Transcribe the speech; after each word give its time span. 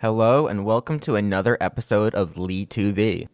Hello, 0.00 0.46
and 0.46 0.64
welcome 0.64 1.00
to 1.00 1.16
another 1.16 1.58
episode 1.60 2.14
of 2.14 2.36
Lee2B. 2.36 3.26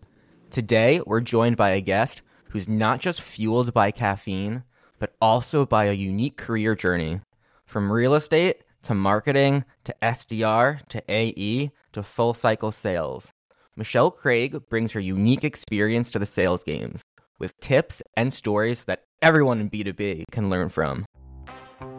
Today, 0.48 0.98
we're 1.04 1.21
joined 1.21 1.58
by 1.58 1.72
a 1.72 1.83
guest 1.83 2.22
who's 2.48 2.67
not 2.67 3.00
just 3.00 3.21
fueled 3.21 3.75
by 3.75 3.90
caffeine, 3.90 4.62
but 4.98 5.14
also 5.20 5.66
by 5.66 5.84
a 5.84 5.92
unique 5.92 6.38
career 6.38 6.74
journey. 6.74 7.20
From 7.66 7.92
real 7.92 8.14
estate 8.14 8.62
to 8.84 8.95
marketing 8.95 9.66
to 9.84 9.95
SDR 10.00 10.88
to 10.88 11.02
AE 11.06 11.70
to 11.92 12.02
full 12.02 12.32
cycle 12.32 12.72
sales. 12.72 13.34
Michelle 13.76 14.10
Craig 14.10 14.62
brings 14.70 14.92
her 14.92 15.00
unique 15.00 15.44
experience 15.44 16.10
to 16.12 16.18
the 16.18 16.24
sales 16.24 16.64
games 16.64 17.02
with 17.38 17.60
tips 17.60 18.02
and 18.16 18.32
stories 18.32 18.84
that 18.84 19.04
everyone 19.20 19.60
in 19.60 19.68
B2B 19.68 20.24
can 20.30 20.48
learn 20.48 20.70
from. 20.70 21.04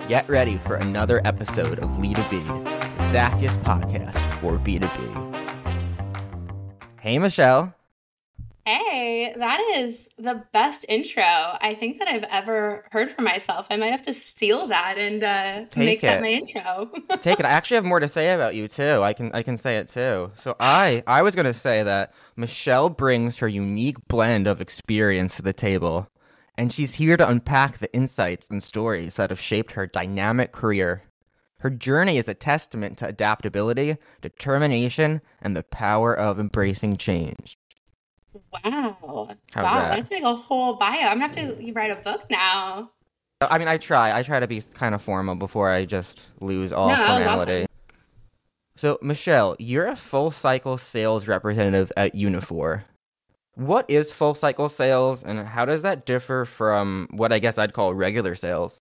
Get 0.07 0.27
ready 0.27 0.57
for 0.57 0.73
another 0.73 1.21
episode 1.23 1.77
of 1.77 1.89
Lee2B, 1.91 2.63
the 2.66 2.75
sassiest 3.16 3.57
podcast 3.63 4.20
for 4.41 4.57
B2B. 4.57 4.89
Hey, 6.99 7.17
Michelle. 7.17 7.73
Hey, 8.66 9.34
that 9.38 9.62
is 9.77 10.09
the 10.17 10.44
best 10.52 10.85
intro 10.90 11.23
I 11.23 11.77
think 11.80 11.99
that 11.99 12.09
I've 12.09 12.26
ever 12.26 12.84
heard 12.91 13.09
for 13.09 13.21
myself. 13.21 13.67
I 13.70 13.77
might 13.77 13.91
have 13.91 14.02
to 14.02 14.13
steal 14.13 14.67
that 14.67 14.98
and 14.98 15.23
uh, 15.23 15.66
make 15.77 16.04
it. 16.04 16.07
that 16.07 16.21
my 16.21 16.27
intro. 16.27 16.91
Take 17.21 17.40
it. 17.40 17.45
I 17.45 17.52
actually 17.52 17.76
have 17.76 17.85
more 17.85 18.02
to 18.02 18.09
say 18.09 18.34
about 18.34 18.54
you 18.54 18.67
too. 18.67 19.02
I 19.02 19.13
can 19.13 19.32
I 19.34 19.43
can 19.43 19.55
say 19.55 19.77
it 19.77 19.88
too. 19.88 20.34
So 20.38 20.57
I 20.59 21.02
I 21.07 21.21
was 21.21 21.35
gonna 21.35 21.54
say 21.54 21.84
that 21.84 22.12
Michelle 22.35 22.90
brings 22.90 23.38
her 23.38 23.48
unique 23.48 24.09
blend 24.09 24.45
of 24.45 24.59
experience 24.59 25.38
to 25.38 25.41
the 25.41 25.54
table, 25.54 26.09
and 26.57 26.70
she's 26.70 26.95
here 26.95 27.16
to 27.16 27.29
unpack 27.29 27.77
the 27.77 27.93
insights 27.93 28.49
and 28.49 28.62
stories 28.62 29.16
that 29.16 29.29
have 29.29 29.40
shaped 29.40 29.71
her 29.71 29.88
dynamic 29.88 30.52
career. 30.52 31.04
Her 31.59 31.70
journey 31.70 32.18
is 32.18 32.27
a 32.27 32.34
testament 32.34 32.98
to 33.00 33.08
adaptability, 33.08 33.98
determination, 34.22 35.22
and 35.41 35.55
the 35.55 35.63
power 35.63 36.13
of 36.13 36.40
embracing 36.40 36.98
change. 36.98 37.57
Wow. 38.34 38.98
How's 39.54 39.63
wow, 39.63 39.79
that? 39.79 39.96
that's 39.96 40.12
like 40.12 40.24
a 40.24 40.35
whole 40.35 40.76
bio. 40.76 41.07
I'm 41.07 41.20
gonna 41.20 41.27
have 41.27 41.35
to 41.35 41.71
write 41.71 41.91
a 41.91 41.96
book 41.96 42.29
now. 42.29 42.91
I 43.41 43.57
mean, 43.57 43.68
I 43.68 43.77
try. 43.77 44.18
I 44.18 44.24
try 44.24 44.40
to 44.40 44.48
be 44.48 44.62
kind 44.62 44.96
of 44.96 45.02
formal 45.02 45.35
before 45.35 45.70
I 45.70 45.85
just 45.85 46.21
lose 46.41 46.71
all 46.71 46.90
No, 46.90 46.96
formality. 46.96 47.63
awesome. 47.63 47.68
So, 48.77 48.98
Michelle, 49.01 49.55
you're 49.57 49.88
a 49.88 49.96
full 49.96 50.32
cycle 50.32 50.77
sales 50.77 51.27
representative 51.27 51.91
at 51.96 52.13
Uniphore. 52.13 52.84
What 53.54 53.90
is 53.90 54.12
full 54.12 54.35
cycle 54.35 54.68
sales, 54.68 55.24
and 55.24 55.48
how 55.48 55.63
does 55.63 55.82
that 55.84 56.05
differ 56.05 56.44
from 56.44 57.07
what 57.12 57.32
I 57.32 57.40
guess 57.40 57.57
I'd 57.57 57.72
call 57.72 57.94
regular 57.94 58.35
sales? 58.35 58.82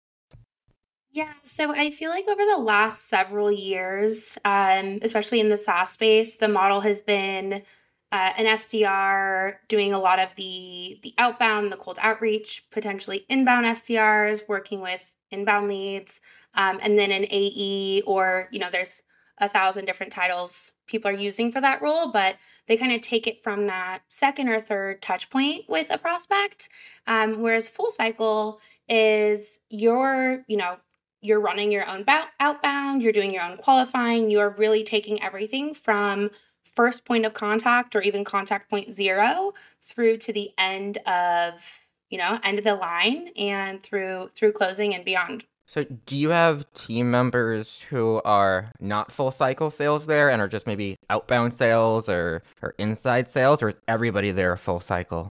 Yeah, 1.15 1.31
so 1.43 1.73
I 1.73 1.91
feel 1.91 2.09
like 2.09 2.27
over 2.27 2.43
the 2.43 2.57
last 2.61 3.07
several 3.07 3.49
years, 3.49 4.37
um, 4.43 4.99
especially 5.01 5.39
in 5.39 5.47
the 5.47 5.57
SaaS 5.57 5.91
space, 5.91 6.35
the 6.35 6.49
model 6.49 6.81
has 6.81 7.01
been 7.01 7.63
uh, 8.11 8.33
an 8.37 8.45
SDR 8.45 9.53
doing 9.69 9.93
a 9.93 9.97
lot 9.97 10.19
of 10.19 10.35
the 10.35 10.99
the 11.03 11.13
outbound, 11.17 11.69
the 11.69 11.77
cold 11.77 11.99
outreach, 12.01 12.65
potentially 12.69 13.25
inbound 13.29 13.65
SDRs 13.65 14.41
working 14.49 14.81
with 14.81 15.13
inbound 15.31 15.69
leads, 15.69 16.19
um, 16.53 16.79
and 16.81 16.99
then 16.99 17.11
an 17.13 17.25
AE 17.31 18.01
or 18.05 18.49
you 18.51 18.59
know 18.59 18.69
there's 18.69 19.01
a 19.37 19.47
thousand 19.47 19.85
different 19.85 20.11
titles 20.11 20.73
people 20.87 21.09
are 21.09 21.13
using 21.13 21.49
for 21.51 21.61
that 21.61 21.81
role, 21.81 22.11
but 22.11 22.35
they 22.67 22.77
kind 22.77 22.91
of 22.91 23.01
take 23.01 23.25
it 23.25 23.41
from 23.41 23.67
that 23.67 24.01
second 24.07 24.49
or 24.49 24.59
third 24.59 25.01
touch 25.01 25.29
point 25.29 25.63
with 25.67 25.89
a 25.89 25.97
prospect. 25.97 26.69
Um, 27.07 27.41
whereas 27.41 27.69
full 27.69 27.89
cycle 27.89 28.59
is 28.89 29.59
your 29.69 30.43
you 30.47 30.57
know 30.57 30.77
you're 31.25 31.39
running 31.39 31.71
your 31.71 31.87
own 31.87 32.05
outbound, 32.39 33.01
you're 33.01 33.11
doing 33.11 33.33
your 33.33 33.43
own 33.43 33.57
qualifying, 33.57 34.29
you're 34.29 34.51
really 34.51 34.83
taking 34.83 35.21
everything 35.21 35.73
from 35.73 36.29
first 36.63 37.05
point 37.05 37.25
of 37.25 37.33
contact 37.33 37.95
or 37.95 38.01
even 38.01 38.23
contact 38.23 38.69
point 38.69 38.93
zero 38.93 39.53
through 39.81 40.17
to 40.17 40.33
the 40.33 40.51
end 40.57 40.97
of, 41.07 41.93
you 42.09 42.17
know, 42.17 42.39
end 42.43 42.57
of 42.57 42.63
the 42.63 42.75
line 42.75 43.29
and 43.37 43.81
through 43.81 44.29
through 44.29 44.51
closing 44.51 44.93
and 44.93 45.03
beyond. 45.03 45.45
So, 45.67 45.83
do 45.83 46.15
you 46.15 46.29
have 46.29 46.71
team 46.73 47.09
members 47.09 47.81
who 47.89 48.21
are 48.23 48.71
not 48.79 49.11
full 49.11 49.31
cycle 49.31 49.71
sales 49.71 50.05
there 50.05 50.29
and 50.29 50.39
are 50.39 50.47
just 50.47 50.67
maybe 50.67 50.95
outbound 51.09 51.55
sales 51.55 52.07
or, 52.07 52.43
or 52.61 52.75
inside 52.77 53.27
sales, 53.27 53.63
or 53.63 53.69
is 53.69 53.77
everybody 53.87 54.29
there 54.29 54.55
full 54.57 54.79
cycle? 54.79 55.29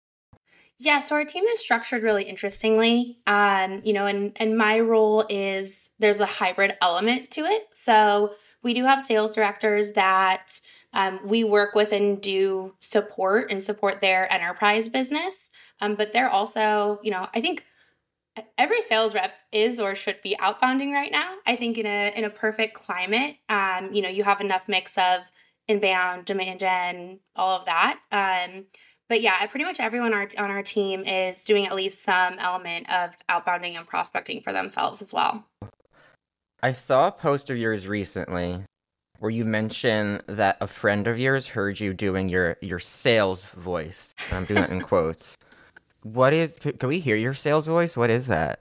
Yeah, 0.82 1.00
so 1.00 1.14
our 1.14 1.26
team 1.26 1.44
is 1.44 1.60
structured 1.60 2.02
really 2.02 2.22
interestingly. 2.24 3.18
Um, 3.26 3.82
you 3.84 3.92
know, 3.92 4.06
and 4.06 4.32
and 4.36 4.56
my 4.56 4.80
role 4.80 5.26
is 5.28 5.90
there's 5.98 6.20
a 6.20 6.26
hybrid 6.26 6.74
element 6.80 7.30
to 7.32 7.42
it. 7.44 7.66
So 7.70 8.32
we 8.62 8.72
do 8.72 8.84
have 8.84 9.02
sales 9.02 9.34
directors 9.34 9.92
that 9.92 10.58
um, 10.94 11.20
we 11.22 11.44
work 11.44 11.74
with 11.74 11.92
and 11.92 12.18
do 12.18 12.74
support 12.80 13.50
and 13.50 13.62
support 13.62 14.00
their 14.00 14.32
enterprise 14.32 14.88
business. 14.88 15.50
Um, 15.82 15.96
but 15.96 16.12
they're 16.12 16.30
also, 16.30 16.98
you 17.02 17.10
know, 17.10 17.28
I 17.34 17.42
think 17.42 17.64
every 18.56 18.80
sales 18.80 19.14
rep 19.14 19.34
is 19.52 19.78
or 19.78 19.94
should 19.94 20.22
be 20.22 20.36
outbounding 20.40 20.92
right 20.92 21.12
now. 21.12 21.34
I 21.46 21.56
think 21.56 21.76
in 21.76 21.86
a 21.86 22.12
in 22.16 22.24
a 22.24 22.30
perfect 22.30 22.74
climate, 22.74 23.36
um, 23.50 23.92
you 23.92 24.00
know, 24.00 24.08
you 24.08 24.24
have 24.24 24.40
enough 24.40 24.66
mix 24.66 24.96
of 24.96 25.20
inbound, 25.68 26.24
demand 26.24 26.60
gen, 26.60 27.20
all 27.36 27.58
of 27.58 27.66
that. 27.66 28.00
Um, 28.10 28.64
but 29.10 29.20
yeah, 29.20 29.44
pretty 29.46 29.64
much 29.64 29.80
everyone 29.80 30.14
our, 30.14 30.28
on 30.38 30.52
our 30.52 30.62
team 30.62 31.04
is 31.04 31.44
doing 31.44 31.66
at 31.66 31.74
least 31.74 32.04
some 32.04 32.38
element 32.38 32.88
of 32.88 33.10
outbounding 33.28 33.76
and 33.76 33.84
prospecting 33.84 34.40
for 34.40 34.52
themselves 34.52 35.02
as 35.02 35.12
well. 35.12 35.44
I 36.62 36.70
saw 36.70 37.08
a 37.08 37.12
post 37.12 37.50
of 37.50 37.56
yours 37.58 37.88
recently 37.88 38.62
where 39.18 39.32
you 39.32 39.44
mentioned 39.44 40.22
that 40.28 40.58
a 40.60 40.68
friend 40.68 41.08
of 41.08 41.18
yours 41.18 41.48
heard 41.48 41.80
you 41.80 41.92
doing 41.92 42.28
your, 42.28 42.56
your 42.60 42.78
sales 42.78 43.42
voice. 43.56 44.14
And 44.28 44.38
I'm 44.38 44.44
doing 44.44 44.60
that 44.60 44.70
in 44.70 44.80
quotes. 44.80 45.34
What 46.04 46.32
is? 46.32 46.60
Can, 46.60 46.78
can 46.78 46.88
we 46.88 47.00
hear 47.00 47.16
your 47.16 47.34
sales 47.34 47.66
voice? 47.66 47.96
What 47.96 48.10
is 48.10 48.28
that? 48.28 48.60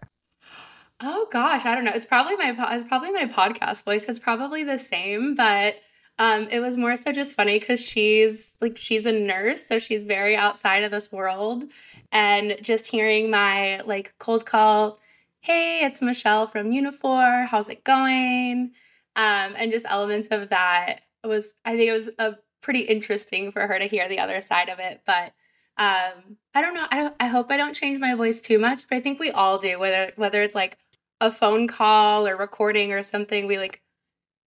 Oh 1.00 1.28
gosh, 1.32 1.64
I 1.64 1.76
don't 1.76 1.86
know. 1.86 1.94
It's 1.94 2.06
probably 2.06 2.36
my 2.36 2.56
it's 2.72 2.88
probably 2.88 3.12
my 3.12 3.26
podcast 3.26 3.84
voice. 3.84 4.06
It's 4.06 4.20
probably 4.20 4.64
the 4.64 4.80
same, 4.80 5.36
but 5.36 5.76
um, 6.20 6.50
it 6.52 6.60
was 6.60 6.76
more 6.78 6.98
so 6.98 7.14
just 7.14 7.36
funny 7.36 7.60
because 7.60 7.80
she's 7.80 8.54
like 8.62 8.78
she's 8.78 9.06
a 9.06 9.12
nurse, 9.12 9.66
so 9.66 9.80
she's 9.80 10.04
very 10.04 10.36
outside 10.36 10.84
of 10.84 10.92
this 10.92 11.12
world, 11.12 11.64
and 12.12 12.58
just 12.62 12.88
hearing 12.88 13.32
my 13.32 13.80
like 13.82 14.14
cold 14.20 14.46
call, 14.46 15.00
hey, 15.40 15.86
it's 15.86 16.02
Michelle 16.02 16.46
from 16.46 16.72
Uniphore. 16.72 17.48
How's 17.48 17.70
it 17.70 17.86
going? 17.86 18.72
Um, 19.16 19.54
and 19.58 19.72
just 19.72 19.86
elements 19.90 20.28
of 20.30 20.50
that 20.50 21.02
was 21.24 21.54
I 21.66 21.76
think 21.78 21.90
it 21.90 21.94
was 21.94 22.10
a 22.20 22.36
pretty 22.62 22.82
interesting 22.82 23.52
for 23.52 23.66
her 23.66 23.80
to 23.80 23.86
hear 23.86 24.10
the 24.10 24.20
other 24.20 24.42
side 24.42 24.70
of 24.70 24.80
it, 24.80 25.02
but 25.06 25.34
um 25.78 26.38
i 26.54 26.62
don't 26.62 26.74
know 26.74 26.86
I, 26.92 27.12
I 27.22 27.28
hope 27.28 27.50
i 27.50 27.58
don't 27.58 27.74
change 27.74 28.00
my 28.00 28.14
voice 28.14 28.42
too 28.42 28.60
much 28.60 28.88
but 28.90 28.98
i 28.98 29.00
think 29.00 29.18
we 29.18 29.32
all 29.32 29.58
do 29.58 29.80
whether 29.80 30.12
whether 30.18 30.42
it's 30.44 30.56
like 30.56 30.78
a 31.22 31.32
phone 31.32 31.68
call 31.68 32.28
or 32.28 32.36
recording 32.36 32.92
or 32.92 33.02
something 33.02 33.48
we 33.48 33.58
like 33.58 33.82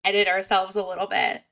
edit 0.05 0.27
ourselves 0.27 0.75
a 0.75 0.85
little 0.85 1.07
bit 1.07 1.43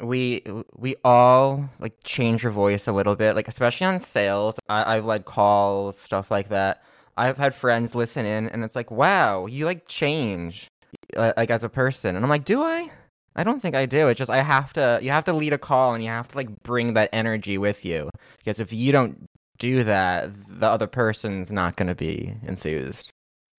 We 0.00 0.42
we 0.74 0.96
all 1.04 1.68
like 1.78 1.94
change 2.04 2.42
your 2.42 2.52
voice 2.52 2.86
a 2.86 2.92
little 2.92 3.16
bit, 3.16 3.34
like 3.36 3.48
especially 3.48 3.86
on 3.86 3.98
sales. 4.00 4.56
I, 4.68 4.96
I've 4.96 5.04
led 5.04 5.24
calls, 5.24 5.98
stuff 5.98 6.30
like 6.30 6.48
that. 6.48 6.82
I've 7.16 7.38
had 7.38 7.54
friends 7.54 7.94
listen 7.94 8.24
in, 8.24 8.48
and 8.48 8.64
it's 8.64 8.74
like, 8.76 8.90
wow, 8.90 9.46
you 9.46 9.66
like 9.66 9.86
change, 9.88 10.68
uh, 11.16 11.32
like 11.36 11.50
as 11.50 11.62
a 11.64 11.68
person, 11.68 12.16
and 12.16 12.24
I'm 12.24 12.30
like, 12.30 12.44
do 12.44 12.62
I? 12.62 12.90
I 13.36 13.44
don't 13.44 13.60
think 13.60 13.74
I 13.76 13.86
do. 13.86 14.08
It's 14.08 14.18
just 14.18 14.30
I 14.30 14.42
have 14.42 14.72
to. 14.74 14.98
You 15.02 15.10
have 15.10 15.24
to 15.24 15.32
lead 15.32 15.52
a 15.52 15.58
call, 15.58 15.94
and 15.94 16.02
you 16.02 16.10
have 16.10 16.28
to 16.28 16.36
like 16.36 16.62
bring 16.62 16.94
that 16.94 17.10
energy 17.12 17.58
with 17.58 17.84
you. 17.84 18.10
Because 18.38 18.58
if 18.60 18.72
you 18.72 18.92
don't 18.92 19.26
do 19.58 19.84
that, 19.84 20.30
the 20.48 20.66
other 20.66 20.86
person's 20.86 21.52
not 21.52 21.76
going 21.76 21.88
to 21.88 21.94
be 21.94 22.34
enthused. 22.46 23.10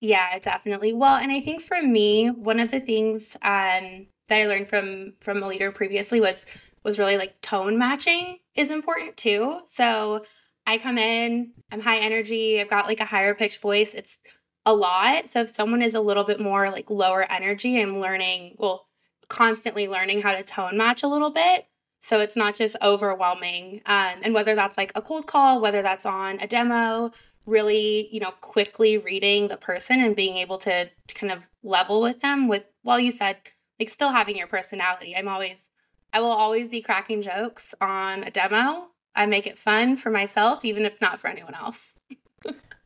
yeah 0.02 0.40
definitely 0.40 0.94
well 0.94 1.18
and 1.18 1.32
i 1.32 1.40
think 1.40 1.62
for 1.62 1.80
me 1.84 2.28
one 2.30 2.60
of 2.60 2.72
the 2.72 2.80
things 2.80 3.38
um 3.44 4.08
that 4.32 4.42
i 4.42 4.48
learned 4.48 4.68
from 4.68 5.14
from 5.20 5.44
a 5.44 5.48
leader 5.48 5.72
previously 5.72 6.20
was 6.20 6.46
was 6.84 6.98
really 6.98 7.18
like 7.18 7.40
tone 7.42 7.78
matching 7.78 8.40
is 8.56 8.72
important 8.72 9.18
too. 9.18 9.60
So 9.66 10.26
i 10.66 10.78
come 10.78 10.98
in 10.98 11.52
i'm 11.72 11.82
high 11.82 12.00
energy 12.00 12.60
i've 12.60 12.70
got 12.70 12.88
like 12.88 13.00
a 13.00 13.06
higher 13.06 13.36
pitched 13.36 13.62
voice 13.62 13.94
it's 13.94 14.20
a 14.66 14.74
lot. 14.74 15.28
So 15.28 15.42
if 15.42 15.50
someone 15.50 15.82
is 15.82 15.96
a 15.96 16.02
little 16.02 16.24
bit 16.24 16.40
more 16.40 16.70
like 16.70 16.90
lower 16.90 17.24
energy 17.32 17.80
i'm 17.80 18.00
learning 18.00 18.56
well 18.58 18.88
constantly 19.28 19.88
learning 19.88 20.22
how 20.22 20.34
to 20.34 20.44
tone 20.44 20.78
match 20.78 21.04
a 21.04 21.08
little 21.08 21.32
bit. 21.32 21.68
So 22.04 22.20
it's 22.20 22.36
not 22.36 22.56
just 22.56 22.76
overwhelming 22.82 23.82
um, 23.86 24.16
and 24.24 24.34
whether 24.34 24.56
that's 24.56 24.78
like 24.78 24.92
a 24.96 25.02
cold 25.02 25.28
call 25.28 25.62
whether 25.62 25.82
that's 25.82 26.06
on 26.06 26.40
a 26.40 26.48
demo 26.48 27.12
really 27.46 28.08
you 28.12 28.20
know 28.20 28.32
quickly 28.42 28.98
reading 28.98 29.48
the 29.48 29.58
person 29.58 30.00
and 30.00 30.16
being 30.16 30.38
able 30.38 30.58
to, 30.60 30.90
to 31.08 31.16
kind 31.16 31.32
of 31.32 31.48
level 31.64 32.02
with 32.02 32.22
them 32.22 32.48
with 32.48 32.64
well 32.84 33.00
you 33.00 33.12
said 33.12 33.38
like 33.82 33.90
still 33.90 34.12
having 34.12 34.38
your 34.38 34.48
personality 34.48 35.16
i'm 35.18 35.28
always 35.28 35.70
i 36.14 36.20
will 36.20 36.28
always 36.28 36.70
be 36.70 36.82
cracking 36.82 37.22
jokes 37.22 37.76
on 37.82 38.24
a 38.24 38.32
demo 38.32 38.88
i 39.16 39.26
make 39.26 39.46
it 39.46 39.58
fun 39.58 39.96
for 39.96 40.10
myself 40.10 40.64
even 40.64 40.86
if 40.86 41.02
not 41.02 41.20
for 41.20 41.28
anyone 41.28 41.56
else 41.56 41.98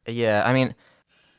Yeah, 0.08 0.44
I 0.46 0.54
mean, 0.54 0.76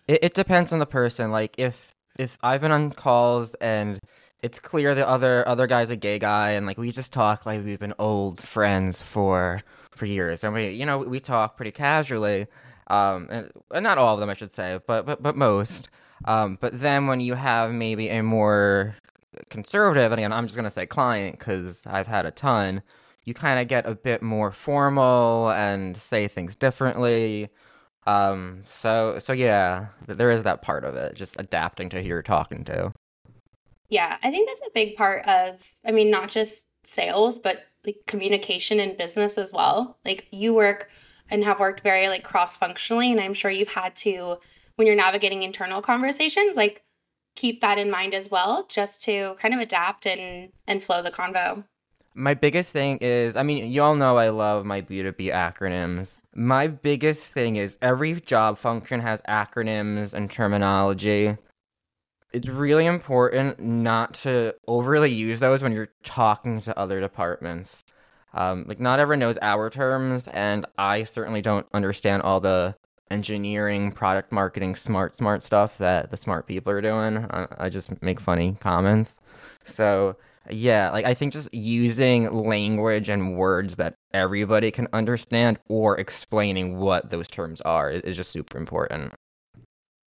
it, 0.08 0.24
it 0.24 0.34
depends 0.34 0.72
on 0.72 0.78
the 0.78 0.86
person. 0.86 1.30
Like 1.30 1.54
if 1.58 1.94
if 2.18 2.38
I've 2.42 2.60
been 2.60 2.72
on 2.72 2.92
calls 2.92 3.54
and 3.54 4.00
it's 4.42 4.58
clear 4.58 4.94
the 4.94 5.08
other 5.08 5.46
other 5.48 5.66
guy's 5.66 5.90
a 5.90 5.96
gay 5.96 6.18
guy, 6.18 6.50
and 6.50 6.66
like 6.66 6.78
we 6.78 6.90
just 6.92 7.12
talk 7.12 7.46
like 7.46 7.64
we've 7.64 7.78
been 7.78 7.94
old 7.98 8.40
friends 8.40 9.02
for 9.02 9.60
for 9.92 10.06
years, 10.06 10.44
and 10.44 10.54
we 10.54 10.70
you 10.70 10.86
know 10.86 10.98
we 10.98 11.20
talk 11.20 11.56
pretty 11.56 11.72
casually. 11.72 12.46
Um, 12.88 13.26
and, 13.30 13.50
and 13.72 13.82
not 13.82 13.98
all 13.98 14.14
of 14.14 14.20
them, 14.20 14.30
I 14.30 14.34
should 14.34 14.52
say, 14.54 14.78
but 14.86 15.06
but 15.06 15.22
but 15.22 15.36
most. 15.36 15.88
Um, 16.24 16.56
but 16.60 16.80
then 16.80 17.06
when 17.08 17.20
you 17.20 17.34
have 17.34 17.72
maybe 17.72 18.08
a 18.08 18.22
more 18.22 18.96
conservative, 19.50 20.12
and 20.12 20.20
again, 20.20 20.32
I'm 20.32 20.46
just 20.46 20.56
gonna 20.56 20.70
say 20.70 20.86
client 20.86 21.38
because 21.38 21.84
I've 21.86 22.06
had 22.06 22.26
a 22.26 22.30
ton. 22.30 22.82
You 23.24 23.34
kind 23.34 23.58
of 23.60 23.68
get 23.68 23.86
a 23.86 23.94
bit 23.94 24.22
more 24.22 24.52
formal 24.52 25.50
and 25.50 25.96
say 25.96 26.28
things 26.28 26.54
differently. 26.56 27.48
Um, 28.06 28.62
so 28.72 29.18
so 29.18 29.32
yeah, 29.32 29.86
there 30.06 30.30
is 30.30 30.44
that 30.44 30.62
part 30.62 30.84
of 30.84 30.94
it, 30.94 31.14
just 31.14 31.36
adapting 31.38 31.88
to 31.90 32.00
who 32.02 32.08
you're 32.08 32.22
talking 32.22 32.64
to. 32.64 32.92
Yeah, 33.88 34.16
I 34.22 34.30
think 34.30 34.48
that's 34.48 34.66
a 34.66 34.70
big 34.74 34.96
part 34.96 35.26
of, 35.26 35.72
I 35.84 35.92
mean, 35.92 36.10
not 36.10 36.28
just 36.28 36.68
sales, 36.84 37.38
but 37.38 37.64
like 37.84 37.98
communication 38.06 38.80
in 38.80 38.96
business 38.96 39.38
as 39.38 39.52
well. 39.52 39.98
Like 40.04 40.26
you 40.32 40.54
work 40.54 40.90
and 41.30 41.44
have 41.44 41.60
worked 41.60 41.80
very 41.82 42.08
like 42.08 42.24
cross 42.24 42.56
functionally, 42.56 43.10
and 43.10 43.20
I'm 43.20 43.34
sure 43.34 43.50
you've 43.50 43.68
had 43.68 43.94
to 43.96 44.38
when 44.76 44.86
you're 44.86 44.96
navigating 44.96 45.42
internal 45.42 45.82
conversations, 45.82 46.56
like 46.56 46.82
keep 47.36 47.60
that 47.60 47.78
in 47.78 47.90
mind 47.90 48.14
as 48.14 48.30
well, 48.30 48.66
just 48.68 49.04
to 49.04 49.36
kind 49.38 49.54
of 49.54 49.60
adapt 49.60 50.06
and 50.06 50.50
and 50.66 50.82
flow 50.82 51.02
the 51.02 51.10
convo. 51.10 51.64
My 52.18 52.32
biggest 52.32 52.72
thing 52.72 52.96
is, 53.02 53.36
I 53.36 53.42
mean, 53.42 53.70
you 53.70 53.82
all 53.82 53.94
know 53.94 54.16
I 54.16 54.30
love 54.30 54.64
my 54.64 54.80
B2B 54.80 55.30
acronyms. 55.32 56.18
My 56.34 56.66
biggest 56.66 57.34
thing 57.34 57.56
is 57.56 57.76
every 57.82 58.18
job 58.22 58.56
function 58.56 59.00
has 59.00 59.20
acronyms 59.28 60.14
and 60.14 60.30
terminology. 60.30 61.36
It's 62.32 62.48
really 62.48 62.86
important 62.86 63.60
not 63.60 64.14
to 64.14 64.54
overly 64.66 65.12
use 65.12 65.40
those 65.40 65.62
when 65.62 65.72
you're 65.72 65.90
talking 66.04 66.62
to 66.62 66.78
other 66.78 67.00
departments. 67.00 67.84
Um, 68.32 68.64
like, 68.66 68.80
not 68.80 68.98
everyone 68.98 69.20
knows 69.20 69.38
our 69.42 69.68
terms, 69.68 70.26
and 70.28 70.64
I 70.78 71.04
certainly 71.04 71.42
don't 71.42 71.66
understand 71.74 72.22
all 72.22 72.40
the 72.40 72.76
engineering, 73.10 73.92
product 73.92 74.32
marketing, 74.32 74.74
smart, 74.74 75.14
smart 75.14 75.42
stuff 75.42 75.78
that 75.78 76.10
the 76.10 76.16
smart 76.16 76.46
people 76.46 76.72
are 76.72 76.80
doing. 76.80 77.26
I, 77.30 77.46
I 77.58 77.68
just 77.68 77.90
make 78.02 78.20
funny 78.20 78.56
comments. 78.60 79.18
So, 79.64 80.16
yeah, 80.50 80.90
like 80.90 81.04
I 81.04 81.14
think 81.14 81.32
just 81.32 81.52
using 81.52 82.32
language 82.32 83.08
and 83.08 83.36
words 83.36 83.76
that 83.76 83.94
everybody 84.12 84.70
can 84.70 84.88
understand 84.92 85.58
or 85.68 85.98
explaining 85.98 86.78
what 86.78 87.10
those 87.10 87.28
terms 87.28 87.60
are 87.62 87.90
is, 87.90 88.16
just 88.16 88.32
super 88.32 88.58
important. 88.58 89.12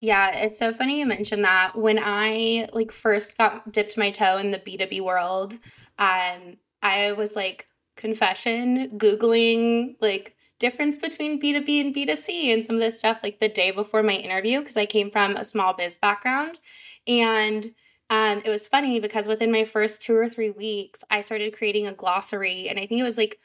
Yeah, 0.01 0.29
it's 0.37 0.57
so 0.57 0.71
funny 0.71 0.99
you 0.99 1.05
mentioned 1.05 1.43
that. 1.43 1.77
When 1.77 1.99
I 2.01 2.69
like 2.73 2.91
first 2.91 3.37
got 3.37 3.71
dipped 3.71 3.97
my 3.97 4.11
toe 4.11 4.37
in 4.37 4.51
the 4.51 4.59
B2B 4.59 5.01
world, 5.01 5.53
um, 5.97 6.57
I 6.81 7.11
was 7.11 7.35
like 7.35 7.67
confession 7.97 8.89
googling 8.97 9.95
like 9.99 10.35
difference 10.59 10.97
between 10.97 11.41
B2B 11.41 11.81
and 11.81 11.95
B2C 11.95 12.53
and 12.53 12.65
some 12.65 12.75
of 12.75 12.81
this 12.81 12.99
stuff 12.99 13.21
like 13.23 13.39
the 13.39 13.49
day 13.49 13.71
before 13.71 14.03
my 14.03 14.13
interview 14.13 14.59
because 14.59 14.77
I 14.77 14.85
came 14.85 15.09
from 15.09 15.35
a 15.35 15.45
small 15.45 15.73
biz 15.73 15.97
background. 15.97 16.59
And 17.07 17.73
um, 18.09 18.41
it 18.43 18.49
was 18.49 18.67
funny 18.67 18.99
because 18.99 19.27
within 19.27 19.51
my 19.51 19.65
first 19.65 20.01
two 20.01 20.15
or 20.15 20.27
three 20.27 20.51
weeks, 20.51 21.03
I 21.09 21.21
started 21.21 21.55
creating 21.55 21.87
a 21.87 21.93
glossary. 21.93 22.67
And 22.67 22.77
I 22.77 22.85
think 22.85 22.99
it 22.99 23.03
was 23.03 23.17
like 23.17 23.39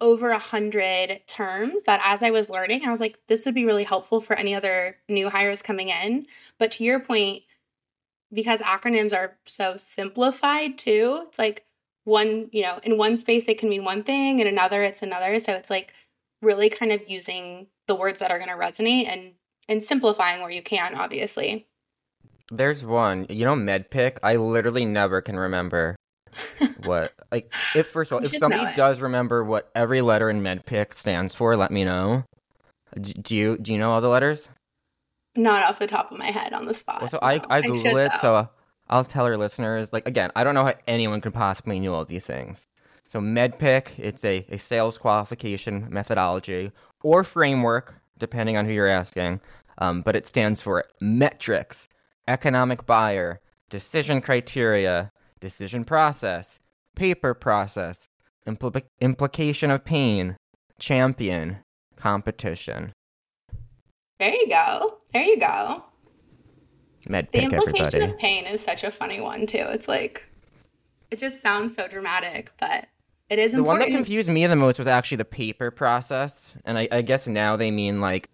over 0.00 0.30
a 0.30 0.38
hundred 0.38 1.20
terms 1.26 1.84
that 1.84 2.00
as 2.04 2.22
I 2.22 2.30
was 2.30 2.50
learning, 2.50 2.84
I 2.84 2.90
was 2.90 3.00
like, 3.00 3.18
this 3.28 3.44
would 3.44 3.54
be 3.54 3.64
really 3.64 3.84
helpful 3.84 4.20
for 4.20 4.36
any 4.36 4.54
other 4.54 4.96
new 5.08 5.28
hires 5.28 5.62
coming 5.62 5.88
in. 5.88 6.26
But 6.58 6.72
to 6.72 6.84
your 6.84 7.00
point, 7.00 7.42
because 8.32 8.60
acronyms 8.60 9.16
are 9.16 9.36
so 9.46 9.76
simplified 9.76 10.78
too, 10.78 11.24
it's 11.28 11.38
like 11.38 11.64
one, 12.04 12.48
you 12.52 12.62
know, 12.62 12.78
in 12.82 12.98
one 12.98 13.16
space 13.16 13.48
it 13.48 13.58
can 13.58 13.68
mean 13.68 13.84
one 13.84 14.02
thing, 14.04 14.38
in 14.38 14.46
another 14.46 14.82
it's 14.82 15.02
another. 15.02 15.38
So 15.40 15.52
it's 15.52 15.70
like 15.70 15.92
really 16.42 16.70
kind 16.70 16.92
of 16.92 17.08
using 17.08 17.68
the 17.86 17.94
words 17.94 18.18
that 18.18 18.30
are 18.30 18.38
going 18.38 18.50
to 18.50 18.56
resonate 18.56 19.08
and 19.08 19.32
and 19.68 19.82
simplifying 19.82 20.40
where 20.40 20.50
you 20.50 20.62
can 20.62 20.94
obviously. 20.94 21.66
There's 22.50 22.84
one 22.84 23.26
you 23.28 23.44
know 23.44 23.54
MEDDPICC 23.54 24.18
i 24.22 24.36
literally 24.36 24.84
never 24.84 25.20
can 25.20 25.36
remember 25.36 25.96
what 26.84 27.12
like 27.32 27.52
if 27.74 27.88
first 27.88 28.12
of 28.12 28.18
all 28.18 28.24
if 28.24 28.36
somebody 28.36 28.74
does 28.74 29.00
remember 29.00 29.42
what 29.42 29.70
every 29.74 30.00
letter 30.02 30.30
in 30.30 30.42
MEDDPICC 30.42 30.94
stands 30.94 31.34
for 31.34 31.56
let 31.56 31.70
me 31.70 31.84
know. 31.84 32.24
Do 33.00 33.34
you 33.34 33.58
do 33.58 33.72
you 33.72 33.78
know 33.78 33.90
all 33.90 34.00
the 34.00 34.08
letters? 34.08 34.48
Not 35.36 35.64
off 35.64 35.78
the 35.78 35.86
top 35.86 36.10
of 36.10 36.18
my 36.18 36.30
head 36.30 36.52
on 36.52 36.66
the 36.66 36.74
spot 36.74 37.00
well, 37.00 37.10
so 37.10 37.18
no. 37.20 37.28
i 37.28 37.40
i 37.50 37.60
google 37.60 37.98
I 37.98 38.04
it 38.04 38.12
though. 38.12 38.18
so 38.20 38.48
i'll 38.88 39.04
tell 39.04 39.26
our 39.26 39.36
listeners 39.36 39.92
like 39.92 40.08
again 40.08 40.30
i 40.34 40.42
don't 40.42 40.54
know 40.54 40.64
how 40.64 40.74
anyone 40.86 41.20
could 41.20 41.34
possibly 41.34 41.78
know 41.78 41.92
all 41.92 42.06
these 42.06 42.24
things 42.24 42.66
so 43.06 43.20
MEDDPICC, 43.20 43.98
it's 43.98 44.24
a, 44.24 44.44
a 44.48 44.58
sales 44.58 44.98
qualification 44.98 45.86
methodology 45.90 46.72
or 47.02 47.22
framework, 47.24 47.94
depending 48.18 48.56
on 48.56 48.66
who 48.66 48.72
you're 48.72 48.88
asking, 48.88 49.40
um, 49.78 50.02
but 50.02 50.16
it 50.16 50.26
stands 50.26 50.60
for 50.60 50.84
metrics, 51.00 51.88
economic 52.26 52.86
buyer, 52.86 53.40
decision 53.70 54.20
criteria, 54.20 55.12
decision 55.40 55.84
process, 55.84 56.58
paper 56.94 57.34
process, 57.34 58.08
impl- 58.46 58.82
implication 59.00 59.70
of 59.70 59.84
pain, 59.84 60.36
champion, 60.78 61.58
competition. 61.96 62.92
There 64.18 64.34
you 64.34 64.48
go. 64.48 64.98
There 65.12 65.24
you 65.24 65.38
go. 65.38 65.84
Med 67.08 67.28
the 67.32 67.42
implication 67.42 67.86
everybody. 67.86 68.12
of 68.12 68.18
pain 68.18 68.46
is 68.46 68.60
such 68.60 68.82
a 68.82 68.90
funny 68.90 69.20
one 69.20 69.46
too. 69.46 69.58
It's 69.68 69.86
like 69.86 70.26
it 71.10 71.18
just 71.18 71.40
sounds 71.40 71.74
so 71.74 71.86
dramatic, 71.86 72.50
but 72.58 72.86
it 73.28 73.38
is 73.38 73.52
the 73.52 73.58
important. 73.58 73.80
one 73.80 73.90
that 73.90 73.96
confused 73.96 74.28
me 74.28 74.46
the 74.46 74.56
most 74.56 74.78
was 74.78 74.88
actually 74.88 75.18
the 75.18 75.24
paper 75.24 75.70
process, 75.70 76.54
and 76.64 76.78
I, 76.78 76.88
I 76.90 77.02
guess 77.02 77.26
now 77.26 77.56
they 77.56 77.70
mean 77.70 78.00
like 78.00 78.30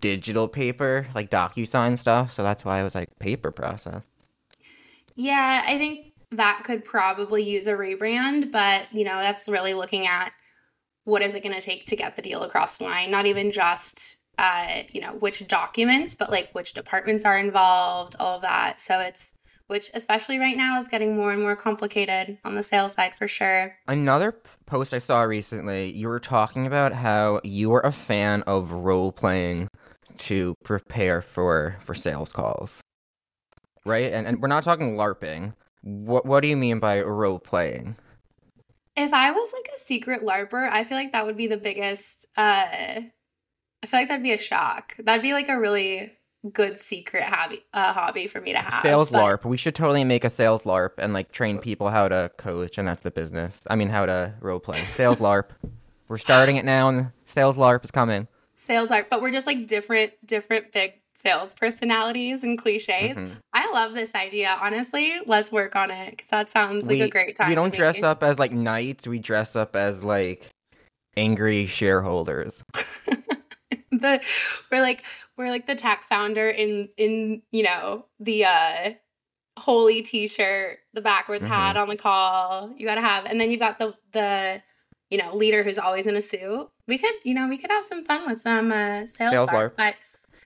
digital 0.00 0.48
paper, 0.48 1.06
like 1.14 1.30
DocuSign 1.30 1.98
stuff. 1.98 2.32
So 2.32 2.42
that's 2.42 2.64
why 2.64 2.80
I 2.80 2.82
was 2.82 2.94
like 2.94 3.18
paper 3.18 3.50
process. 3.50 4.06
Yeah, 5.14 5.62
I 5.66 5.78
think 5.78 6.12
that 6.30 6.62
could 6.64 6.84
probably 6.84 7.42
use 7.42 7.66
a 7.66 7.72
rebrand, 7.72 8.52
but 8.52 8.92
you 8.92 9.04
know, 9.04 9.18
that's 9.18 9.48
really 9.48 9.74
looking 9.74 10.06
at 10.06 10.32
what 11.04 11.22
is 11.22 11.34
it 11.34 11.42
going 11.42 11.54
to 11.54 11.60
take 11.60 11.86
to 11.86 11.96
get 11.96 12.16
the 12.16 12.22
deal 12.22 12.42
across 12.42 12.78
the 12.78 12.84
line, 12.84 13.10
not 13.10 13.26
even 13.26 13.50
just 13.50 14.16
uh, 14.40 14.84
you 14.90 15.02
know, 15.02 15.12
which 15.14 15.46
documents, 15.48 16.14
but 16.14 16.30
like 16.30 16.48
which 16.52 16.72
departments 16.72 17.24
are 17.24 17.36
involved, 17.36 18.16
all 18.18 18.36
of 18.36 18.42
that. 18.42 18.80
So 18.80 18.98
it's 18.98 19.34
which 19.70 19.88
especially 19.94 20.38
right 20.38 20.56
now 20.56 20.80
is 20.80 20.88
getting 20.88 21.16
more 21.16 21.30
and 21.30 21.40
more 21.40 21.54
complicated 21.54 22.38
on 22.44 22.56
the 22.56 22.62
sales 22.62 22.94
side 22.94 23.14
for 23.14 23.28
sure. 23.28 23.76
Another 23.86 24.32
post 24.66 24.92
I 24.92 24.98
saw 24.98 25.22
recently, 25.22 25.92
you 25.92 26.08
were 26.08 26.18
talking 26.18 26.66
about 26.66 26.92
how 26.92 27.40
you 27.44 27.70
were 27.70 27.80
a 27.80 27.92
fan 27.92 28.42
of 28.42 28.72
role 28.72 29.12
playing 29.12 29.68
to 30.18 30.54
prepare 30.64 31.22
for 31.22 31.76
for 31.84 31.94
sales 31.94 32.32
calls. 32.32 32.80
Right? 33.86 34.12
And 34.12 34.26
and 34.26 34.42
we're 34.42 34.48
not 34.48 34.64
talking 34.64 34.96
larping. 34.96 35.54
What 35.82 36.26
what 36.26 36.40
do 36.40 36.48
you 36.48 36.56
mean 36.56 36.80
by 36.80 37.00
role 37.00 37.38
playing? 37.38 37.96
If 38.96 39.12
I 39.14 39.30
was 39.30 39.52
like 39.52 39.70
a 39.72 39.78
secret 39.78 40.22
larper, 40.22 40.68
I 40.68 40.82
feel 40.82 40.98
like 40.98 41.12
that 41.12 41.26
would 41.26 41.36
be 41.36 41.46
the 41.46 41.56
biggest 41.56 42.26
uh 42.36 43.02
I 43.82 43.86
feel 43.86 44.00
like 44.00 44.08
that'd 44.08 44.22
be 44.22 44.32
a 44.32 44.38
shock. 44.38 44.96
That'd 44.98 45.22
be 45.22 45.32
like 45.32 45.48
a 45.48 45.58
really 45.58 46.12
good 46.52 46.78
secret 46.78 47.24
hobby 47.24 47.64
uh, 47.72 47.92
hobby 47.92 48.26
for 48.26 48.40
me 48.40 48.52
to 48.52 48.58
have. 48.58 48.82
Sales 48.82 49.10
but... 49.10 49.20
LARP. 49.20 49.44
We 49.44 49.56
should 49.56 49.74
totally 49.74 50.04
make 50.04 50.24
a 50.24 50.30
sales 50.30 50.62
LARP 50.62 50.92
and 50.98 51.12
like 51.12 51.32
train 51.32 51.58
people 51.58 51.90
how 51.90 52.08
to 52.08 52.30
coach, 52.36 52.78
and 52.78 52.88
that's 52.88 53.02
the 53.02 53.10
business. 53.10 53.62
I 53.68 53.76
mean, 53.76 53.88
how 53.88 54.06
to 54.06 54.34
role 54.40 54.60
play. 54.60 54.80
Sales 54.94 55.18
LARP. 55.20 55.50
We're 56.08 56.18
starting 56.18 56.56
it 56.56 56.64
now, 56.64 56.88
and 56.88 57.12
sales 57.24 57.56
LARP 57.56 57.84
is 57.84 57.90
coming. 57.90 58.26
Sales 58.56 58.88
LARP, 58.90 59.06
but 59.08 59.22
we're 59.22 59.30
just 59.30 59.46
like 59.46 59.66
different, 59.66 60.12
different 60.26 60.72
big 60.72 60.94
sales 61.14 61.54
personalities 61.54 62.42
and 62.42 62.58
cliches. 62.58 63.16
Mm-hmm. 63.16 63.34
I 63.52 63.70
love 63.72 63.94
this 63.94 64.14
idea. 64.14 64.56
Honestly, 64.60 65.14
let's 65.26 65.52
work 65.52 65.76
on 65.76 65.90
it 65.90 66.10
because 66.10 66.28
that 66.28 66.50
sounds 66.50 66.86
like 66.86 66.94
we, 66.94 67.02
a 67.02 67.08
great 67.08 67.36
time. 67.36 67.48
We 67.48 67.54
don't 67.54 67.72
dress 67.72 68.02
up 68.02 68.22
as 68.22 68.38
like 68.38 68.52
knights. 68.52 69.06
We 69.06 69.18
dress 69.18 69.54
up 69.54 69.76
as 69.76 70.02
like 70.02 70.48
angry 71.16 71.66
shareholders. 71.66 72.62
the 74.00 74.20
we're 74.70 74.80
like 74.80 75.04
we're 75.36 75.48
like 75.48 75.66
the 75.66 75.74
tech 75.74 76.04
founder 76.08 76.48
in 76.48 76.88
in 76.96 77.42
you 77.50 77.62
know 77.62 78.06
the 78.18 78.44
uh 78.44 78.90
holy 79.58 80.02
t-shirt 80.02 80.78
the 80.94 81.00
backwards 81.00 81.44
mm-hmm. 81.44 81.52
hat 81.52 81.76
on 81.76 81.88
the 81.88 81.96
call 81.96 82.72
you 82.76 82.86
gotta 82.86 83.00
have 83.00 83.26
and 83.26 83.40
then 83.40 83.50
you've 83.50 83.60
got 83.60 83.78
the 83.78 83.94
the 84.12 84.62
you 85.10 85.18
know 85.18 85.34
leader 85.34 85.62
who's 85.62 85.78
always 85.78 86.06
in 86.06 86.16
a 86.16 86.22
suit 86.22 86.68
we 86.86 86.96
could 86.96 87.14
you 87.24 87.34
know 87.34 87.48
we 87.48 87.58
could 87.58 87.70
have 87.70 87.84
some 87.84 88.04
fun 88.04 88.26
with 88.26 88.40
some 88.40 88.72
uh 88.72 89.06
sales, 89.06 89.32
sales 89.32 89.50
bar, 89.50 89.72
but 89.76 89.94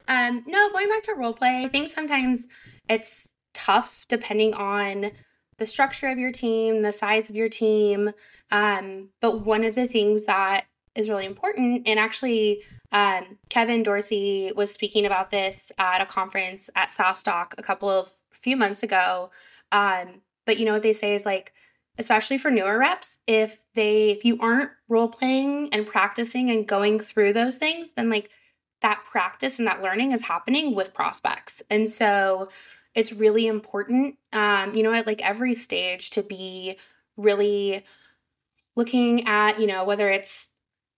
um 0.09 0.43
no 0.47 0.71
going 0.73 0.89
back 0.89 1.03
to 1.03 1.15
role 1.15 1.35
play 1.35 1.65
i 1.65 1.69
think 1.69 1.89
sometimes 1.89 2.47
it's 2.89 3.29
tough 3.53 4.05
depending 4.09 4.53
on 4.55 5.11
the 5.59 5.67
structure 5.67 6.09
of 6.09 6.19
your 6.19 6.33
team 6.33 6.83
the 6.83 6.93
size 6.93 7.31
of 7.31 7.37
your 7.37 7.49
team 7.49 8.11
um 8.51 9.09
but 9.21 9.45
one 9.45 9.63
of 9.65 9.75
the 9.75 9.87
things 9.87 10.25
that 10.25 10.65
is 10.95 11.09
really 11.09 11.27
important. 11.27 11.87
And 11.87 11.99
actually, 11.99 12.63
um, 12.93 13.39
Kevin 13.49 13.83
Dorsey 13.83 14.53
was 14.55 14.73
speaking 14.73 15.07
about 15.07 15.31
this 15.31 15.73
at 15.79 16.01
a 16.01 16.07
conference 16.07 16.71
at 16.75 16.91
SaaStock 16.91 17.55
a 17.59 17.63
couple 17.63 17.91
of 17.91 18.13
few 18.31 18.57
months 18.57 18.83
ago. 18.83 19.31
Um, 19.73 20.23
But 20.47 20.59
you 20.59 20.67
know 20.67 20.73
what 20.73 20.83
they 20.83 20.93
say 20.93 21.15
is 21.15 21.25
like, 21.25 21.53
especially 21.97 22.39
for 22.39 22.51
newer 22.51 22.79
reps, 22.79 23.19
if 23.27 23.65
they 23.75 24.11
if 24.11 24.25
you 24.25 24.37
aren't 24.41 24.71
role 24.89 25.09
playing 25.09 25.71
and 25.73 25.87
practicing 25.87 26.51
and 26.51 26.67
going 26.69 27.01
through 27.01 27.33
those 27.33 27.57
things, 27.57 27.95
then 27.95 28.11
like 28.11 28.29
that 28.83 29.03
practice 29.11 29.59
and 29.59 29.67
that 29.67 29.81
learning 29.81 30.13
is 30.13 30.23
happening 30.23 30.75
with 30.75 30.93
prospects. 30.93 31.63
And 31.71 31.89
so 31.89 32.47
it's 32.95 33.13
really 33.13 33.47
important, 33.47 34.17
um, 34.33 34.75
you 34.75 34.83
know, 34.83 34.93
at 34.93 35.07
like 35.07 35.23
every 35.23 35.55
stage 35.55 36.11
to 36.11 36.23
be 36.23 36.77
really 37.17 37.85
looking 38.77 39.27
at, 39.27 39.59
you 39.59 39.67
know, 39.67 39.85
whether 39.85 40.11
it's 40.11 40.49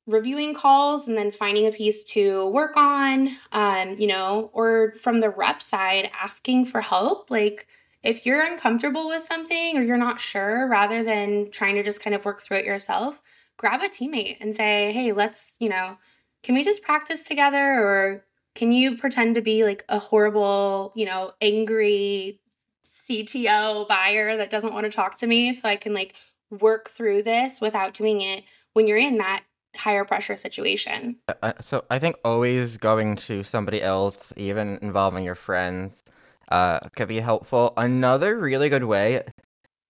reviewing 0.07 0.55
calls 0.55 1.09
and 1.09 1.19
then 1.19 1.33
finding 1.33 1.67
a 1.67 1.73
piece 1.73 2.05
to 2.05 2.49
work 2.49 2.77
on, 2.77 3.31
um, 3.53 3.95
you 3.99 4.07
know, 4.07 4.51
or 4.53 4.93
from 5.01 5.19
the 5.19 5.31
rep 5.31 5.63
side, 5.63 6.11
asking 6.19 6.65
for 6.67 6.81
help. 6.81 7.31
Like, 7.31 7.67
if 8.03 8.25
you're 8.25 8.45
uncomfortable 8.45 9.09
with 9.09 9.23
something 9.23 9.77
or 9.77 9.83
you're 9.83 9.97
not 9.97 10.21
sure, 10.21 10.69
rather 10.69 11.03
than 11.03 11.51
trying 11.51 11.75
to 11.75 11.83
just 11.83 12.01
kind 12.01 12.15
of 12.15 12.25
work 12.25 12.41
through 12.41 12.59
it 12.59 12.65
yourself, 12.65 13.21
grab 13.57 13.83
a 13.83 13.89
teammate 13.89 14.37
and 14.41 14.55
say, 14.55 14.93
hey, 14.93 15.13
let's, 15.13 15.57
you 15.59 15.69
know, 15.69 15.97
can 16.43 16.55
we 16.55 16.63
just 16.63 16.83
practice 16.83 17.25
together? 17.25 17.59
Or 17.59 18.25
can 18.55 18.71
you 18.71 18.97
pretend 18.97 19.35
to 19.35 19.43
be 19.43 19.65
like 19.65 19.85
a 19.89 19.99
horrible, 19.99 20.93
you 20.95 21.05
know, 21.05 21.33
angry 21.41 22.41
CTO 22.87 23.89
buyer 23.89 24.37
that 24.37 24.51
doesn't 24.51 24.73
want 24.73 24.85
to 24.85 24.93
talk 24.93 25.19
to 25.19 25.27
me 25.27 25.53
so 25.53 25.69
I 25.69 25.75
can 25.75 25.93
like 25.93 26.15
work 26.51 26.89
through 26.89 27.25
this 27.25 27.61
without 27.61 27.95
doing 27.95 28.21
it 28.21 28.45
when 28.73 28.87
you're 28.87 28.97
in 28.97 29.19
that 29.19 29.43
higher 29.77 30.05
pressure 30.05 30.37
situation. 30.37 31.17
Uh, 31.43 31.53
so 31.61 31.85
I 31.91 31.99
think 31.99 32.17
always 32.25 32.77
going 32.77 33.17
to 33.17 33.43
somebody 33.43 33.83
else, 33.83 34.33
even 34.37 34.79
involving 34.83 35.25
your 35.25 35.35
friends, 35.35 36.03
uh, 36.51 36.81
could 36.97 37.09
be 37.09 37.21
helpful. 37.21 37.73
Another 37.77 38.39
really 38.39 38.69
good 38.69 38.85
way 38.85 39.25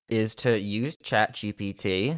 is 0.09 0.35
to 0.37 0.59
use 0.59 0.97
ChatGPT 0.97 2.17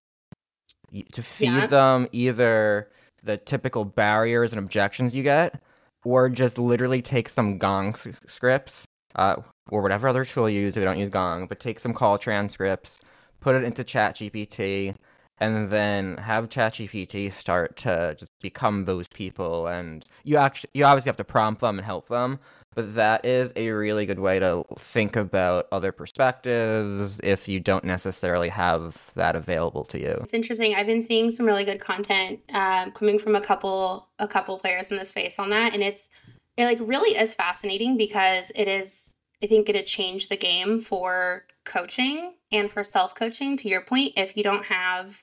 to 1.12 1.22
feed 1.22 1.46
yeah. 1.46 1.66
them 1.66 2.08
either 2.12 2.88
the 3.22 3.36
typical 3.36 3.84
barriers 3.84 4.52
and 4.52 4.58
objections 4.58 5.14
you 5.14 5.22
get, 5.22 5.60
or 6.04 6.28
just 6.28 6.58
literally 6.58 7.02
take 7.02 7.28
some 7.28 7.58
Gong 7.58 7.94
scripts, 8.26 8.84
uh, 9.16 9.36
or 9.70 9.82
whatever 9.82 10.08
other 10.08 10.24
tool 10.24 10.48
you 10.48 10.60
use 10.60 10.76
if 10.76 10.80
you 10.80 10.84
don't 10.84 10.98
use 10.98 11.10
Gong, 11.10 11.46
but 11.46 11.60
take 11.60 11.80
some 11.80 11.92
call 11.92 12.16
transcripts, 12.16 13.00
put 13.40 13.54
it 13.54 13.64
into 13.64 13.84
ChatGPT, 13.84 14.94
and 15.40 15.70
then 15.70 16.16
have 16.18 16.48
ChatGPT 16.48 17.32
start 17.32 17.76
to 17.78 18.16
just 18.18 18.32
become 18.40 18.84
those 18.84 19.08
people. 19.08 19.66
And 19.66 20.04
you 20.24 20.36
actually, 20.36 20.70
you 20.74 20.84
obviously 20.84 21.10
have 21.10 21.16
to 21.18 21.24
prompt 21.24 21.60
them 21.60 21.78
and 21.78 21.86
help 21.86 22.08
them, 22.08 22.38
but 22.74 22.94
that 22.94 23.24
is 23.24 23.52
a 23.56 23.70
really 23.70 24.06
good 24.06 24.18
way 24.18 24.38
to 24.38 24.64
think 24.78 25.16
about 25.16 25.66
other 25.72 25.90
perspectives 25.90 27.20
if 27.24 27.48
you 27.48 27.60
don't 27.60 27.84
necessarily 27.84 28.50
have 28.50 29.10
that 29.14 29.34
available 29.34 29.84
to 29.86 29.98
you. 29.98 30.20
It's 30.22 30.34
interesting. 30.34 30.74
I've 30.74 30.86
been 30.86 31.02
seeing 31.02 31.30
some 31.30 31.46
really 31.46 31.64
good 31.64 31.80
content 31.80 32.40
um, 32.52 32.92
coming 32.92 33.18
from 33.18 33.34
a 33.34 33.40
couple, 33.40 34.08
a 34.18 34.28
couple 34.28 34.58
players 34.58 34.90
in 34.90 34.96
the 34.96 35.04
space 35.04 35.38
on 35.38 35.50
that, 35.50 35.74
and 35.74 35.82
it's 35.82 36.08
it 36.56 36.64
like 36.64 36.78
really 36.80 37.16
is 37.16 37.34
fascinating 37.34 37.96
because 37.96 38.52
it 38.54 38.68
is. 38.68 39.14
I 39.42 39.46
think 39.46 39.68
it'd 39.68 39.86
change 39.86 40.28
the 40.28 40.36
game 40.36 40.80
for 40.80 41.44
coaching 41.64 42.34
and 42.50 42.68
for 42.70 42.82
self 42.82 43.14
coaching. 43.14 43.56
To 43.58 43.68
your 43.68 43.80
point, 43.80 44.14
if 44.16 44.36
you 44.36 44.42
don't 44.42 44.64
have 44.64 45.22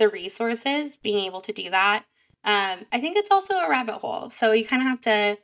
the 0.00 0.08
resources, 0.08 0.96
being 0.96 1.26
able 1.26 1.42
to 1.42 1.52
do 1.52 1.70
that. 1.70 2.04
Um, 2.42 2.86
I 2.90 3.00
think 3.00 3.16
it's 3.16 3.30
also 3.30 3.54
a 3.54 3.68
rabbit 3.68 3.96
hole. 3.96 4.30
So 4.30 4.52
you 4.52 4.66
kind 4.66 4.82
of 4.82 4.88
have 4.88 5.00
to 5.02 5.38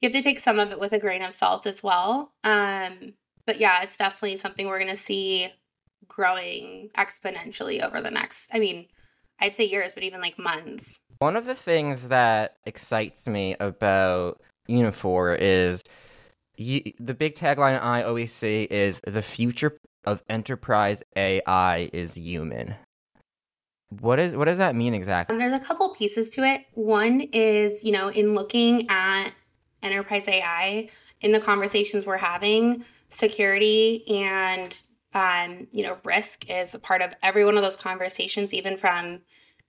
you 0.00 0.08
have 0.08 0.12
to 0.12 0.22
take 0.22 0.40
some 0.40 0.58
of 0.58 0.72
it 0.72 0.80
with 0.80 0.94
a 0.94 0.98
grain 0.98 1.22
of 1.22 1.34
salt 1.34 1.66
as 1.66 1.82
well. 1.82 2.32
Um, 2.42 3.12
but 3.46 3.60
yeah, 3.60 3.82
it's 3.82 3.98
definitely 3.98 4.38
something 4.38 4.66
we're 4.66 4.78
gonna 4.78 4.96
see 4.96 5.52
growing 6.08 6.90
exponentially 6.96 7.84
over 7.84 8.00
the 8.00 8.10
next 8.10 8.48
I 8.52 8.58
mean, 8.58 8.86
I'd 9.38 9.54
say 9.54 9.64
years, 9.64 9.92
but 9.94 10.02
even 10.02 10.20
like 10.20 10.38
months. 10.38 10.98
One 11.18 11.36
of 11.36 11.44
the 11.44 11.54
things 11.54 12.08
that 12.08 12.56
excites 12.64 13.28
me 13.28 13.54
about 13.60 14.40
Uniphore 14.68 15.36
is 15.38 15.84
you, 16.56 16.92
the 16.98 17.14
big 17.14 17.34
tagline 17.34 17.80
I 17.82 18.02
always 18.02 18.32
say 18.32 18.62
is 18.62 19.00
the 19.06 19.22
future 19.22 19.76
of 20.04 20.22
enterprise 20.30 21.02
AI 21.14 21.90
is 21.92 22.14
human. 22.14 22.76
What 23.98 24.18
is 24.18 24.34
what 24.34 24.44
does 24.44 24.58
that 24.58 24.76
mean 24.76 24.94
exactly? 24.94 25.34
Um, 25.34 25.40
there's 25.40 25.52
a 25.52 25.64
couple 25.64 25.88
pieces 25.90 26.30
to 26.30 26.44
it. 26.44 26.66
One 26.74 27.20
is, 27.32 27.82
you 27.82 27.92
know, 27.92 28.08
in 28.08 28.34
looking 28.34 28.88
at 28.88 29.30
enterprise 29.82 30.28
AI 30.28 30.88
in 31.20 31.32
the 31.32 31.40
conversations 31.40 32.06
we're 32.06 32.16
having, 32.16 32.84
security 33.08 34.04
and 34.08 34.82
um, 35.12 35.66
you 35.72 35.82
know, 35.82 35.98
risk 36.04 36.48
is 36.48 36.74
a 36.74 36.78
part 36.78 37.02
of 37.02 37.14
every 37.22 37.44
one 37.44 37.56
of 37.56 37.62
those 37.62 37.76
conversations, 37.76 38.54
even 38.54 38.76
from, 38.76 39.20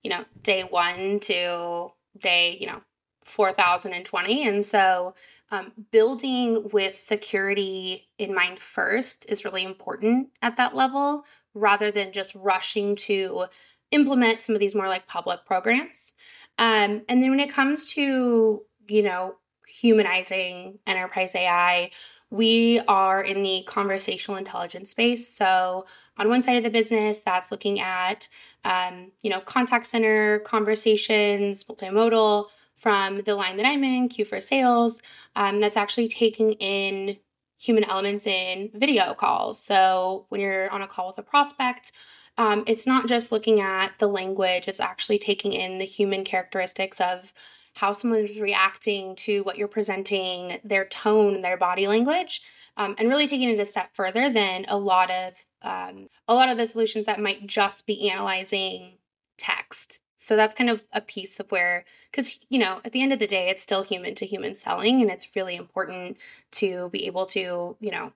you 0.02 0.10
know, 0.10 0.24
day 0.42 0.62
one 0.62 1.18
to 1.20 1.88
day, 2.18 2.56
you 2.60 2.66
know, 2.66 2.80
4020. 3.24 4.46
And 4.46 4.64
so 4.64 5.14
um, 5.50 5.72
building 5.90 6.68
with 6.72 6.96
security 6.96 8.08
in 8.18 8.34
mind 8.34 8.58
first 8.58 9.26
is 9.28 9.44
really 9.44 9.64
important 9.64 10.28
at 10.42 10.56
that 10.56 10.74
level 10.74 11.24
rather 11.54 11.90
than 11.90 12.12
just 12.12 12.34
rushing 12.34 12.96
to 12.96 13.46
implement 13.92 14.42
some 14.42 14.54
of 14.54 14.60
these 14.60 14.74
more 14.74 14.88
like 14.88 15.06
public 15.06 15.44
programs. 15.46 16.12
Um, 16.58 17.02
and 17.08 17.22
then 17.22 17.30
when 17.30 17.40
it 17.40 17.50
comes 17.50 17.84
to, 17.92 18.62
you 18.88 19.02
know, 19.02 19.36
humanizing 19.66 20.78
enterprise 20.86 21.34
AI, 21.34 21.90
we 22.30 22.80
are 22.88 23.22
in 23.22 23.42
the 23.42 23.62
conversational 23.66 24.38
intelligence 24.38 24.90
space. 24.90 25.28
So 25.28 25.86
on 26.16 26.28
one 26.28 26.42
side 26.42 26.56
of 26.56 26.62
the 26.62 26.70
business, 26.70 27.22
that's 27.22 27.50
looking 27.50 27.80
at, 27.80 28.28
um, 28.64 29.12
you 29.22 29.30
know, 29.30 29.40
contact 29.40 29.86
center 29.86 30.40
conversations, 30.40 31.64
multimodal. 31.64 32.46
From 32.76 33.20
the 33.20 33.36
line 33.36 33.58
that 33.58 33.66
I'm 33.66 33.84
in, 33.84 34.08
Q 34.08 34.24
for 34.24 34.40
Sales, 34.40 35.02
um, 35.36 35.60
that's 35.60 35.76
actually 35.76 36.08
taking 36.08 36.52
in 36.54 37.18
human 37.58 37.84
elements 37.84 38.26
in 38.26 38.70
video 38.74 39.14
calls. 39.14 39.62
So 39.62 40.26
when 40.30 40.40
you're 40.40 40.68
on 40.70 40.82
a 40.82 40.88
call 40.88 41.06
with 41.06 41.18
a 41.18 41.22
prospect, 41.22 41.92
um, 42.38 42.64
it's 42.66 42.86
not 42.86 43.08
just 43.08 43.32
looking 43.32 43.60
at 43.60 43.98
the 43.98 44.08
language, 44.08 44.68
it's 44.68 44.80
actually 44.80 45.18
taking 45.18 45.52
in 45.52 45.78
the 45.78 45.84
human 45.84 46.24
characteristics 46.24 47.00
of 47.00 47.32
how 47.74 47.92
someone's 47.92 48.40
reacting 48.40 49.16
to 49.16 49.42
what 49.42 49.56
you're 49.56 49.68
presenting, 49.68 50.58
their 50.64 50.84
tone, 50.84 51.40
their 51.40 51.56
body 51.56 51.86
language, 51.86 52.42
um, 52.76 52.94
and 52.98 53.08
really 53.08 53.28
taking 53.28 53.48
it 53.48 53.60
a 53.60 53.66
step 53.66 53.90
further 53.94 54.30
than 54.30 54.64
a 54.68 54.76
lot 54.76 55.10
of 55.10 55.34
um, 55.62 56.08
a 56.26 56.34
lot 56.34 56.48
of 56.48 56.56
the 56.56 56.66
solutions 56.66 57.06
that 57.06 57.20
might 57.20 57.46
just 57.46 57.86
be 57.86 58.10
analyzing 58.10 58.94
text. 59.38 60.00
So 60.16 60.36
that's 60.36 60.54
kind 60.54 60.70
of 60.70 60.84
a 60.92 61.00
piece 61.00 61.38
of 61.38 61.50
where, 61.50 61.84
because 62.10 62.38
you 62.48 62.58
know, 62.58 62.80
at 62.84 62.92
the 62.92 63.02
end 63.02 63.12
of 63.12 63.18
the 63.18 63.26
day, 63.26 63.48
it's 63.48 63.62
still 63.62 63.82
human 63.82 64.14
to 64.16 64.26
human 64.26 64.54
selling, 64.54 65.00
and 65.00 65.10
it's 65.10 65.34
really 65.36 65.56
important 65.56 66.16
to 66.52 66.90
be 66.90 67.06
able 67.06 67.26
to, 67.26 67.76
you 67.80 67.90
know, 67.90 68.12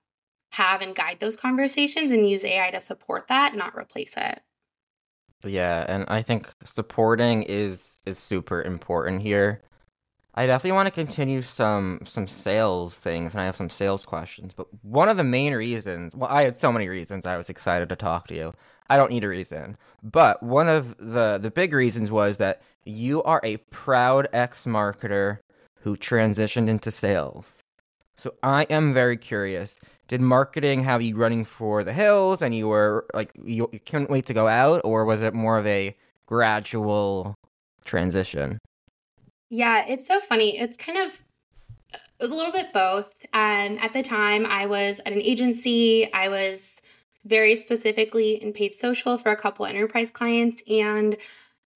have 0.51 0.81
and 0.81 0.95
guide 0.95 1.19
those 1.19 1.35
conversations 1.35 2.11
and 2.11 2.29
use 2.29 2.43
AI 2.43 2.71
to 2.71 2.79
support 2.79 3.27
that, 3.27 3.55
not 3.55 3.75
replace 3.75 4.13
it. 4.17 4.41
Yeah, 5.45 5.85
and 5.87 6.05
I 6.07 6.21
think 6.21 6.51
supporting 6.65 7.43
is 7.43 7.99
is 8.05 8.17
super 8.17 8.61
important 8.61 9.21
here. 9.21 9.61
I 10.33 10.45
definitely 10.45 10.73
want 10.73 10.87
to 10.87 10.91
continue 10.91 11.41
some 11.41 12.01
some 12.05 12.27
sales 12.27 12.97
things, 12.97 13.33
and 13.33 13.41
I 13.41 13.45
have 13.45 13.55
some 13.55 13.69
sales 13.69 14.05
questions. 14.05 14.53
But 14.53 14.67
one 14.83 15.09
of 15.09 15.17
the 15.17 15.23
main 15.23 15.53
reasons, 15.53 16.15
well, 16.15 16.29
I 16.29 16.43
had 16.43 16.55
so 16.55 16.71
many 16.71 16.87
reasons 16.87 17.25
I 17.25 17.37
was 17.37 17.49
excited 17.49 17.89
to 17.89 17.95
talk 17.95 18.27
to 18.27 18.35
you. 18.35 18.53
I 18.89 18.97
don't 18.97 19.11
need 19.11 19.23
a 19.23 19.27
reason, 19.27 19.77
but 20.03 20.41
one 20.41 20.67
of 20.67 20.95
the 20.99 21.37
the 21.39 21.51
big 21.51 21.73
reasons 21.73 22.11
was 22.11 22.37
that 22.37 22.61
you 22.85 23.21
are 23.23 23.41
a 23.43 23.57
proud 23.71 24.27
ex 24.33 24.65
marketer 24.65 25.39
who 25.81 25.97
transitioned 25.97 26.67
into 26.67 26.91
sales. 26.91 27.63
So 28.17 28.33
I 28.41 28.63
am 28.63 28.93
very 28.93 29.17
curious 29.17 29.79
did 30.07 30.21
marketing 30.21 30.83
have 30.83 31.01
you 31.01 31.15
running 31.15 31.45
for 31.45 31.83
the 31.83 31.93
hills 31.93 32.41
and 32.41 32.55
you 32.55 32.67
were 32.67 33.05
like 33.13 33.31
you, 33.43 33.69
you 33.71 33.79
couldn't 33.79 34.09
wait 34.09 34.25
to 34.25 34.33
go 34.33 34.47
out 34.47 34.81
or 34.83 35.05
was 35.05 35.21
it 35.21 35.33
more 35.33 35.57
of 35.57 35.67
a 35.67 35.95
gradual 36.25 37.35
transition? 37.85 38.59
Yeah 39.49 39.85
it's 39.87 40.07
so 40.07 40.19
funny. 40.19 40.57
It's 40.57 40.77
kind 40.77 40.97
of 40.97 41.21
it 41.93 42.23
was 42.23 42.31
a 42.31 42.35
little 42.35 42.51
bit 42.51 42.73
both. 42.73 43.13
Um, 43.33 43.77
at 43.79 43.93
the 43.93 44.01
time 44.01 44.45
i 44.45 44.65
was 44.65 44.99
at 45.05 45.13
an 45.13 45.21
agency. 45.21 46.11
I 46.13 46.29
was 46.29 46.81
very 47.25 47.55
specifically 47.55 48.41
in 48.41 48.53
paid 48.53 48.73
social 48.73 49.17
for 49.17 49.31
a 49.31 49.35
couple 49.35 49.65
enterprise 49.65 50.09
clients 50.09 50.61
and 50.69 51.17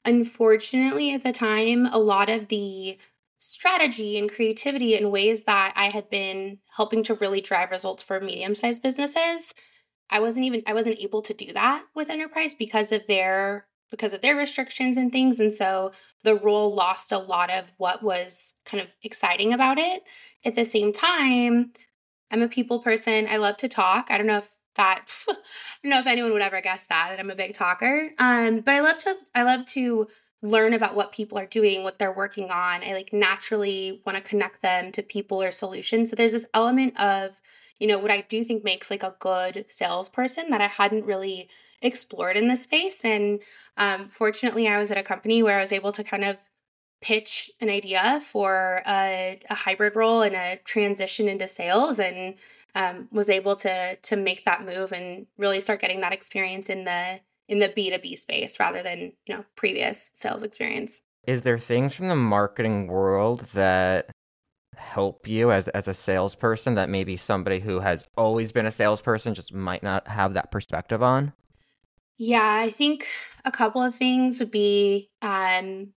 unfortunately 0.06 1.14
at 1.14 1.24
the 1.24 1.34
time 1.34 1.86
a 1.88 2.00
lot 2.00 2.30
of 2.30 2.48
the 2.48 2.98
strategy 3.44 4.20
and 4.20 4.32
creativity 4.32 4.96
in 4.96 5.10
ways 5.10 5.46
that 5.46 5.74
I 5.76 5.90
had 5.90 6.12
been 6.12 6.60
helping 6.76 7.02
to 7.06 7.16
really 7.16 7.42
drive 7.42 7.72
results 7.72 8.04
for 8.04 8.22
medium-sized 8.22 8.84
businesses. 8.84 9.56
I 10.12 10.20
wasn't 10.20 10.46
even 10.46 10.62
I 10.68 10.76
wasn't 10.76 11.00
able 11.00 11.24
to 11.24 11.34
do 11.34 11.52
that 11.54 11.84
with 11.96 12.12
enterprise 12.12 12.54
because 12.54 12.92
of 12.92 13.02
their 13.08 13.66
because 13.90 14.14
of 14.14 14.22
their 14.22 14.36
restrictions 14.36 14.96
and 14.96 15.12
things 15.12 15.40
and 15.40 15.52
so 15.52 15.92
the 16.24 16.36
role 16.36 16.74
lost 16.74 17.12
a 17.12 17.18
lot 17.18 17.50
of 17.50 17.74
what 17.78 18.04
was 18.04 18.54
kind 18.64 18.80
of 18.80 18.90
exciting 19.02 19.54
about 19.54 19.80
it. 19.80 20.04
At 20.46 20.54
the 20.54 20.64
same 20.64 20.94
time, 20.94 21.74
I'm 22.30 22.44
a 22.44 22.48
people 22.48 22.78
person. 22.78 23.26
I 23.28 23.38
love 23.38 23.58
to 23.58 23.68
talk. 23.68 24.12
I 24.12 24.20
don't 24.20 24.28
know 24.28 24.38
if 24.38 24.56
that 24.76 25.06
I 25.30 25.34
don't 25.82 25.90
know 25.90 26.00
if 26.00 26.06
anyone 26.06 26.32
would 26.34 26.44
ever 26.44 26.62
guess 26.62 26.86
that 26.86 27.08
that 27.10 27.20
I'm 27.20 27.32
a 27.32 27.36
big 27.36 27.56
talker. 27.56 28.12
Um, 28.20 28.60
but 28.60 28.76
I 28.76 28.82
love 28.82 29.00
to 29.00 29.16
I 29.34 29.42
love 29.42 29.66
to 29.68 30.10
learn 30.42 30.74
about 30.74 30.96
what 30.96 31.12
people 31.12 31.38
are 31.38 31.46
doing, 31.46 31.84
what 31.84 32.00
they're 32.00 32.12
working 32.12 32.50
on. 32.50 32.84
I 32.84 32.94
like 32.94 33.14
naturally 33.14 34.02
want 34.06 34.18
to 34.18 34.24
connect 34.24 34.62
them 34.62 34.92
to 34.94 35.04
people 35.04 35.42
or 35.42 35.52
solutions. 35.52 36.10
So 36.10 36.16
there's 36.16 36.32
this 36.32 36.48
element 36.54 37.00
of, 37.00 37.42
you 37.80 37.88
know, 37.88 38.00
what 38.00 38.12
I 38.12 38.22
do 38.22 38.44
think 38.44 38.64
makes 38.64 38.90
like 38.90 39.04
a 39.04 39.16
good 39.20 39.66
salesperson 39.68 40.50
that 40.50 40.62
I 40.62 40.68
hadn't 40.68 41.06
really 41.06 41.48
explored 41.82 42.38
in 42.38 42.48
this 42.48 42.64
space. 42.64 43.06
And 43.06 43.40
um, 43.78 44.08
fortunately, 44.08 44.68
I 44.68 44.78
was 44.78 44.92
at 44.92 44.98
a 44.98 45.04
company 45.04 45.44
where 45.44 45.60
I 45.60 45.62
was 45.62 45.72
able 45.72 45.92
to 45.92 46.04
kind 46.04 46.24
of 46.24 46.38
pitch 47.02 47.52
an 47.60 47.70
idea 47.70 48.20
for 48.22 48.82
a, 48.88 49.40
a 49.50 49.56
hybrid 49.56 49.96
role 49.96 50.22
and 50.22 50.36
a 50.36 50.60
transition 50.64 51.28
into 51.28 51.48
sales 51.48 52.00
and 52.00 52.36
um, 52.76 53.08
was 53.12 53.30
able 53.30 53.56
to 53.56 53.96
to 53.98 54.16
make 54.16 54.46
that 54.46 54.66
move 54.66 54.92
and 54.92 55.26
really 55.38 55.60
start 55.60 55.82
getting 55.82 56.02
that 56.02 56.14
experience 56.14 56.70
in 56.70 56.86
the 56.86 57.20
in 57.52 57.60
the 57.60 57.68
B2B 57.68 58.18
space 58.18 58.60
rather 58.60 58.82
than, 58.82 59.12
you 59.28 59.36
know, 59.36 59.44
previous 59.58 60.10
sales 60.14 60.42
experience. 60.42 61.02
Is 61.28 61.42
there 61.42 61.60
things 61.60 61.94
from 61.94 62.08
the 62.08 62.16
marketing 62.16 62.88
world 62.88 63.42
that 63.54 64.10
help 64.78 65.28
you 65.28 65.52
as 65.52 65.68
as 65.68 65.88
a 65.88 65.94
salesperson 65.94 66.76
that 66.76 66.90
maybe 66.90 67.18
somebody 67.18 67.60
who 67.60 67.82
has 67.82 68.06
always 68.18 68.54
been 68.54 68.66
a 68.66 68.72
salesperson 68.72 69.36
just 69.36 69.54
might 69.54 69.84
not 69.84 70.08
have 70.08 70.34
that 70.34 70.50
perspective 70.50 71.04
on? 71.04 71.34
Yeah, 72.18 72.62
I 72.64 72.70
think 72.70 73.06
a 73.44 73.52
couple 73.52 73.82
of 73.84 73.94
things 73.94 74.40
would 74.40 74.52
be 74.52 75.10
um, 75.22 75.90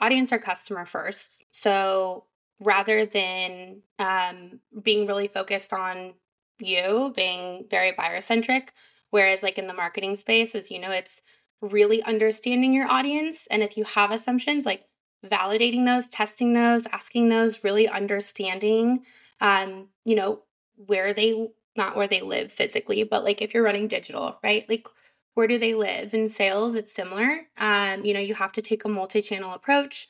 audience 0.00 0.30
or 0.30 0.38
customer 0.38 0.84
first. 0.84 1.42
So 1.52 2.26
rather 2.60 3.06
than 3.06 3.82
um, 3.98 4.60
being 4.82 5.06
really 5.06 5.28
focused 5.28 5.72
on 5.72 6.14
you, 6.58 7.12
being 7.16 7.66
very 7.70 7.92
buyer 7.92 8.20
centric, 8.20 8.72
Whereas, 9.10 9.42
like 9.42 9.58
in 9.58 9.66
the 9.66 9.74
marketing 9.74 10.16
space, 10.16 10.54
as 10.54 10.70
you 10.70 10.78
know, 10.78 10.90
it's 10.90 11.20
really 11.60 12.02
understanding 12.02 12.72
your 12.72 12.88
audience. 12.88 13.46
And 13.50 13.62
if 13.62 13.76
you 13.76 13.84
have 13.84 14.10
assumptions, 14.10 14.66
like 14.66 14.84
validating 15.26 15.84
those, 15.86 16.08
testing 16.08 16.54
those, 16.54 16.86
asking 16.86 17.28
those, 17.28 17.64
really 17.64 17.88
understanding, 17.88 19.04
um, 19.40 19.88
you 20.04 20.14
know, 20.14 20.42
where 20.76 21.12
they, 21.12 21.48
not 21.76 21.96
where 21.96 22.06
they 22.06 22.20
live 22.20 22.52
physically, 22.52 23.02
but 23.02 23.24
like 23.24 23.42
if 23.42 23.54
you're 23.54 23.64
running 23.64 23.88
digital, 23.88 24.38
right? 24.44 24.68
Like, 24.68 24.86
where 25.34 25.46
do 25.46 25.58
they 25.58 25.74
live? 25.74 26.14
In 26.14 26.28
sales, 26.28 26.74
it's 26.74 26.92
similar. 26.92 27.42
Um, 27.58 28.04
you 28.04 28.12
know, 28.12 28.20
you 28.20 28.34
have 28.34 28.52
to 28.52 28.62
take 28.62 28.84
a 28.84 28.88
multi 28.88 29.22
channel 29.22 29.52
approach. 29.52 30.08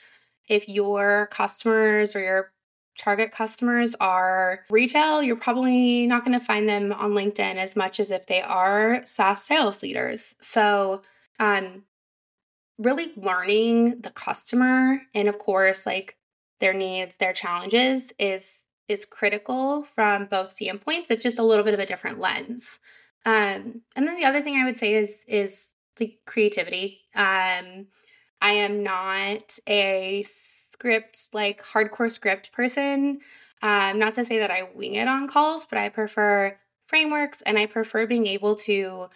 If 0.49 0.69
your 0.69 1.29
customers 1.31 2.17
or 2.17 2.21
your 2.21 2.53
target 2.99 3.31
customers 3.31 3.95
are 4.01 4.65
retail, 4.69 5.23
you're 5.23 5.37
probably 5.37 6.07
not 6.07 6.25
going 6.25 6.39
to 6.39 6.45
find 6.45 6.69
them 6.69 6.93
on 6.93 7.13
LinkedIn 7.13 7.55
as 7.55 7.77
much 7.77 8.01
as 8.01 8.11
if 8.11 8.27
they 8.27 8.43
are 8.43 9.03
SaaS 9.07 9.45
sales 9.45 9.83
leaders. 9.83 10.35
So, 10.41 11.03
um, 11.39 11.85
really 12.79 13.13
learning 13.17 14.01
the 14.03 14.11
customer 14.11 15.01
and 15.15 15.29
of 15.29 15.39
course 15.39 15.85
like 15.85 16.17
their 16.61 16.75
needs, 16.75 17.17
their 17.17 17.33
challenges 17.33 18.13
is 18.19 18.65
is 18.89 19.05
critical 19.05 19.83
from 19.83 20.25
both 20.25 20.51
standpoints. 20.51 21.11
It's 21.11 21.23
just 21.23 21.39
a 21.39 21.45
little 21.45 21.65
bit 21.65 21.75
of 21.75 21.81
a 21.81 21.87
different 21.87 22.19
lens. 22.19 22.81
Um, 23.27 23.83
and 23.95 24.09
then 24.09 24.17
the 24.17 24.25
other 24.25 24.41
thing 24.41 24.57
I 24.57 24.65
would 24.65 24.77
say 24.77 24.93
is 24.93 25.25
is 25.29 25.73
like 26.01 26.19
creativity. 26.27 27.03
Um, 27.15 27.89
I 28.41 28.53
am 28.53 28.83
not 28.83 29.59
a 29.67 30.25
script, 30.27 31.29
like 31.33 31.63
hardcore 31.63 32.11
script 32.11 32.53
person. 32.53 33.21
Um, 33.63 33.99
not 33.99 34.15
to 34.15 34.25
say 34.25 34.39
that 34.39 34.51
I 34.51 34.69
wing 34.75 34.95
it 34.95 35.09
on 35.09 35.27
calls, 35.27 35.67
but 35.67 35.79
I 35.79 35.89
prefer 35.89 36.57
frameworks 36.81 37.43
and 37.43 37.59
I 37.59 37.67
prefer 37.67 38.07
being 38.07 38.27
able 38.27 38.55
to, 38.57 39.09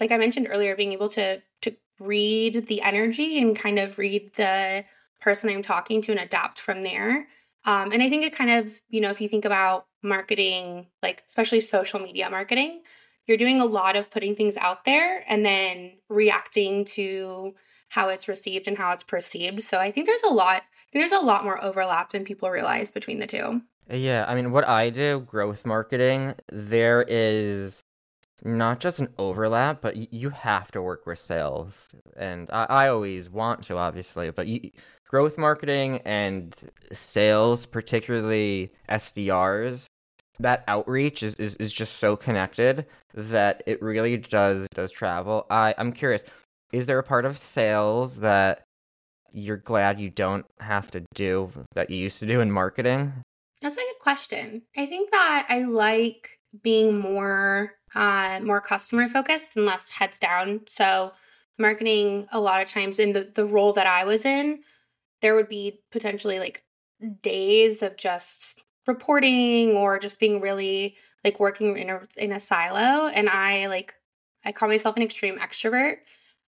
like 0.00 0.10
I 0.10 0.18
mentioned 0.18 0.48
earlier, 0.50 0.74
being 0.74 0.92
able 0.92 1.08
to 1.10 1.40
to 1.62 1.76
read 2.00 2.66
the 2.66 2.82
energy 2.82 3.40
and 3.40 3.56
kind 3.56 3.78
of 3.78 3.98
read 3.98 4.34
the 4.34 4.84
person 5.20 5.48
I'm 5.48 5.62
talking 5.62 6.02
to 6.02 6.10
and 6.10 6.20
adapt 6.20 6.58
from 6.58 6.82
there. 6.82 7.28
Um, 7.64 7.92
and 7.92 8.02
I 8.02 8.10
think 8.10 8.24
it 8.24 8.34
kind 8.34 8.50
of, 8.50 8.80
you 8.90 9.00
know, 9.00 9.10
if 9.10 9.20
you 9.20 9.28
think 9.28 9.44
about 9.44 9.86
marketing, 10.02 10.88
like 11.02 11.22
especially 11.28 11.60
social 11.60 11.98
media 12.00 12.28
marketing, 12.28 12.82
you're 13.26 13.38
doing 13.38 13.60
a 13.60 13.64
lot 13.64 13.96
of 13.96 14.10
putting 14.10 14.34
things 14.34 14.56
out 14.56 14.84
there 14.84 15.24
and 15.26 15.46
then 15.46 15.92
reacting 16.10 16.84
to 16.84 17.54
how 17.94 18.08
it's 18.08 18.26
received 18.26 18.66
and 18.66 18.76
how 18.76 18.90
it's 18.90 19.04
perceived. 19.04 19.62
So 19.62 19.78
I 19.78 19.92
think 19.92 20.06
there's 20.06 20.22
a 20.28 20.34
lot 20.34 20.64
there's 20.92 21.12
a 21.12 21.20
lot 21.20 21.44
more 21.44 21.62
overlap 21.62 22.10
than 22.10 22.24
people 22.24 22.50
realize 22.50 22.90
between 22.90 23.20
the 23.20 23.26
two. 23.26 23.62
Yeah, 23.90 24.24
I 24.26 24.34
mean 24.34 24.50
what 24.50 24.66
I 24.66 24.90
do, 24.90 25.20
growth 25.20 25.64
marketing, 25.64 26.34
there 26.50 27.04
is 27.06 27.80
not 28.42 28.80
just 28.80 28.98
an 28.98 29.08
overlap, 29.16 29.80
but 29.80 30.12
you 30.12 30.30
have 30.30 30.72
to 30.72 30.82
work 30.82 31.06
with 31.06 31.20
sales. 31.20 31.94
And 32.16 32.50
I, 32.50 32.64
I 32.64 32.88
always 32.88 33.30
want 33.30 33.62
to, 33.64 33.78
obviously, 33.78 34.30
but 34.30 34.48
you, 34.48 34.70
growth 35.08 35.38
marketing 35.38 36.00
and 36.04 36.54
sales, 36.92 37.64
particularly 37.64 38.72
SDRs, 38.88 39.86
that 40.40 40.64
outreach 40.66 41.22
is, 41.22 41.34
is, 41.36 41.54
is 41.56 41.72
just 41.72 41.98
so 41.98 42.16
connected 42.16 42.86
that 43.14 43.62
it 43.66 43.80
really 43.80 44.16
does 44.16 44.66
does 44.74 44.90
travel. 44.90 45.46
I, 45.48 45.74
I'm 45.78 45.92
curious, 45.92 46.24
is 46.74 46.86
there 46.86 46.98
a 46.98 47.04
part 47.04 47.24
of 47.24 47.38
sales 47.38 48.16
that 48.16 48.64
you're 49.32 49.56
glad 49.56 50.00
you 50.00 50.10
don't 50.10 50.44
have 50.58 50.90
to 50.90 51.04
do 51.14 51.50
that 51.74 51.88
you 51.88 51.96
used 51.96 52.18
to 52.18 52.26
do 52.26 52.40
in 52.40 52.50
marketing? 52.50 53.12
That's 53.62 53.76
a 53.76 53.80
good 53.80 54.00
question. 54.00 54.62
I 54.76 54.86
think 54.86 55.12
that 55.12 55.46
I 55.48 55.62
like 55.62 56.40
being 56.62 56.98
more 56.98 57.74
uh, 57.94 58.40
more 58.42 58.60
customer 58.60 59.08
focused 59.08 59.56
and 59.56 59.66
less 59.66 59.88
heads 59.88 60.18
down. 60.18 60.62
So 60.66 61.12
marketing 61.58 62.26
a 62.32 62.40
lot 62.40 62.60
of 62.60 62.68
times 62.68 62.98
in 62.98 63.12
the, 63.12 63.30
the 63.32 63.46
role 63.46 63.72
that 63.74 63.86
I 63.86 64.04
was 64.04 64.24
in, 64.24 64.60
there 65.22 65.36
would 65.36 65.48
be 65.48 65.80
potentially 65.92 66.40
like 66.40 66.64
days 67.22 67.82
of 67.82 67.96
just 67.96 68.64
reporting 68.88 69.76
or 69.76 70.00
just 70.00 70.18
being 70.18 70.40
really 70.40 70.96
like 71.22 71.38
working 71.38 71.78
in 71.78 71.88
a 71.88 72.00
in 72.16 72.32
a 72.32 72.40
silo. 72.40 73.06
And 73.06 73.28
I 73.28 73.68
like 73.68 73.94
I 74.44 74.50
call 74.50 74.68
myself 74.68 74.96
an 74.96 75.04
extreme 75.04 75.38
extrovert. 75.38 75.98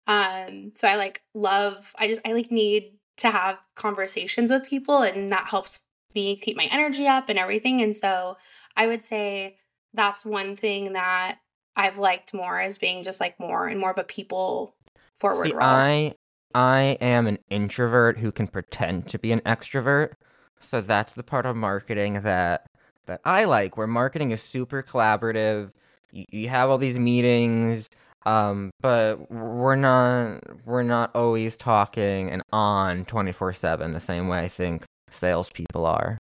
Um, 0.06 0.72
so 0.74 0.88
I 0.88 0.96
like 0.96 1.22
love, 1.34 1.92
I 1.98 2.08
just, 2.08 2.20
I 2.24 2.32
like 2.32 2.50
need 2.50 2.92
to 3.18 3.30
have 3.30 3.58
conversations 3.74 4.50
with 4.50 4.66
people 4.66 5.02
and 5.02 5.30
that 5.30 5.46
helps 5.46 5.80
me 6.14 6.36
keep 6.36 6.56
my 6.56 6.68
energy 6.72 7.06
up 7.06 7.28
and 7.28 7.38
everything. 7.38 7.80
And 7.80 7.94
so 7.94 8.36
I 8.76 8.86
would 8.86 9.02
say 9.02 9.58
that's 9.94 10.24
one 10.24 10.56
thing 10.56 10.94
that 10.94 11.38
I've 11.76 11.98
liked 11.98 12.34
more 12.34 12.60
as 12.60 12.78
being 12.78 13.02
just 13.02 13.20
like 13.20 13.38
more 13.38 13.66
and 13.66 13.80
more 13.80 13.90
of 13.90 13.98
a 13.98 14.04
people 14.04 14.74
forward 15.14 15.48
See, 15.48 15.52
role. 15.52 15.62
I 15.62 16.14
I 16.54 16.98
am 17.00 17.26
an 17.26 17.38
introvert 17.48 18.18
who 18.18 18.30
can 18.30 18.46
pretend 18.46 19.08
to 19.08 19.18
be 19.18 19.32
an 19.32 19.40
extrovert. 19.40 20.12
So 20.60 20.80
that's 20.80 21.14
the 21.14 21.22
part 21.22 21.46
of 21.46 21.56
marketing 21.56 22.20
that 22.22 22.66
that 23.06 23.20
I 23.24 23.44
like 23.44 23.76
where 23.76 23.86
marketing 23.86 24.30
is 24.30 24.42
super 24.42 24.82
collaborative. 24.82 25.72
You, 26.12 26.24
you 26.30 26.48
have 26.48 26.70
all 26.70 26.78
these 26.78 26.98
meetings, 26.98 27.88
um, 28.26 28.70
but 28.80 29.30
we're 29.30 29.76
not 29.76 30.40
we're 30.66 30.82
not 30.82 31.10
always 31.14 31.56
talking 31.56 32.30
and 32.30 32.42
on 32.52 33.04
twenty 33.04 33.32
four 33.32 33.52
seven 33.52 33.92
the 33.92 34.00
same 34.00 34.28
way 34.28 34.40
I 34.40 34.48
think 34.48 34.84
salespeople 35.10 35.86
are. 35.86 36.18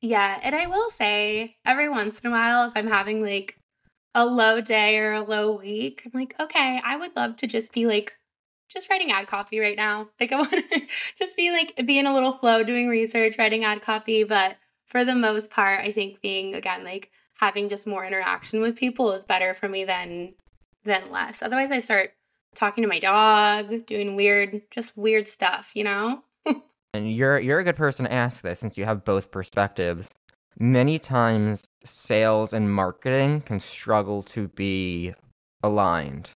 Yeah, 0.00 0.38
and 0.42 0.54
I 0.54 0.66
will 0.66 0.90
say 0.90 1.56
every 1.64 1.88
once 1.88 2.18
in 2.20 2.28
a 2.28 2.30
while, 2.30 2.68
if 2.68 2.72
I'm 2.76 2.86
having 2.86 3.22
like 3.22 3.56
a 4.14 4.26
low 4.26 4.60
day 4.60 4.98
or 4.98 5.12
a 5.12 5.22
low 5.22 5.56
week, 5.56 6.02
I'm 6.04 6.18
like, 6.18 6.34
okay, 6.38 6.80
I 6.84 6.96
would 6.96 7.16
love 7.16 7.36
to 7.36 7.46
just 7.46 7.72
be 7.72 7.86
like 7.86 8.14
just 8.68 8.90
writing 8.90 9.10
ad 9.10 9.26
copy 9.26 9.58
right 9.58 9.76
now. 9.76 10.08
Like 10.20 10.32
I 10.32 10.36
want 10.36 10.50
to 10.50 10.82
just 11.18 11.36
be 11.36 11.50
like 11.50 11.86
be 11.86 11.98
in 11.98 12.06
a 12.06 12.14
little 12.14 12.32
flow 12.32 12.62
doing 12.62 12.88
research, 12.88 13.36
writing 13.38 13.64
ad 13.64 13.82
copy, 13.82 14.24
but 14.24 14.56
for 14.86 15.04
the 15.04 15.14
most 15.14 15.50
part, 15.50 15.80
I 15.80 15.92
think 15.92 16.20
being 16.20 16.54
again 16.54 16.84
like 16.84 17.10
having 17.38 17.68
just 17.68 17.86
more 17.86 18.04
interaction 18.04 18.60
with 18.60 18.76
people 18.76 19.12
is 19.12 19.24
better 19.24 19.54
for 19.54 19.68
me 19.68 19.84
than 19.84 20.34
than 20.86 21.10
less. 21.10 21.42
Otherwise, 21.42 21.70
I 21.70 21.80
start 21.80 22.12
talking 22.54 22.82
to 22.82 22.88
my 22.88 22.98
dog, 22.98 23.86
doing 23.86 24.16
weird, 24.16 24.62
just 24.70 24.96
weird 24.96 25.28
stuff, 25.28 25.72
you 25.74 25.84
know? 25.84 26.22
and 26.94 27.12
you're 27.12 27.38
you're 27.38 27.58
a 27.58 27.64
good 27.64 27.76
person 27.76 28.06
to 28.06 28.12
ask 28.12 28.42
this 28.42 28.60
since 28.60 28.78
you 28.78 28.84
have 28.84 29.04
both 29.04 29.30
perspectives. 29.30 30.08
Many 30.58 30.98
times 30.98 31.64
sales 31.84 32.54
and 32.54 32.72
marketing 32.72 33.42
can 33.42 33.60
struggle 33.60 34.22
to 34.22 34.48
be 34.48 35.12
aligned 35.62 36.30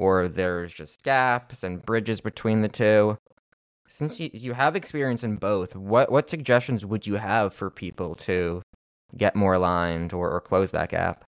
or 0.00 0.28
there's 0.28 0.72
just 0.72 1.02
gaps 1.02 1.62
and 1.62 1.84
bridges 1.84 2.22
between 2.22 2.62
the 2.62 2.68
two. 2.68 3.18
Since 3.86 4.18
you, 4.18 4.30
you 4.32 4.54
have 4.54 4.74
experience 4.74 5.22
in 5.22 5.36
both, 5.36 5.76
what 5.76 6.10
what 6.10 6.30
suggestions 6.30 6.86
would 6.86 7.06
you 7.06 7.16
have 7.16 7.52
for 7.52 7.70
people 7.70 8.14
to 8.16 8.62
get 9.14 9.36
more 9.36 9.54
aligned 9.54 10.14
or, 10.14 10.30
or 10.30 10.40
close 10.40 10.70
that 10.70 10.88
gap? 10.88 11.24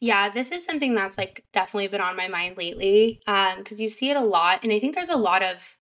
Yeah, 0.00 0.28
this 0.28 0.52
is 0.52 0.64
something 0.64 0.94
that's 0.94 1.16
like 1.16 1.44
definitely 1.52 1.88
been 1.88 2.00
on 2.00 2.16
my 2.16 2.28
mind 2.28 2.56
lately. 2.56 3.20
Um, 3.26 3.58
because 3.58 3.80
you 3.80 3.88
see 3.88 4.10
it 4.10 4.16
a 4.16 4.20
lot, 4.20 4.62
and 4.62 4.72
I 4.72 4.78
think 4.78 4.94
there's 4.94 5.08
a 5.08 5.16
lot 5.16 5.42
of 5.42 5.76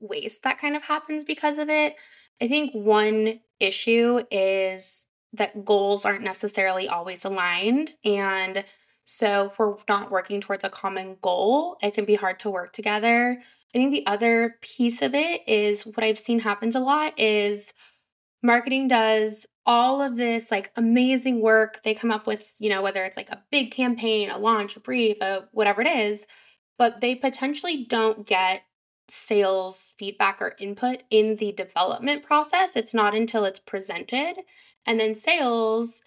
waste 0.00 0.44
that 0.44 0.58
kind 0.58 0.76
of 0.76 0.84
happens 0.84 1.24
because 1.24 1.58
of 1.58 1.70
it. 1.70 1.96
I 2.42 2.48
think 2.48 2.72
one 2.74 3.40
issue 3.60 4.22
is 4.30 5.06
that 5.34 5.64
goals 5.64 6.04
aren't 6.04 6.24
necessarily 6.24 6.88
always 6.88 7.24
aligned. 7.24 7.94
And 8.04 8.64
So 9.04 9.46
if 9.52 9.58
we're 9.58 9.76
not 9.88 10.10
working 10.10 10.40
towards 10.40 10.64
a 10.64 10.70
common 10.70 11.16
goal, 11.22 11.76
it 11.82 11.94
can 11.94 12.04
be 12.06 12.16
hard 12.16 12.40
to 12.40 12.50
work 12.50 12.72
together. 12.72 13.38
I 13.74 13.78
think 13.78 13.92
the 13.92 14.06
other 14.06 14.56
piece 14.62 15.02
of 15.02 15.14
it 15.14 15.48
is 15.48 15.86
what 15.86 16.04
I've 16.04 16.18
seen 16.18 16.40
happens 16.40 16.74
a 16.76 16.80
lot 16.80 17.18
is 17.18 17.72
marketing 18.42 18.88
does 18.88 19.46
all 19.66 20.00
of 20.00 20.16
this 20.16 20.50
like 20.50 20.72
amazing 20.76 21.40
work. 21.40 21.82
They 21.82 21.94
come 21.94 22.12
up 22.12 22.26
with, 22.26 22.54
you 22.58 22.70
know, 22.70 22.82
whether 22.82 23.04
it's 23.04 23.16
like 23.16 23.30
a 23.30 23.42
big 23.50 23.72
campaign, 23.72 24.30
a 24.30 24.38
launch, 24.38 24.76
a 24.76 24.80
brief, 24.80 25.18
a 25.20 25.48
whatever 25.52 25.82
it 25.82 25.88
is, 25.88 26.26
but 26.78 27.00
they 27.00 27.14
potentially 27.14 27.84
don't 27.84 28.26
get 28.26 28.62
sales 29.08 29.92
feedback 29.98 30.40
or 30.40 30.56
input 30.58 31.02
in 31.10 31.36
the 31.36 31.52
development 31.52 32.22
process. 32.22 32.76
It's 32.76 32.94
not 32.94 33.14
until 33.14 33.44
it's 33.44 33.60
presented. 33.60 34.36
And 34.86 34.98
then 34.98 35.14
sales 35.14 36.02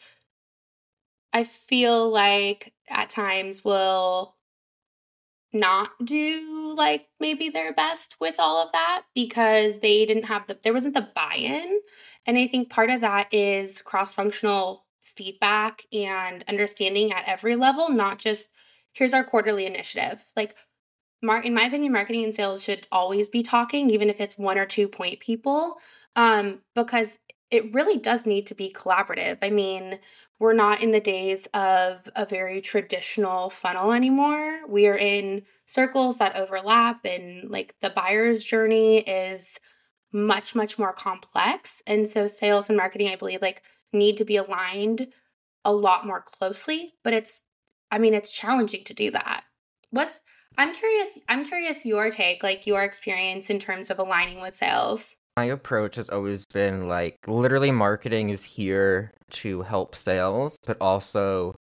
I 1.34 1.44
feel 1.44 2.10
like 2.10 2.74
at 2.90 3.10
times 3.10 3.64
will 3.64 4.36
not 5.54 5.90
do 6.04 6.74
like 6.76 7.08
maybe 7.20 7.50
their 7.50 7.74
best 7.74 8.16
with 8.20 8.36
all 8.40 8.58
of 8.64 8.72
that 8.72 9.04
because 9.16 9.80
they 9.80 10.06
didn't 10.06 10.26
have 10.26 10.46
the 10.48 10.58
there 10.64 10.74
wasn't 10.74 10.94
the 10.94 11.10
buy-in. 11.16 11.80
And 12.26 12.38
i 12.38 12.48
think 12.48 12.70
part 12.70 12.90
of 12.90 13.02
that 13.02 13.34
is 13.34 13.82
cross-functional 13.82 14.86
feedback 15.02 15.86
and 15.92 16.44
understanding 16.48 17.12
at 17.12 17.28
every 17.28 17.56
level 17.56 17.90
not 17.90 18.20
just 18.20 18.50
here's 18.94 19.14
our 19.14 19.24
quarterly 19.24 19.66
initiative. 19.66 20.24
Like 20.36 20.56
Mark, 21.22 21.46
in 21.46 21.54
my 21.54 21.64
opinion 21.64 21.92
marketing 21.92 22.24
and 22.24 22.34
sales 22.34 22.64
should 22.64 22.88
always 22.92 23.28
be 23.28 23.44
talking 23.44 23.90
even 23.90 24.10
if 24.10 24.22
it's 24.22 24.38
one 24.38 24.58
or 24.58 24.66
two 24.66 24.88
point 24.88 25.20
people 25.20 25.78
um 26.16 26.60
because 26.76 27.18
it 27.52 27.74
really 27.74 27.98
does 27.98 28.26
need 28.26 28.48
to 28.48 28.56
be 28.56 28.72
collaborative. 28.72 29.38
I 29.42 29.50
mean, 29.50 30.00
we're 30.40 30.54
not 30.54 30.82
in 30.82 30.92
the 30.92 31.00
days 31.00 31.48
of 31.54 32.08
a 32.16 32.26
very 32.26 32.62
traditional 32.62 33.50
funnel 33.50 33.92
anymore. 33.92 34.62
We 34.68 34.88
are 34.88 34.98
in 34.98 35.44
circles 35.66 36.18
that 36.18 36.36
overlap, 36.36 37.06
and 37.06 37.50
like 37.50 37.76
the 37.82 37.90
buyer's 37.90 38.44
journey 38.44 39.00
is 39.00 39.60
much, 40.12 40.56
much 40.56 40.80
more 40.80 40.94
complex. 40.94 41.82
And 41.86 42.08
so, 42.08 42.28
sales 42.28 42.70
and 42.70 42.78
marketing, 42.78 43.10
I 43.10 43.16
believe, 43.16 43.42
like 43.42 43.64
need 43.92 44.18
to 44.18 44.26
be 44.26 44.38
aligned 44.38 45.14
a 45.66 45.74
lot 45.74 46.06
more 46.06 46.22
closely, 46.22 46.94
but 47.04 47.14
it's, 47.14 47.44
I 47.92 47.98
mean, 47.98 48.14
it's 48.14 48.32
challenging 48.32 48.84
to 48.86 48.94
do 48.94 49.12
that. 49.12 49.44
What's, 49.90 50.22
I'm 50.58 50.74
curious, 50.74 51.18
I'm 51.28 51.44
curious 51.44 51.86
your 51.86 52.10
take, 52.12 52.44
like 52.44 52.66
your 52.66 52.84
experience 52.84 53.50
in 53.50 53.60
terms 53.60 53.90
of 53.90 54.00
aligning 54.00 54.42
with 54.42 54.56
sales 54.56 55.16
my 55.40 55.46
approach 55.46 55.96
has 55.96 56.10
always 56.10 56.46
been 56.48 56.90
like 56.90 57.16
literally 57.26 57.72
marketing 57.72 58.30
is 58.30 58.44
here 58.44 59.14
to 59.32 59.62
help 59.62 59.96
sales, 59.96 60.58
but 60.68 60.76
also 60.82 61.56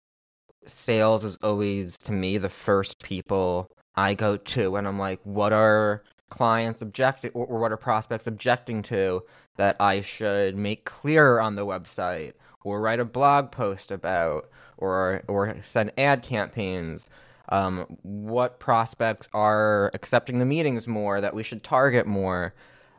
sales 0.65 1.23
is 1.23 1.37
always 1.41 1.97
to 1.97 2.11
me 2.11 2.37
the 2.37 2.49
first 2.49 3.01
people 3.01 3.71
I 3.95 4.15
go 4.15 4.35
to 4.35 4.71
when 4.71 4.85
I'm 4.85 4.99
like, 4.99 5.21
what 5.23 5.53
are 5.53 6.03
clients 6.29 6.81
objecting 6.81 7.31
or, 7.33 7.57
what 7.57 7.71
are 7.71 7.77
prospects 7.77 8.27
objecting 8.27 8.81
to 8.83 9.23
that 9.55 9.77
I 9.79 10.01
should 10.01 10.57
make 10.57 10.83
clearer 10.83 11.39
on 11.39 11.55
the 11.55 11.65
website 11.65 12.33
or 12.65 12.81
write 12.81 12.99
a 12.99 13.05
blog 13.05 13.49
post 13.49 13.91
about 13.91 14.49
or 14.77 15.23
or 15.29 15.55
send 15.63 15.93
ad 15.97 16.21
campaigns. 16.21 17.05
Um, 17.47 17.85
what 18.03 18.59
prospects 18.59 19.29
are 19.33 19.89
accepting 19.93 20.39
the 20.39 20.45
meetings 20.45 20.85
more 20.85 21.21
that 21.21 21.33
we 21.33 21.43
should 21.43 21.63
target 21.63 22.05
more. 22.05 22.53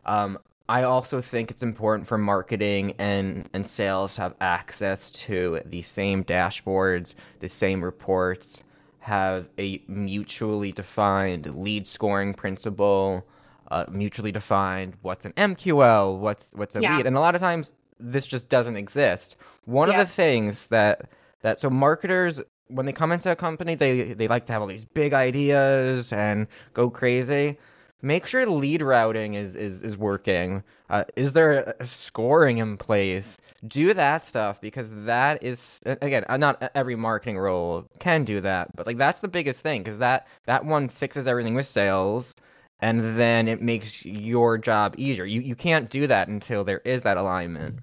Um, 0.06 0.38
I 0.70 0.84
also 0.84 1.20
think 1.20 1.50
it's 1.50 1.64
important 1.64 2.06
for 2.06 2.16
marketing 2.16 2.94
and, 2.96 3.50
and 3.52 3.66
sales 3.66 4.14
to 4.14 4.20
have 4.20 4.34
access 4.40 5.10
to 5.10 5.60
the 5.66 5.82
same 5.82 6.22
dashboards, 6.22 7.14
the 7.40 7.48
same 7.48 7.82
reports, 7.82 8.62
have 9.00 9.48
a 9.58 9.82
mutually 9.88 10.70
defined 10.70 11.52
lead 11.56 11.88
scoring 11.88 12.34
principle, 12.34 13.26
uh, 13.68 13.86
mutually 13.90 14.30
defined 14.30 14.94
what's 15.02 15.24
an 15.24 15.32
MQL, 15.32 16.20
what's 16.20 16.50
what's 16.52 16.76
a 16.76 16.80
yeah. 16.80 16.98
lead, 16.98 17.06
and 17.06 17.16
a 17.16 17.20
lot 17.20 17.34
of 17.34 17.40
times 17.40 17.74
this 17.98 18.24
just 18.24 18.48
doesn't 18.48 18.76
exist. 18.76 19.34
One 19.64 19.88
yeah. 19.88 20.00
of 20.00 20.06
the 20.06 20.14
things 20.14 20.68
that 20.68 21.10
that 21.42 21.58
so 21.58 21.68
marketers 21.68 22.40
when 22.68 22.86
they 22.86 22.92
come 22.92 23.10
into 23.10 23.28
a 23.32 23.34
company, 23.34 23.74
they 23.74 24.12
they 24.14 24.28
like 24.28 24.46
to 24.46 24.52
have 24.52 24.62
all 24.62 24.68
these 24.68 24.84
big 24.84 25.14
ideas 25.14 26.12
and 26.12 26.46
go 26.74 26.90
crazy 26.90 27.58
make 28.02 28.26
sure 28.26 28.46
lead 28.46 28.82
routing 28.82 29.34
is 29.34 29.56
is 29.56 29.82
is 29.82 29.96
working. 29.96 30.62
Uh, 30.88 31.04
is 31.16 31.32
there 31.32 31.74
a 31.78 31.86
scoring 31.86 32.58
in 32.58 32.76
place? 32.76 33.36
Do 33.66 33.94
that 33.94 34.24
stuff 34.24 34.60
because 34.60 34.88
that 35.04 35.42
is 35.42 35.80
again 35.84 36.24
uh, 36.28 36.36
not 36.36 36.70
every 36.74 36.96
marketing 36.96 37.38
role 37.38 37.86
can 37.98 38.24
do 38.24 38.40
that, 38.40 38.74
but 38.76 38.86
like 38.86 38.98
that's 38.98 39.20
the 39.20 39.28
biggest 39.28 39.60
thing 39.60 39.82
because 39.82 39.98
that 39.98 40.26
that 40.46 40.64
one 40.64 40.88
fixes 40.88 41.26
everything 41.26 41.54
with 41.54 41.66
sales, 41.66 42.34
and 42.80 43.18
then 43.18 43.48
it 43.48 43.60
makes 43.62 44.04
your 44.04 44.58
job 44.58 44.94
easier. 44.98 45.24
You 45.24 45.40
you 45.40 45.54
can't 45.54 45.90
do 45.90 46.06
that 46.06 46.28
until 46.28 46.64
there 46.64 46.80
is 46.84 47.02
that 47.02 47.16
alignment. 47.16 47.80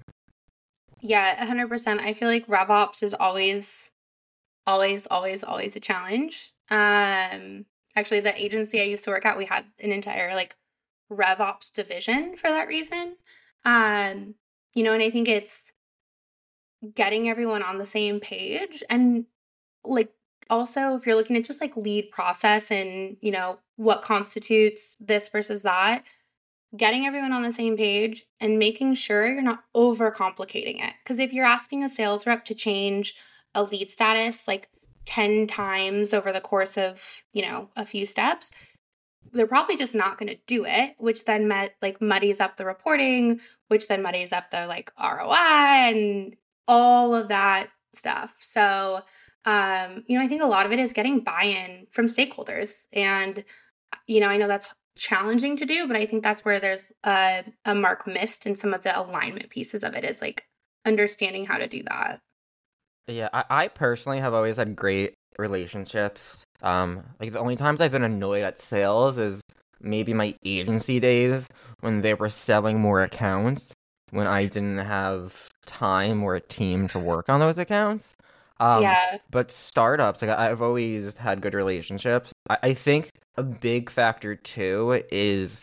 Yeah, 1.00 1.44
hundred 1.44 1.68
percent. 1.68 2.00
I 2.00 2.12
feel 2.12 2.28
like 2.28 2.46
RevOps 2.46 3.02
is 3.02 3.14
always, 3.14 3.90
always, 4.66 5.06
always, 5.06 5.44
always 5.44 5.76
a 5.76 5.80
challenge. 5.80 6.52
Um, 6.70 7.66
actually 7.98 8.20
the 8.20 8.42
agency 8.42 8.80
I 8.80 8.84
used 8.84 9.04
to 9.04 9.10
work 9.10 9.26
at, 9.26 9.36
we 9.36 9.46
had 9.46 9.64
an 9.80 9.92
entire 9.92 10.34
like 10.34 10.56
RevOps 11.10 11.72
division 11.72 12.36
for 12.36 12.48
that 12.48 12.68
reason. 12.68 13.16
Um, 13.64 14.34
you 14.74 14.82
know, 14.82 14.92
and 14.92 15.02
I 15.02 15.10
think 15.10 15.28
it's 15.28 15.72
getting 16.94 17.28
everyone 17.28 17.62
on 17.62 17.78
the 17.78 17.86
same 17.86 18.20
page 18.20 18.84
and 18.88 19.24
like 19.84 20.12
also 20.48 20.94
if 20.94 21.04
you're 21.04 21.16
looking 21.16 21.36
at 21.36 21.44
just 21.44 21.60
like 21.60 21.76
lead 21.76 22.10
process 22.12 22.70
and 22.70 23.16
you 23.20 23.32
know 23.32 23.58
what 23.76 24.02
constitutes 24.02 24.96
this 25.00 25.28
versus 25.28 25.62
that 25.62 26.04
getting 26.76 27.04
everyone 27.04 27.32
on 27.32 27.42
the 27.42 27.50
same 27.50 27.76
page 27.76 28.24
and 28.40 28.58
making 28.58 28.94
sure 28.94 29.26
you're 29.26 29.42
not 29.42 29.64
overcomplicating 29.74 30.82
it 30.82 30.94
because 31.02 31.18
if 31.18 31.32
you're 31.32 31.44
asking 31.44 31.82
a 31.82 31.88
sales 31.88 32.26
rep 32.26 32.44
to 32.44 32.54
change 32.54 33.14
a 33.54 33.62
lead 33.62 33.90
status 33.90 34.46
like 34.46 34.68
10 35.08 35.46
times 35.46 36.12
over 36.12 36.32
the 36.32 36.40
course 36.40 36.76
of, 36.76 37.24
you 37.32 37.40
know, 37.40 37.70
a 37.76 37.86
few 37.86 38.04
steps, 38.04 38.52
they're 39.32 39.46
probably 39.46 39.74
just 39.74 39.94
not 39.94 40.18
going 40.18 40.28
to 40.28 40.38
do 40.46 40.66
it, 40.66 40.96
which 40.98 41.24
then 41.24 41.48
met, 41.48 41.76
like 41.80 42.02
muddies 42.02 42.40
up 42.40 42.58
the 42.58 42.66
reporting, 42.66 43.40
which 43.68 43.88
then 43.88 44.02
muddies 44.02 44.34
up 44.34 44.50
the 44.50 44.66
like 44.66 44.92
ROI 45.00 45.32
and 45.32 46.36
all 46.66 47.14
of 47.14 47.28
that 47.28 47.68
stuff. 47.94 48.34
So, 48.38 49.00
um, 49.46 50.04
you 50.08 50.18
know, 50.18 50.22
I 50.22 50.28
think 50.28 50.42
a 50.42 50.46
lot 50.46 50.66
of 50.66 50.72
it 50.72 50.78
is 50.78 50.92
getting 50.92 51.20
buy-in 51.20 51.86
from 51.90 52.04
stakeholders. 52.04 52.86
And, 52.92 53.42
you 54.06 54.20
know, 54.20 54.28
I 54.28 54.36
know 54.36 54.46
that's 54.46 54.74
challenging 54.94 55.56
to 55.56 55.64
do, 55.64 55.86
but 55.86 55.96
I 55.96 56.04
think 56.04 56.22
that's 56.22 56.44
where 56.44 56.60
there's 56.60 56.92
a, 57.06 57.44
a 57.64 57.74
mark 57.74 58.06
missed 58.06 58.44
in 58.44 58.54
some 58.54 58.74
of 58.74 58.82
the 58.82 58.98
alignment 58.98 59.48
pieces 59.48 59.82
of 59.82 59.94
it 59.94 60.04
is 60.04 60.20
like 60.20 60.44
understanding 60.84 61.46
how 61.46 61.56
to 61.56 61.66
do 61.66 61.82
that. 61.84 62.20
Yeah, 63.08 63.30
I, 63.32 63.44
I 63.48 63.68
personally 63.68 64.20
have 64.20 64.34
always 64.34 64.58
had 64.58 64.76
great 64.76 65.14
relationships. 65.38 66.44
Um, 66.62 67.04
like 67.18 67.32
the 67.32 67.38
only 67.38 67.56
times 67.56 67.80
I've 67.80 67.92
been 67.92 68.04
annoyed 68.04 68.44
at 68.44 68.60
sales 68.60 69.16
is 69.16 69.40
maybe 69.80 70.12
my 70.12 70.34
agency 70.44 71.00
days 71.00 71.46
when 71.80 72.02
they 72.02 72.14
were 72.14 72.28
selling 72.28 72.80
more 72.80 73.02
accounts 73.02 73.72
when 74.10 74.26
I 74.26 74.46
didn't 74.46 74.78
have 74.78 75.48
time 75.66 76.22
or 76.22 76.34
a 76.34 76.40
team 76.40 76.88
to 76.88 76.98
work 76.98 77.28
on 77.28 77.40
those 77.40 77.58
accounts. 77.58 78.14
Um, 78.60 78.82
yeah. 78.82 79.18
But 79.30 79.50
startups, 79.50 80.20
like 80.20 80.30
I've 80.30 80.62
always 80.62 81.16
had 81.16 81.40
good 81.40 81.54
relationships. 81.54 82.32
I, 82.50 82.58
I 82.62 82.74
think 82.74 83.10
a 83.36 83.42
big 83.42 83.88
factor 83.88 84.34
too 84.34 85.02
is 85.12 85.62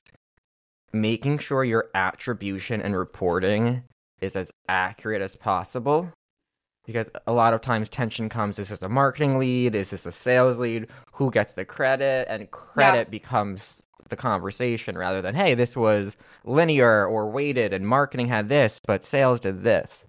making 0.94 1.40
sure 1.40 1.64
your 1.64 1.90
attribution 1.94 2.82
and 2.82 2.96
reporting 2.96 3.84
is 4.22 4.36
as 4.36 4.50
accurate 4.70 5.22
as 5.22 5.36
possible 5.36 6.12
because 6.86 7.10
a 7.28 7.32
lot 7.34 7.54
of 7.54 7.62
times 7.62 7.90
tension 7.90 8.30
comes 8.30 8.60
is 8.60 8.70
this 8.70 8.82
a 8.82 8.90
marketing 8.90 9.38
lead? 9.38 9.76
Is 9.76 9.90
this 9.90 10.06
a 10.06 10.12
sales 10.12 10.60
lead? 10.60 10.88
Who 11.14 11.32
gets 11.32 11.54
the 11.54 11.66
credit? 11.66 12.28
And 12.30 12.50
credit 12.52 13.08
yeah. 13.08 13.12
becomes 13.12 13.82
the 14.10 14.16
conversation 14.16 14.96
rather 14.96 15.20
than 15.20 15.34
hey 15.34 15.56
this 15.56 15.76
was 15.76 16.16
linear 16.44 17.08
or 17.08 17.28
weighted 17.28 17.74
and 17.74 17.88
marketing 17.88 18.28
had 18.28 18.50
this 18.50 18.80
but 18.86 19.04
sales 19.04 19.40
did 19.40 19.64
this. 19.64 20.06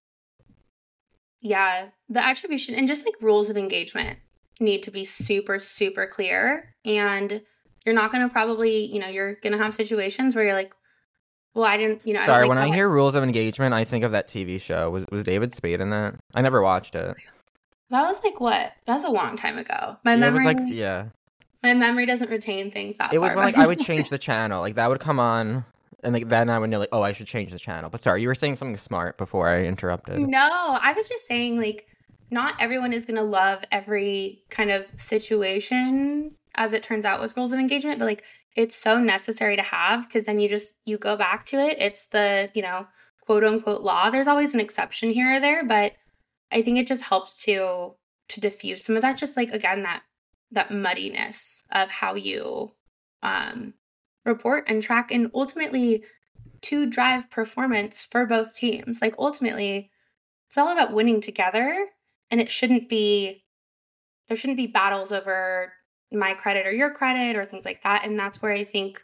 Yeah 1.41 1.89
the 2.09 2.25
attribution 2.25 2.75
and 2.75 2.89
just 2.89 3.07
like 3.07 3.15
rules 3.21 3.49
of 3.49 3.57
engagement 3.57 4.19
need 4.61 4.83
to 4.83 4.91
be 4.91 5.05
super 5.05 5.59
super 5.59 6.07
clear. 6.07 6.75
And 6.85 7.43
you're 7.87 7.95
not 7.95 8.12
going 8.12 8.27
to 8.27 8.33
probably 8.33 8.85
you 8.85 9.01
know 9.01 9.09
you're 9.09 9.37
going 9.37 9.53
to 9.53 9.62
have 9.62 9.75
situations 9.75 10.35
where 10.35 10.45
you're 10.45 10.55
like 10.55 10.75
well, 11.57 11.64
I 11.64 11.79
didn't, 11.79 12.07
you 12.07 12.12
know. 12.12 12.25
Sorry, 12.27 12.45
I 12.45 12.49
when 12.49 12.59
I 12.59 12.69
hear 12.69 12.87
rules 12.87 13.14
of 13.14 13.25
engagement, 13.25 13.73
I 13.73 13.85
think 13.85 14.05
of 14.05 14.12
that 14.12 14.29
TV 14.29 14.61
show. 14.61 14.90
Was 14.90 15.07
was 15.11 15.25
David 15.25 15.55
Spade 15.55 15.81
in 15.81 15.88
that? 15.88 16.16
I 16.35 16.42
never 16.42 16.61
watched 16.61 16.95
it. 16.95 17.16
That 17.88 18.03
was 18.03 18.23
like 18.23 18.38
what? 18.40 18.75
That 18.85 18.97
was 18.97 19.05
a 19.05 19.11
long 19.11 19.38
time 19.38 19.57
ago. 19.57 19.97
My 20.05 20.12
yeah, 20.12 20.16
memory, 20.16 20.45
was 20.45 20.55
like 20.55 20.64
yeah. 20.66 21.07
My 21.62 21.73
memory 21.73 22.05
doesn't 22.05 22.31
retain 22.31 22.71
things 22.71 22.99
that. 22.99 23.14
It 23.14 23.19
was 23.19 23.35
when 23.35 23.42
like 23.42 23.57
I 23.57 23.66
would 23.66 23.81
change 23.81 24.11
the 24.11 24.19
channel, 24.19 24.61
like 24.61 24.75
that 24.75 24.90
would 24.90 25.01
come 25.01 25.19
on, 25.19 25.64
and 26.05 26.12
like 26.12 26.29
then 26.29 26.51
I 26.51 26.59
would 26.59 26.69
know 26.69 26.79
like, 26.79 26.90
oh, 26.92 27.01
I 27.01 27.14
should 27.14 27.27
change 27.27 27.53
the 27.53 27.59
channel. 27.59 27.88
But 27.88 28.03
sorry, 28.03 28.21
you 28.21 28.29
were 28.29 28.35
saying 28.35 28.57
something 28.57 28.77
smart 28.77 29.16
before 29.16 29.49
I 29.49 29.64
interrupted. 29.64 30.19
No, 30.19 30.79
I 30.83 30.92
was 30.92 31.09
just 31.09 31.27
saying 31.27 31.59
like 31.59 31.87
not 32.31 32.53
everyone 32.61 32.92
is 32.92 33.07
going 33.07 33.16
to 33.16 33.23
love 33.23 33.61
every 33.73 34.42
kind 34.51 34.71
of 34.71 34.85
situation 34.97 36.33
as 36.57 36.75
it 36.75 36.83
turns 36.83 37.07
out 37.07 37.23
with 37.23 37.35
rules 37.35 37.53
of 37.53 37.59
engagement, 37.59 37.99
but 37.99 38.05
like 38.05 38.25
it's 38.57 38.75
so 38.75 38.99
necessary 38.99 39.55
to 39.57 39.62
have 39.62 40.09
because 40.09 40.25
then 40.25 40.40
you 40.40 40.49
just 40.49 40.75
you 40.85 40.97
go 40.99 41.16
back 41.16 41.45
to 41.47 41.57
it. 41.57 41.77
It's 41.79 42.07
the, 42.07 42.51
you 42.55 42.62
know, 42.62 42.87
quote 43.21 43.45
unquote 43.45 43.83
law. 43.83 44.11
There's 44.11 44.29
always 44.29 44.55
an 44.55 44.61
exception 44.61 45.11
here 45.11 45.35
or 45.35 45.40
there, 45.40 45.64
but 45.64 45.92
I 46.51 46.62
think 46.62 46.79
it 46.79 46.87
just 46.87 47.05
helps 47.05 47.45
to 47.45 47.95
to 48.29 48.40
diffuse 48.40 48.85
some 48.85 48.97
of 48.97 49.03
that 49.03 49.19
just 49.19 49.37
like 49.37 49.51
again 49.51 49.83
that 49.83 50.03
that 50.51 50.71
muddiness 50.71 51.62
of 51.71 51.90
how 51.90 52.14
you 52.14 52.73
um 53.23 53.75
report 54.25 54.64
and 54.66 54.83
track 54.83 55.12
and 55.12 55.31
ultimately 55.35 56.03
to 56.62 56.87
drive 56.87 57.31
performance 57.31 58.09
for 58.11 58.27
both 58.27 58.57
teams. 58.57 59.01
Like 59.03 59.14
ultimately 59.19 59.90
it's 60.49 60.59
all 60.59 60.69
about 60.69 60.92
winning 60.92 61.21
together 61.21 61.88
and 62.31 62.40
it 62.40 62.51
shouldn't 62.51 62.88
be 62.88 63.45
there 64.29 64.37
shouldn't 64.37 64.57
be 64.57 64.66
battles 64.66 65.12
over 65.12 65.73
my 66.12 66.35
credit 66.35 66.66
or 66.66 66.73
your 66.73 66.90
credit 66.90 67.37
or 67.37 67.45
things 67.45 67.64
like 67.64 67.83
that 67.83 68.05
and 68.05 68.19
that's 68.19 68.40
where 68.40 68.53
i 68.53 68.64
think 68.64 69.03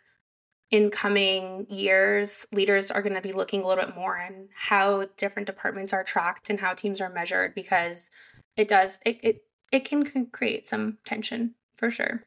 in 0.70 0.90
coming 0.90 1.66
years 1.68 2.46
leaders 2.52 2.90
are 2.90 3.02
going 3.02 3.14
to 3.14 3.20
be 3.20 3.32
looking 3.32 3.62
a 3.62 3.66
little 3.66 3.84
bit 3.84 3.94
more 3.94 4.18
on 4.18 4.48
how 4.54 5.06
different 5.16 5.46
departments 5.46 5.92
are 5.92 6.04
tracked 6.04 6.48
and 6.48 6.60
how 6.60 6.72
teams 6.72 7.00
are 7.00 7.10
measured 7.10 7.54
because 7.54 8.10
it 8.56 8.68
does 8.68 8.98
it 9.04 9.18
it, 9.22 9.44
it 9.70 9.84
can 9.84 10.26
create 10.26 10.66
some 10.66 10.98
tension 11.04 11.54
for 11.76 11.90
sure 11.90 12.24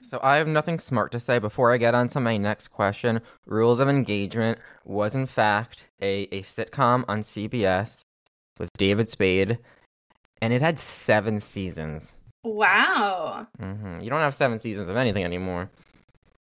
so 0.00 0.20
I 0.22 0.36
have 0.36 0.46
nothing 0.46 0.78
smart 0.78 1.10
to 1.12 1.20
say 1.20 1.38
before 1.38 1.72
I 1.72 1.76
get 1.76 1.94
on 1.94 2.06
to 2.08 2.20
my 2.20 2.36
next 2.36 2.68
question. 2.68 3.20
Rules 3.46 3.80
of 3.80 3.88
Engagement 3.88 4.58
was 4.84 5.14
in 5.14 5.26
fact 5.26 5.86
a, 6.00 6.28
a 6.30 6.42
sitcom 6.42 7.04
on 7.08 7.22
CBS 7.22 8.02
with 8.58 8.70
David 8.76 9.08
Spade, 9.08 9.58
and 10.40 10.52
it 10.52 10.62
had 10.62 10.78
seven 10.78 11.40
seasons. 11.40 12.14
Wow. 12.44 13.46
Mm-hmm. 13.60 13.98
You 14.02 14.10
don't 14.10 14.20
have 14.20 14.34
seven 14.34 14.58
seasons 14.58 14.88
of 14.88 14.96
anything 14.96 15.24
anymore. 15.24 15.70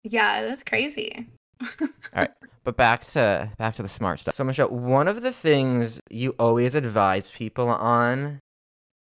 Yeah, 0.03 0.43
that's 0.43 0.63
crazy. 0.63 1.27
All 1.81 1.87
right, 2.15 2.29
but 2.63 2.77
back 2.77 3.03
to 3.05 3.51
back 3.57 3.75
to 3.75 3.83
the 3.83 3.89
smart 3.89 4.19
stuff. 4.19 4.35
So 4.35 4.43
Michelle, 4.43 4.69
one 4.69 5.07
of 5.07 5.21
the 5.21 5.31
things 5.31 5.99
you 6.09 6.35
always 6.37 6.75
advise 6.75 7.31
people 7.31 7.67
on 7.67 8.39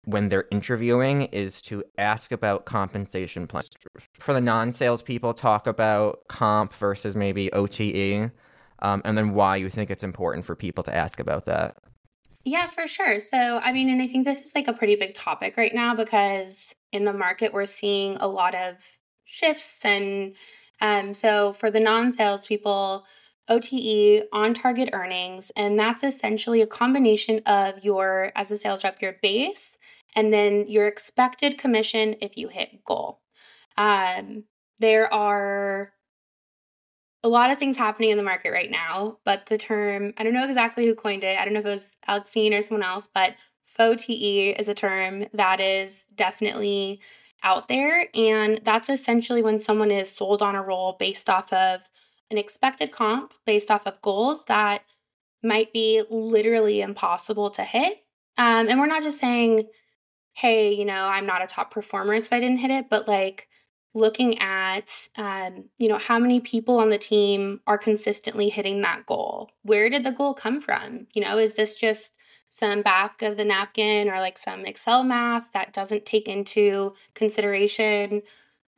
when 0.04 0.28
they're 0.28 0.46
interviewing 0.50 1.22
is 1.24 1.60
to 1.62 1.84
ask 1.98 2.32
about 2.32 2.64
compensation 2.64 3.46
plans. 3.46 3.70
For 4.18 4.32
the 4.32 4.40
non-sales 4.40 5.02
people, 5.02 5.34
talk 5.34 5.66
about 5.66 6.20
comp 6.28 6.74
versus 6.74 7.14
maybe 7.14 7.52
OTE, 7.52 8.30
um, 8.80 9.02
and 9.04 9.16
then 9.16 9.34
why 9.34 9.56
you 9.56 9.68
think 9.70 9.90
it's 9.90 10.02
important 10.02 10.44
for 10.44 10.56
people 10.56 10.82
to 10.84 10.94
ask 10.94 11.20
about 11.20 11.46
that. 11.46 11.76
Yeah, 12.44 12.68
for 12.68 12.86
sure. 12.86 13.20
So, 13.20 13.60
I 13.62 13.72
mean, 13.72 13.88
and 13.90 14.00
I 14.00 14.06
think 14.06 14.24
this 14.24 14.40
is 14.40 14.54
like 14.54 14.68
a 14.68 14.72
pretty 14.72 14.96
big 14.96 15.14
topic 15.14 15.56
right 15.56 15.74
now 15.74 15.94
because 15.94 16.74
in 16.92 17.04
the 17.04 17.12
market, 17.12 17.52
we're 17.52 17.66
seeing 17.66 18.16
a 18.16 18.26
lot 18.28 18.54
of 18.54 18.76
shifts. 19.24 19.84
And 19.84 20.34
um, 20.80 21.12
so, 21.14 21.52
for 21.52 21.70
the 21.70 21.80
non 21.80 22.12
sales 22.12 22.46
people, 22.46 23.04
OTE 23.48 24.24
on 24.32 24.54
target 24.54 24.90
earnings, 24.92 25.50
and 25.56 25.78
that's 25.78 26.02
essentially 26.02 26.62
a 26.62 26.66
combination 26.66 27.40
of 27.46 27.84
your, 27.84 28.32
as 28.36 28.50
a 28.50 28.56
sales 28.58 28.84
rep, 28.84 29.02
your 29.02 29.16
base 29.22 29.76
and 30.16 30.32
then 30.32 30.66
your 30.68 30.86
expected 30.88 31.58
commission 31.58 32.16
if 32.20 32.36
you 32.36 32.48
hit 32.48 32.84
goal. 32.84 33.20
Um, 33.76 34.44
there 34.78 35.12
are 35.12 35.92
a 37.22 37.28
lot 37.28 37.50
of 37.50 37.58
things 37.58 37.76
happening 37.76 38.10
in 38.10 38.16
the 38.16 38.22
market 38.22 38.50
right 38.50 38.70
now, 38.70 39.18
but 39.24 39.46
the 39.46 39.58
term, 39.58 40.14
I 40.16 40.22
don't 40.22 40.32
know 40.32 40.46
exactly 40.46 40.86
who 40.86 40.94
coined 40.94 41.24
it. 41.24 41.38
I 41.38 41.44
don't 41.44 41.52
know 41.52 41.60
if 41.60 41.66
it 41.66 41.70
was 41.70 41.96
Alexine 42.08 42.54
or 42.54 42.62
someone 42.62 42.82
else, 42.82 43.08
but 43.12 43.34
FOTE 43.62 44.58
is 44.58 44.68
a 44.68 44.74
term 44.74 45.26
that 45.34 45.60
is 45.60 46.06
definitely 46.14 47.00
out 47.42 47.68
there. 47.68 48.08
And 48.14 48.60
that's 48.64 48.88
essentially 48.88 49.42
when 49.42 49.58
someone 49.58 49.90
is 49.90 50.10
sold 50.10 50.42
on 50.42 50.54
a 50.54 50.62
role 50.62 50.96
based 50.98 51.28
off 51.28 51.52
of 51.52 51.88
an 52.30 52.38
expected 52.38 52.90
comp, 52.92 53.34
based 53.44 53.70
off 53.70 53.86
of 53.86 54.00
goals 54.02 54.44
that 54.46 54.82
might 55.42 55.72
be 55.72 56.02
literally 56.10 56.80
impossible 56.80 57.50
to 57.50 57.64
hit. 57.64 58.04
Um, 58.38 58.68
and 58.68 58.78
we're 58.78 58.86
not 58.86 59.02
just 59.02 59.18
saying, 59.18 59.68
hey, 60.32 60.72
you 60.72 60.84
know, 60.84 61.06
I'm 61.06 61.26
not 61.26 61.42
a 61.42 61.46
top 61.46 61.70
performer 61.70 62.14
if 62.14 62.32
I 62.32 62.40
didn't 62.40 62.58
hit 62.58 62.70
it, 62.70 62.88
but 62.88 63.08
like 63.08 63.48
looking 63.94 64.38
at 64.38 65.08
um, 65.16 65.64
you 65.78 65.88
know 65.88 65.98
how 65.98 66.18
many 66.18 66.40
people 66.40 66.78
on 66.78 66.90
the 66.90 66.98
team 66.98 67.60
are 67.66 67.78
consistently 67.78 68.48
hitting 68.48 68.80
that 68.82 69.06
goal? 69.06 69.50
Where 69.62 69.90
did 69.90 70.04
the 70.04 70.12
goal 70.12 70.34
come 70.34 70.60
from? 70.60 71.06
You 71.14 71.22
know 71.22 71.38
is 71.38 71.54
this 71.54 71.74
just 71.74 72.14
some 72.48 72.82
back 72.82 73.22
of 73.22 73.36
the 73.36 73.44
napkin 73.44 74.10
or 74.10 74.18
like 74.18 74.36
some 74.36 74.66
excel 74.66 75.04
math 75.04 75.52
that 75.52 75.72
doesn't 75.72 76.04
take 76.04 76.26
into 76.26 76.92
consideration 77.14 78.22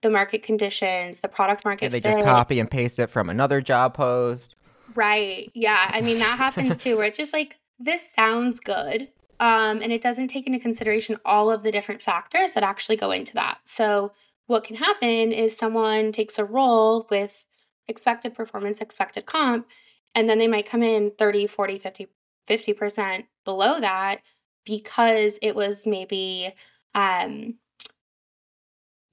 the 0.02 0.10
market 0.10 0.42
conditions 0.42 1.20
the 1.20 1.28
product 1.28 1.64
market 1.64 1.84
yeah, 1.84 1.88
they 1.88 2.00
fit. 2.00 2.14
just 2.14 2.24
copy 2.24 2.60
and 2.60 2.70
paste 2.70 2.98
it 2.98 3.08
from 3.08 3.30
another 3.30 3.60
job 3.60 3.94
post? 3.94 4.54
Right. 4.94 5.50
Yeah. 5.54 5.90
I 5.90 6.02
mean 6.02 6.18
that 6.18 6.36
happens 6.38 6.76
too 6.76 6.96
where 6.96 7.06
it's 7.06 7.16
just 7.16 7.32
like 7.32 7.56
this 7.78 8.08
sounds 8.12 8.60
good 8.60 9.08
um, 9.40 9.80
and 9.82 9.90
it 9.90 10.02
doesn't 10.02 10.28
take 10.28 10.46
into 10.46 10.58
consideration 10.58 11.16
all 11.24 11.50
of 11.50 11.62
the 11.62 11.72
different 11.72 12.02
factors 12.02 12.54
that 12.54 12.62
actually 12.62 12.96
go 12.96 13.10
into 13.10 13.34
that. 13.34 13.58
So 13.64 14.12
what 14.52 14.64
can 14.64 14.76
happen 14.76 15.32
is 15.32 15.56
someone 15.56 16.12
takes 16.12 16.38
a 16.38 16.44
role 16.44 17.06
with 17.10 17.46
expected 17.88 18.34
performance, 18.34 18.80
expected 18.80 19.26
comp, 19.26 19.66
and 20.14 20.28
then 20.28 20.38
they 20.38 20.46
might 20.46 20.68
come 20.68 20.82
in 20.82 21.10
30, 21.18 21.46
40, 21.46 21.78
50, 21.78 22.08
50% 22.48 23.24
below 23.44 23.80
that 23.80 24.20
because 24.64 25.38
it 25.42 25.56
was 25.56 25.86
maybe 25.86 26.54
um, 26.94 27.54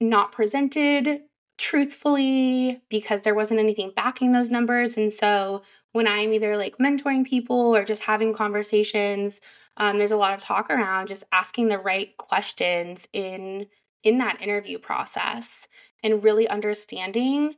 not 0.00 0.30
presented 0.30 1.22
truthfully 1.58 2.82
because 2.88 3.22
there 3.22 3.34
wasn't 3.34 3.60
anything 3.60 3.92
backing 3.96 4.32
those 4.32 4.50
numbers. 4.50 4.96
And 4.96 5.12
so 5.12 5.62
when 5.92 6.06
I'm 6.06 6.32
either 6.32 6.56
like 6.56 6.78
mentoring 6.78 7.26
people 7.26 7.74
or 7.74 7.84
just 7.84 8.04
having 8.04 8.32
conversations, 8.32 9.40
um, 9.76 9.98
there's 9.98 10.12
a 10.12 10.16
lot 10.16 10.34
of 10.34 10.40
talk 10.40 10.70
around 10.70 11.08
just 11.08 11.24
asking 11.32 11.68
the 11.68 11.78
right 11.78 12.16
questions 12.16 13.08
in 13.12 13.66
in 14.02 14.18
that 14.18 14.40
interview 14.40 14.78
process 14.78 15.66
and 16.02 16.24
really 16.24 16.48
understanding 16.48 17.56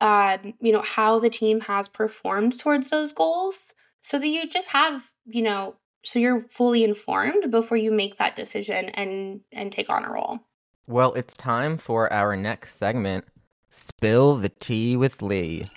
um, 0.00 0.54
you 0.60 0.72
know 0.72 0.82
how 0.82 1.18
the 1.18 1.30
team 1.30 1.60
has 1.62 1.88
performed 1.88 2.58
towards 2.58 2.90
those 2.90 3.12
goals 3.12 3.74
so 4.00 4.18
that 4.18 4.28
you 4.28 4.48
just 4.48 4.68
have 4.70 5.12
you 5.26 5.42
know 5.42 5.74
so 6.04 6.18
you're 6.18 6.40
fully 6.40 6.84
informed 6.84 7.50
before 7.50 7.76
you 7.76 7.90
make 7.90 8.16
that 8.16 8.36
decision 8.36 8.90
and 8.90 9.40
and 9.52 9.72
take 9.72 9.90
on 9.90 10.04
a 10.04 10.10
role. 10.10 10.40
Well 10.86 11.14
it's 11.14 11.34
time 11.34 11.78
for 11.78 12.12
our 12.12 12.36
next 12.36 12.76
segment 12.76 13.24
spill 13.70 14.36
the 14.36 14.48
tea 14.48 14.96
with 14.96 15.20
lee. 15.20 15.68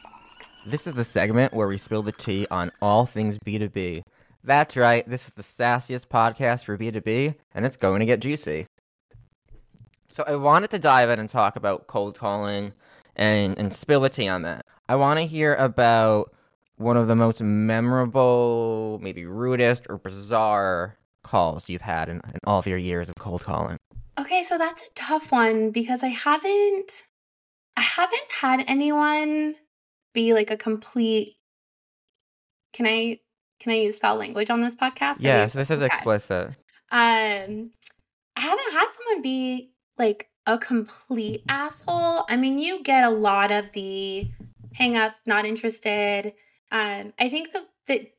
This 0.65 0.85
is 0.85 0.93
the 0.93 1.03
segment 1.03 1.53
where 1.53 1.67
we 1.67 1.79
spill 1.79 2.03
the 2.03 2.11
tea 2.11 2.45
on 2.51 2.71
all 2.81 3.07
things 3.07 3.39
b2b 3.39 4.03
that's 4.43 4.75
right 4.75 5.07
this 5.07 5.27
is 5.27 5.33
the 5.35 5.43
sassiest 5.43 6.07
podcast 6.07 6.65
for 6.65 6.77
b2b 6.77 7.35
and 7.53 7.65
it's 7.65 7.77
going 7.77 7.99
to 7.99 8.05
get 8.05 8.19
juicy 8.19 8.65
so 10.11 10.23
I 10.27 10.35
wanted 10.35 10.69
to 10.71 10.79
dive 10.79 11.09
in 11.09 11.19
and 11.19 11.29
talk 11.29 11.55
about 11.55 11.87
cold 11.87 12.17
calling 12.17 12.73
and, 13.15 13.57
and 13.57 13.71
spill 13.71 14.01
the 14.01 14.09
tea 14.09 14.27
on 14.27 14.41
that. 14.41 14.65
I 14.89 14.95
want 14.95 15.19
to 15.19 15.25
hear 15.25 15.55
about 15.55 16.33
one 16.75 16.97
of 16.97 17.07
the 17.07 17.15
most 17.15 17.41
memorable, 17.41 18.99
maybe 19.01 19.25
rudest 19.25 19.85
or 19.89 19.97
bizarre 19.97 20.97
calls 21.23 21.69
you've 21.69 21.81
had 21.81 22.09
in, 22.09 22.17
in 22.17 22.39
all 22.45 22.59
of 22.59 22.67
your 22.67 22.77
years 22.77 23.07
of 23.07 23.15
cold 23.15 23.43
calling. 23.43 23.77
Okay, 24.19 24.43
so 24.43 24.57
that's 24.57 24.81
a 24.81 24.89
tough 24.95 25.31
one 25.31 25.71
because 25.71 26.03
I 26.03 26.07
haven't 26.07 27.03
I 27.77 27.81
haven't 27.81 28.31
had 28.41 28.65
anyone 28.67 29.55
be 30.13 30.33
like 30.33 30.51
a 30.51 30.57
complete 30.57 31.37
can 32.73 32.85
I 32.85 33.19
can 33.59 33.71
I 33.71 33.77
use 33.77 33.97
foul 33.97 34.17
language 34.17 34.49
on 34.49 34.61
this 34.61 34.75
podcast? 34.75 35.17
Yes, 35.19 35.53
this 35.53 35.69
is 35.69 35.81
okay. 35.81 35.85
explicit. 35.85 36.47
Um 36.91 37.71
I 38.35 38.41
haven't 38.41 38.73
had 38.73 38.87
someone 38.91 39.21
be 39.21 39.70
like 40.01 40.29
a 40.47 40.57
complete 40.57 41.43
asshole. 41.47 42.25
I 42.27 42.35
mean, 42.35 42.57
you 42.57 42.81
get 42.81 43.03
a 43.03 43.09
lot 43.09 43.51
of 43.51 43.71
the 43.73 44.29
hang 44.73 44.97
up, 44.97 45.13
not 45.25 45.45
interested. 45.45 46.33
Um, 46.71 47.13
I 47.19 47.29
think 47.29 47.51
the, 47.53 47.65
the 47.85 48.09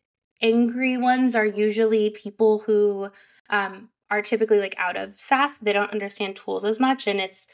angry 0.40 0.96
ones 0.96 1.34
are 1.34 1.44
usually 1.44 2.10
people 2.10 2.60
who 2.60 3.10
um, 3.50 3.88
are 4.10 4.22
typically 4.22 4.60
like 4.60 4.76
out 4.78 4.96
of 4.96 5.18
SaaS. 5.18 5.58
They 5.58 5.72
don't 5.72 5.90
understand 5.90 6.36
tools 6.36 6.64
as 6.64 6.78
much. 6.78 7.08
And 7.08 7.18
it's, 7.18 7.48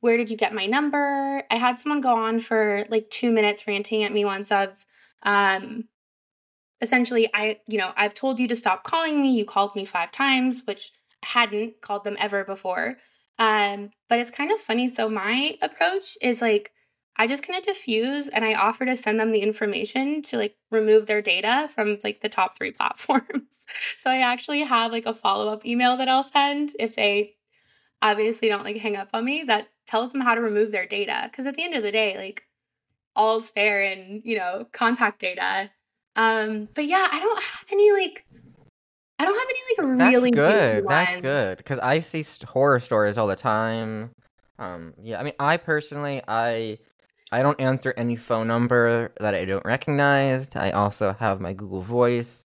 where 0.00 0.16
did 0.16 0.30
you 0.30 0.36
get 0.36 0.54
my 0.54 0.66
number? 0.66 1.42
I 1.50 1.56
had 1.56 1.78
someone 1.78 2.00
go 2.00 2.14
on 2.14 2.40
for 2.40 2.86
like 2.88 3.10
two 3.10 3.30
minutes 3.30 3.66
ranting 3.66 4.04
at 4.04 4.12
me 4.12 4.24
once 4.24 4.50
of, 4.50 4.86
um, 5.24 5.88
essentially, 6.80 7.28
I, 7.34 7.58
you 7.66 7.76
know, 7.76 7.92
I've 7.96 8.14
told 8.14 8.38
you 8.38 8.48
to 8.48 8.56
stop 8.56 8.84
calling 8.84 9.20
me. 9.20 9.36
You 9.36 9.44
called 9.44 9.74
me 9.76 9.84
five 9.84 10.12
times, 10.12 10.62
which 10.64 10.92
hadn't 11.24 11.80
called 11.82 12.04
them 12.04 12.16
ever 12.20 12.44
before. 12.44 12.96
Um, 13.38 13.90
but 14.08 14.18
it's 14.18 14.30
kind 14.30 14.50
of 14.50 14.60
funny. 14.60 14.88
So 14.88 15.08
my 15.08 15.56
approach 15.62 16.18
is 16.20 16.40
like, 16.40 16.72
I 17.16 17.26
just 17.26 17.42
kind 17.42 17.58
of 17.66 17.76
Fuse 17.76 18.28
and 18.28 18.44
I 18.44 18.54
offer 18.54 18.84
to 18.84 18.96
send 18.96 19.18
them 19.18 19.32
the 19.32 19.40
information 19.40 20.22
to 20.22 20.36
like 20.36 20.56
remove 20.70 21.06
their 21.06 21.20
data 21.20 21.68
from 21.72 21.98
like 22.04 22.20
the 22.20 22.28
top 22.28 22.56
three 22.56 22.70
platforms. 22.72 23.64
so 23.96 24.10
I 24.10 24.18
actually 24.18 24.62
have 24.62 24.92
like 24.92 25.06
a 25.06 25.14
follow 25.14 25.48
up 25.48 25.66
email 25.66 25.96
that 25.96 26.08
I'll 26.08 26.22
send 26.22 26.72
if 26.78 26.94
they 26.94 27.34
obviously 28.00 28.48
don't 28.48 28.64
like 28.64 28.76
hang 28.76 28.96
up 28.96 29.10
on 29.12 29.24
me 29.24 29.42
that 29.44 29.68
tells 29.86 30.12
them 30.12 30.20
how 30.20 30.34
to 30.34 30.40
remove 30.40 30.70
their 30.70 30.86
data. 30.86 31.30
Cause 31.34 31.46
at 31.46 31.56
the 31.56 31.64
end 31.64 31.74
of 31.74 31.82
the 31.82 31.92
day, 31.92 32.16
like 32.16 32.44
all's 33.16 33.50
fair 33.50 33.82
in, 33.82 34.22
you 34.24 34.38
know, 34.38 34.66
contact 34.72 35.20
data. 35.20 35.70
Um, 36.14 36.68
but 36.74 36.86
yeah, 36.86 37.06
I 37.10 37.18
don't 37.18 37.42
have 37.42 37.64
any 37.72 37.90
like 37.92 38.24
I 39.18 39.24
don't 39.24 39.38
have 39.38 39.48
any 39.48 39.60
like 39.70 39.84
a 39.84 39.96
really 39.96 40.30
That's 40.30 40.52
good. 40.52 40.88
That's 40.88 41.16
good 41.16 41.58
because 41.58 41.78
I 41.80 42.00
see 42.00 42.24
horror 42.46 42.80
stories 42.80 43.18
all 43.18 43.26
the 43.26 43.36
time. 43.36 44.10
Um, 44.58 44.94
yeah, 45.02 45.20
I 45.20 45.22
mean, 45.22 45.34
I 45.38 45.56
personally, 45.56 46.22
I 46.28 46.78
I 47.30 47.42
don't 47.42 47.60
answer 47.60 47.94
any 47.96 48.16
phone 48.16 48.46
number 48.46 49.12
that 49.20 49.34
I 49.34 49.44
don't 49.44 49.64
recognize. 49.64 50.48
I 50.54 50.70
also 50.70 51.14
have 51.14 51.40
my 51.40 51.52
Google 51.52 51.82
Voice 51.82 52.42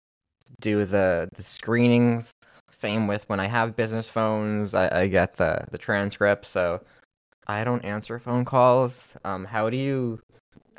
do 0.62 0.86
the 0.86 1.30
the 1.36 1.44
screenings. 1.44 2.32
Same 2.72 3.08
with 3.08 3.28
when 3.28 3.40
I 3.40 3.48
have 3.48 3.76
business 3.76 4.08
phones, 4.08 4.74
I, 4.74 5.02
I 5.02 5.08
get 5.08 5.38
the 5.38 5.66
the 5.72 5.78
transcript. 5.78 6.46
So 6.46 6.82
I 7.48 7.64
don't 7.64 7.84
answer 7.84 8.20
phone 8.20 8.46
calls. 8.46 9.16
Um, 9.24 9.46
how 9.46 9.70
do 9.70 9.78
you 9.78 10.20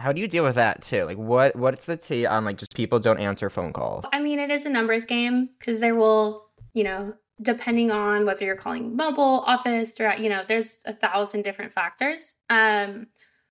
how 0.00 0.12
do 0.12 0.20
you 0.20 0.28
deal 0.28 0.44
with 0.44 0.56
that 0.56 0.82
too? 0.82 1.04
Like, 1.04 1.18
what 1.18 1.54
what's 1.56 1.84
the 1.84 1.96
tea 1.96 2.26
on 2.26 2.44
like 2.44 2.58
just 2.58 2.74
people 2.74 2.98
don't 2.98 3.20
answer 3.20 3.50
phone 3.50 3.72
calls? 3.72 4.04
I 4.12 4.20
mean, 4.20 4.38
it 4.38 4.50
is 4.50 4.66
a 4.66 4.70
numbers 4.70 5.04
game 5.04 5.50
because 5.58 5.80
there 5.80 5.94
will, 5.94 6.46
you 6.74 6.84
know, 6.84 7.14
depending 7.42 7.90
on 7.90 8.26
whether 8.26 8.44
you're 8.44 8.56
calling 8.56 8.96
mobile, 8.96 9.44
office, 9.46 9.98
or 10.00 10.14
you 10.18 10.28
know, 10.28 10.42
there's 10.46 10.78
a 10.84 10.92
thousand 10.92 11.42
different 11.42 11.72
factors. 11.72 12.36
Um, 12.48 13.06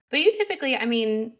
but 0.10 0.20
you 0.20 0.32
typically, 0.34 0.76
I 0.76 0.86
mean, 0.86 1.34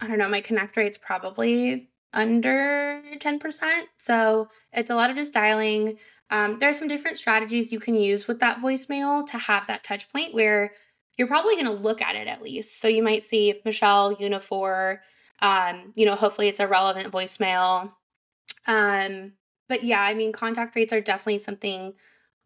I 0.00 0.06
don't 0.06 0.18
know, 0.18 0.28
my 0.28 0.40
connect 0.40 0.76
rate's 0.76 0.98
probably 0.98 1.90
under 2.12 3.02
10%. 3.16 3.60
So 3.96 4.48
it's 4.72 4.90
a 4.90 4.94
lot 4.94 5.10
of 5.10 5.16
just 5.16 5.34
dialing. 5.34 5.98
Um, 6.30 6.58
there 6.58 6.70
are 6.70 6.74
some 6.74 6.88
different 6.88 7.18
strategies 7.18 7.72
you 7.72 7.80
can 7.80 7.94
use 7.94 8.26
with 8.26 8.40
that 8.40 8.58
voicemail 8.58 9.26
to 9.26 9.38
have 9.38 9.66
that 9.66 9.84
touch 9.84 10.10
point 10.12 10.34
where 10.34 10.72
you're 11.16 11.28
probably 11.28 11.54
going 11.54 11.66
to 11.66 11.72
look 11.72 12.02
at 12.02 12.16
it 12.16 12.26
at 12.26 12.42
least. 12.42 12.80
So 12.80 12.88
you 12.88 13.02
might 13.02 13.22
see 13.22 13.60
Michelle 13.64 14.16
Uniphore. 14.16 14.98
Um, 15.40 15.92
you 15.94 16.06
know, 16.06 16.14
hopefully 16.14 16.48
it's 16.48 16.60
a 16.60 16.68
relevant 16.68 17.12
voicemail. 17.12 17.92
Um, 18.66 19.32
but 19.68 19.84
yeah, 19.84 20.00
I 20.00 20.14
mean, 20.14 20.32
contact 20.32 20.76
rates 20.76 20.92
are 20.92 21.00
definitely 21.00 21.38
something 21.38 21.94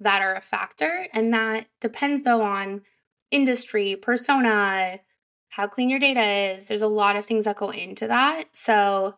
that 0.00 0.22
are 0.22 0.34
a 0.34 0.40
factor, 0.40 1.08
and 1.12 1.34
that 1.34 1.66
depends 1.80 2.22
though 2.22 2.42
on 2.42 2.82
industry, 3.30 3.96
persona, 3.96 5.00
how 5.48 5.66
clean 5.66 5.90
your 5.90 5.98
data 5.98 6.54
is. 6.54 6.68
There's 6.68 6.82
a 6.82 6.88
lot 6.88 7.16
of 7.16 7.26
things 7.26 7.44
that 7.44 7.56
go 7.56 7.70
into 7.70 8.06
that. 8.06 8.44
So, 8.52 9.16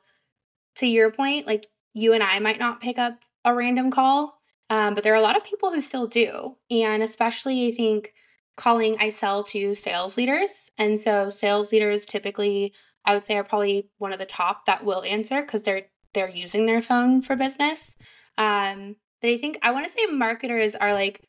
to 0.76 0.86
your 0.86 1.10
point, 1.10 1.46
like 1.46 1.66
you 1.92 2.12
and 2.12 2.22
I 2.22 2.38
might 2.38 2.58
not 2.58 2.80
pick 2.80 2.98
up 2.98 3.20
a 3.44 3.54
random 3.54 3.90
call, 3.90 4.40
um, 4.70 4.94
but 4.94 5.04
there 5.04 5.12
are 5.12 5.16
a 5.16 5.22
lot 5.22 5.36
of 5.36 5.44
people 5.44 5.72
who 5.72 5.80
still 5.80 6.06
do. 6.06 6.56
And 6.70 7.02
especially, 7.02 7.68
I 7.68 7.72
think, 7.72 8.14
calling, 8.60 8.96
I 9.00 9.10
sell 9.10 9.42
to 9.44 9.74
sales 9.74 10.16
leaders. 10.16 10.70
And 10.78 11.00
so, 11.00 11.30
sales 11.30 11.72
leaders 11.72 12.06
typically, 12.06 12.72
I 13.04 13.14
would 13.14 13.24
say, 13.24 13.36
are 13.36 13.44
probably 13.44 13.88
one 13.98 14.12
of 14.12 14.18
the 14.18 14.26
top 14.26 14.66
that 14.66 14.84
will 14.84 15.02
answer 15.02 15.40
because 15.40 15.62
they're 15.62 15.86
they're 16.12 16.28
using 16.28 16.66
their 16.66 16.82
phone 16.82 17.22
for 17.22 17.36
business. 17.36 17.96
Um, 18.36 18.96
but 19.20 19.30
I 19.30 19.38
think 19.38 19.58
I 19.62 19.70
want 19.72 19.86
to 19.86 19.92
say 19.92 20.06
marketers 20.06 20.74
are 20.74 20.92
like 20.92 21.26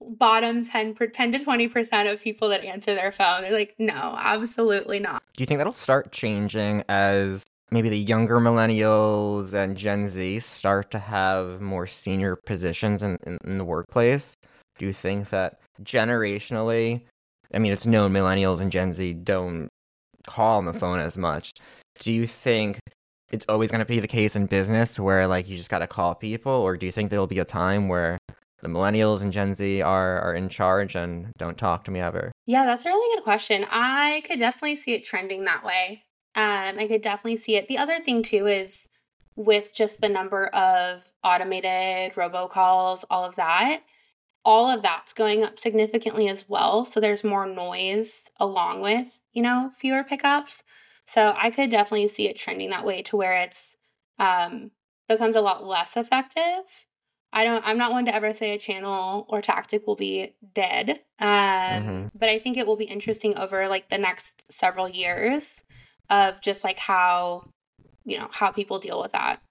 bottom 0.00 0.62
10 0.62 0.94
per 0.94 1.06
10 1.06 1.32
to 1.32 1.38
20% 1.38 2.12
of 2.12 2.22
people 2.22 2.48
that 2.50 2.64
answer 2.64 2.94
their 2.94 3.10
phone 3.10 3.42
they're 3.42 3.50
like 3.50 3.74
no 3.80 4.14
absolutely 4.16 5.00
not 5.00 5.20
do 5.36 5.42
you 5.42 5.46
think 5.46 5.58
that'll 5.58 5.72
start 5.72 6.12
changing 6.12 6.84
as 6.88 7.44
maybe 7.72 7.88
the 7.88 7.98
younger 7.98 8.38
millennials 8.38 9.54
and 9.54 9.76
gen 9.76 10.08
z 10.08 10.38
start 10.38 10.88
to 10.92 11.00
have 11.00 11.60
more 11.60 11.84
senior 11.84 12.36
positions 12.36 13.02
in, 13.02 13.18
in, 13.26 13.38
in 13.44 13.58
the 13.58 13.64
workplace 13.64 14.36
do 14.78 14.86
you 14.86 14.92
think 14.92 15.30
that 15.30 15.58
generationally 15.82 17.02
i 17.54 17.58
mean 17.58 17.72
it's 17.72 17.86
known 17.86 18.12
millennials 18.12 18.60
and 18.60 18.72
gen 18.72 18.92
z 18.92 19.12
don't 19.12 19.68
call 20.26 20.58
on 20.58 20.66
the 20.66 20.72
phone 20.72 20.98
as 20.98 21.16
much 21.16 21.52
do 22.00 22.12
you 22.12 22.26
think 22.26 22.78
it's 23.30 23.44
always 23.48 23.70
going 23.70 23.80
to 23.80 23.84
be 23.84 24.00
the 24.00 24.08
case 24.08 24.36
in 24.36 24.46
business 24.46 24.98
where 24.98 25.26
like 25.26 25.48
you 25.48 25.56
just 25.56 25.70
got 25.70 25.80
to 25.80 25.86
call 25.86 26.14
people 26.14 26.52
or 26.52 26.76
do 26.76 26.86
you 26.86 26.92
think 26.92 27.10
there'll 27.10 27.26
be 27.26 27.38
a 27.38 27.44
time 27.44 27.88
where 27.88 28.18
the 28.60 28.68
millennials 28.68 29.20
and 29.20 29.32
Gen 29.32 29.54
Z 29.54 29.82
are 29.82 30.20
are 30.20 30.34
in 30.34 30.48
charge 30.48 30.96
and 30.96 31.32
don't 31.38 31.58
talk 31.58 31.84
to 31.84 31.90
me 31.90 32.00
ever? 32.00 32.32
Yeah, 32.46 32.64
that's 32.66 32.84
a 32.84 32.88
really 32.88 33.16
good 33.16 33.24
question. 33.24 33.64
I 33.70 34.22
could 34.26 34.38
definitely 34.38 34.76
see 34.76 34.94
it 34.94 35.04
trending 35.04 35.44
that 35.44 35.64
way. 35.64 36.04
Um, 36.34 36.78
I 36.78 36.86
could 36.88 37.02
definitely 37.02 37.36
see 37.36 37.56
it. 37.56 37.68
The 37.68 37.78
other 37.78 38.00
thing 38.00 38.22
too 38.22 38.46
is 38.46 38.86
with 39.36 39.74
just 39.74 40.00
the 40.00 40.08
number 40.08 40.46
of 40.46 41.02
automated 41.22 42.14
robocalls, 42.14 43.04
all 43.10 43.24
of 43.24 43.36
that, 43.36 43.82
all 44.48 44.70
of 44.70 44.80
that's 44.82 45.12
going 45.12 45.44
up 45.44 45.58
significantly 45.58 46.26
as 46.28 46.48
well. 46.48 46.84
So 46.86 47.00
there's 47.00 47.22
more 47.22 47.46
noise 47.46 48.30
along 48.40 48.80
with, 48.80 49.20
you 49.34 49.42
know, 49.42 49.70
fewer 49.76 50.02
pickups. 50.02 50.62
So 51.04 51.34
I 51.36 51.50
could 51.50 51.70
definitely 51.70 52.08
see 52.08 52.28
it 52.28 52.36
trending 52.36 52.70
that 52.70 52.86
way 52.86 53.02
to 53.02 53.16
where 53.16 53.34
it's 53.34 53.76
um, 54.18 54.70
becomes 55.08 55.36
a 55.36 55.40
lot 55.40 55.66
less 55.66 55.96
effective 55.96 56.86
I 57.32 57.44
don't 57.44 57.66
I'm 57.66 57.78
not 57.78 57.92
one 57.92 58.06
to 58.06 58.14
ever 58.14 58.32
say 58.32 58.52
a 58.52 58.58
channel 58.58 59.26
or 59.28 59.42
tactic 59.42 59.86
will 59.86 59.96
be 59.96 60.34
dead. 60.54 61.00
Um 61.18 61.28
mm-hmm. 61.28 62.06
but 62.14 62.28
I 62.28 62.38
think 62.38 62.56
it 62.56 62.66
will 62.66 62.76
be 62.76 62.84
interesting 62.84 63.36
over 63.36 63.68
like 63.68 63.88
the 63.88 63.98
next 63.98 64.52
several 64.52 64.88
years 64.88 65.62
of 66.08 66.40
just 66.40 66.64
like 66.64 66.78
how 66.78 67.44
you 68.04 68.18
know, 68.18 68.28
how 68.30 68.50
people 68.50 68.78
deal 68.78 69.00
with 69.02 69.12
that. 69.12 69.42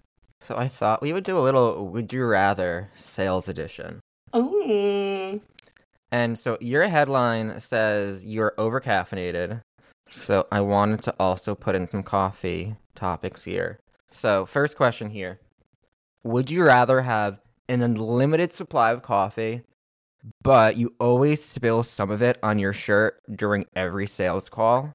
So 0.41 0.55
I 0.55 0.67
thought 0.67 1.01
we 1.01 1.13
would 1.13 1.23
do 1.23 1.37
a 1.37 1.41
little 1.41 1.87
would 1.87 2.11
you 2.11 2.25
rather 2.25 2.89
sales 2.95 3.47
edition. 3.47 3.99
Oh. 4.33 5.39
And 6.11 6.37
so 6.37 6.57
your 6.61 6.87
headline 6.87 7.59
says 7.59 8.23
you're 8.23 8.53
over 8.57 8.79
caffeinated. 8.79 9.61
So 10.09 10.47
I 10.51 10.61
wanted 10.61 11.01
to 11.03 11.15
also 11.19 11.53
put 11.53 11.75
in 11.75 11.87
some 11.87 12.03
coffee 12.03 12.75
topics 12.95 13.43
here. 13.43 13.79
So 14.11 14.45
first 14.45 14.77
question 14.77 15.09
here. 15.09 15.39
Would 16.23 16.49
you 16.49 16.63
rather 16.63 17.01
have 17.01 17.39
an 17.69 17.81
unlimited 17.81 18.53
supply 18.53 18.91
of 18.91 19.01
coffee, 19.01 19.63
but 20.41 20.77
you 20.77 20.93
always 20.99 21.43
spill 21.43 21.83
some 21.83 22.09
of 22.09 22.21
it 22.21 22.37
on 22.41 22.59
your 22.59 22.73
shirt 22.73 23.19
during 23.33 23.65
every 23.75 24.07
sales 24.07 24.49
call, 24.49 24.93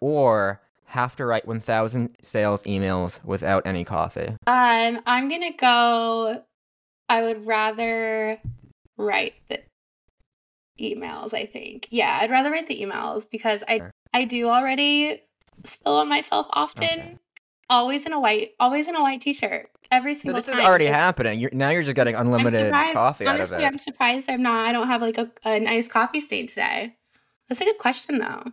or 0.00 0.60
have 0.86 1.16
to 1.16 1.26
write 1.26 1.46
1000 1.46 2.16
sales 2.22 2.64
emails 2.64 3.22
without 3.24 3.66
any 3.66 3.84
coffee? 3.84 4.36
Um, 4.46 5.00
I'm 5.06 5.28
going 5.28 5.42
to 5.42 5.56
go 5.56 6.42
I 7.08 7.22
would 7.22 7.46
rather 7.46 8.38
write 8.96 9.34
the 9.48 9.60
emails, 10.80 11.34
I 11.34 11.46
think. 11.46 11.88
Yeah, 11.90 12.18
I'd 12.20 12.30
rather 12.30 12.50
write 12.50 12.66
the 12.66 12.80
emails 12.80 13.28
because 13.30 13.62
I 13.68 13.78
sure. 13.78 13.90
I 14.12 14.24
do 14.24 14.48
already 14.48 15.22
spill 15.64 15.94
on 15.94 16.08
myself 16.08 16.46
often. 16.50 16.84
Okay. 16.84 17.16
Always 17.70 18.06
in 18.06 18.14
a 18.14 18.20
white 18.20 18.52
always 18.58 18.88
in 18.88 18.96
a 18.96 19.02
white 19.02 19.20
t-shirt 19.20 19.68
every 19.90 20.14
single 20.14 20.40
so 20.40 20.46
this 20.46 20.54
time. 20.54 20.62
is 20.62 20.68
already 20.68 20.86
happening. 20.86 21.38
You're, 21.38 21.50
now 21.52 21.68
you're 21.68 21.82
just 21.82 21.96
getting 21.96 22.14
unlimited 22.14 22.72
coffee 22.72 23.26
Honestly, 23.26 23.56
out 23.56 23.60
of 23.60 23.64
it. 23.64 23.66
I'm 23.66 23.78
surprised 23.78 24.30
I'm 24.30 24.42
not. 24.42 24.66
I 24.66 24.72
don't 24.72 24.86
have 24.86 25.02
like 25.02 25.18
a, 25.18 25.30
a 25.44 25.60
nice 25.60 25.86
coffee 25.86 26.20
stain 26.20 26.46
today. 26.46 26.96
That's 27.48 27.60
a 27.60 27.64
good 27.64 27.78
question 27.78 28.18
though. 28.18 28.52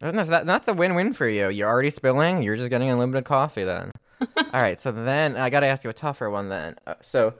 i 0.00 0.10
don't 0.10 0.28
That, 0.28 0.46
that's 0.46 0.68
a 0.68 0.74
win-win 0.74 1.12
for 1.12 1.28
you. 1.28 1.48
You're 1.48 1.68
already 1.68 1.90
spilling. 1.90 2.42
You're 2.42 2.56
just 2.56 2.70
getting 2.70 2.88
unlimited 2.88 3.24
coffee 3.24 3.64
then. 3.64 3.90
All 4.36 4.62
right. 4.62 4.80
So 4.80 4.92
then 4.92 5.36
I 5.36 5.50
got 5.50 5.60
to 5.60 5.66
ask 5.66 5.84
you 5.84 5.90
a 5.90 5.94
tougher 5.94 6.30
one 6.30 6.48
then. 6.48 6.76
Uh, 6.86 6.94
so 7.02 7.34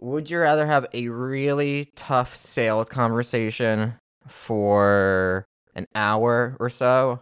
would 0.00 0.30
you 0.30 0.38
rather 0.38 0.66
have 0.66 0.86
a 0.92 1.08
really 1.08 1.92
tough 1.96 2.34
sales 2.34 2.88
conversation 2.88 3.94
for 4.26 5.46
an 5.74 5.86
hour 5.94 6.56
or 6.60 6.70
so, 6.70 7.20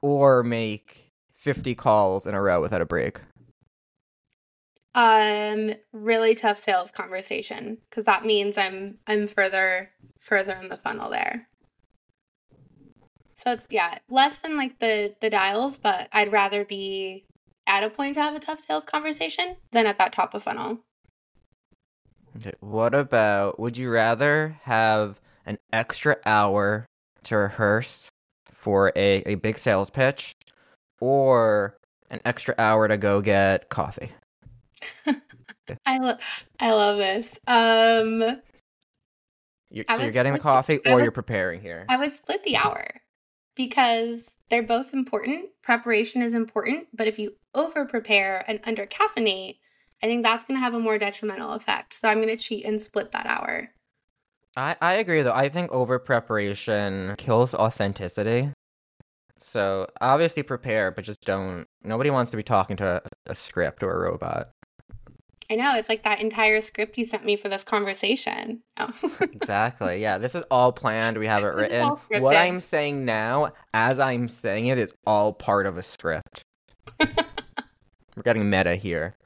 or 0.00 0.42
make 0.42 1.08
50 1.32 1.74
calls 1.74 2.26
in 2.26 2.34
a 2.34 2.42
row 2.42 2.60
without 2.60 2.82
a 2.82 2.86
break? 2.86 3.20
Um, 4.94 5.72
really 5.92 6.34
tough 6.34 6.58
sales 6.58 6.90
conversation 6.90 7.78
because 7.88 8.04
that 8.04 8.26
means 8.26 8.58
I'm 8.58 8.98
I'm 9.06 9.26
further 9.26 9.90
further 10.18 10.52
in 10.54 10.68
the 10.68 10.76
funnel 10.76 11.08
there. 11.08 11.48
So 13.34 13.52
it's 13.52 13.66
yeah, 13.70 13.98
less 14.10 14.36
than 14.36 14.56
like 14.56 14.78
the 14.80 15.14
the 15.20 15.30
dials, 15.30 15.78
but 15.78 16.08
I'd 16.12 16.30
rather 16.30 16.64
be 16.64 17.24
at 17.66 17.84
a 17.84 17.90
point 17.90 18.14
to 18.14 18.22
have 18.22 18.34
a 18.34 18.40
tough 18.40 18.60
sales 18.60 18.84
conversation 18.84 19.56
than 19.70 19.86
at 19.86 19.96
that 19.96 20.12
top 20.12 20.34
of 20.34 20.42
funnel. 20.42 20.80
Okay. 22.36 22.52
What 22.60 22.94
about 22.94 23.58
would 23.60 23.76
you 23.76 23.90
rather 23.90 24.58
have 24.62 25.20
an 25.44 25.58
extra 25.72 26.16
hour 26.24 26.86
to 27.24 27.36
rehearse 27.36 28.08
for 28.52 28.92
a, 28.96 29.22
a 29.26 29.34
big 29.36 29.58
sales 29.58 29.90
pitch 29.90 30.32
or 31.00 31.76
an 32.10 32.20
extra 32.24 32.54
hour 32.58 32.88
to 32.88 32.96
go 32.96 33.20
get 33.20 33.68
coffee? 33.68 34.12
I 35.86 35.98
love 35.98 36.18
I 36.58 36.72
love 36.72 36.98
this. 36.98 37.38
Um 37.46 38.40
you're, 39.70 39.84
so 39.88 40.02
you're 40.02 40.10
getting 40.10 40.34
the 40.34 40.38
coffee 40.38 40.80
or 40.84 40.96
would, 40.96 41.02
you're 41.04 41.12
preparing 41.12 41.60
here. 41.60 41.86
I 41.88 41.96
would 41.96 42.12
split 42.12 42.42
the 42.44 42.56
hour. 42.56 42.86
because 43.56 44.30
they're 44.50 44.62
both 44.62 44.92
important. 44.92 45.46
Preparation 45.62 46.20
is 46.20 46.34
important, 46.34 46.88
but 46.92 47.06
if 47.08 47.18
you 47.18 47.34
over 47.54 47.86
prepare 47.86 48.44
and 48.46 48.60
under 48.64 48.86
caffeinate, 48.86 49.56
I 50.02 50.06
think 50.06 50.22
that's 50.22 50.44
going 50.44 50.56
to 50.56 50.60
have 50.60 50.74
a 50.74 50.80
more 50.80 50.98
detrimental 50.98 51.52
effect. 51.52 51.94
So 51.94 52.08
I'm 52.08 52.18
going 52.18 52.28
to 52.28 52.36
cheat 52.36 52.64
and 52.64 52.80
split 52.80 53.12
that 53.12 53.26
hour. 53.26 53.70
I, 54.56 54.76
I 54.80 54.94
agree 54.94 55.22
though. 55.22 55.32
I 55.32 55.48
think 55.48 55.70
over 55.72 55.98
preparation 55.98 57.14
kills 57.16 57.54
authenticity. 57.54 58.50
So 59.38 59.88
obviously 60.00 60.42
prepare, 60.42 60.90
but 60.90 61.04
just 61.04 61.22
don't. 61.22 61.66
Nobody 61.82 62.10
wants 62.10 62.30
to 62.32 62.36
be 62.36 62.42
talking 62.42 62.76
to 62.78 63.02
a, 63.26 63.30
a 63.30 63.34
script 63.34 63.82
or 63.82 63.90
a 63.90 64.10
robot. 64.10 64.48
I 65.50 65.56
know. 65.56 65.74
It's 65.76 65.88
like 65.88 66.02
that 66.04 66.20
entire 66.20 66.60
script 66.60 66.96
you 66.96 67.04
sent 67.04 67.24
me 67.24 67.36
for 67.36 67.48
this 67.48 67.64
conversation. 67.64 68.62
Oh. 68.78 68.90
exactly. 69.20 70.00
Yeah. 70.00 70.18
This 70.18 70.34
is 70.34 70.44
all 70.50 70.72
planned. 70.72 71.18
We 71.18 71.26
have 71.26 71.42
it 71.44 71.46
written. 71.54 71.96
What 72.22 72.36
I'm 72.36 72.60
saying 72.60 73.04
now, 73.04 73.52
as 73.74 73.98
I'm 73.98 74.28
saying 74.28 74.66
it, 74.66 74.78
is 74.78 74.92
all 75.06 75.32
part 75.32 75.66
of 75.66 75.76
a 75.76 75.82
script. 75.82 76.44
We're 77.00 78.22
getting 78.24 78.48
meta 78.48 78.76
here. 78.76 79.16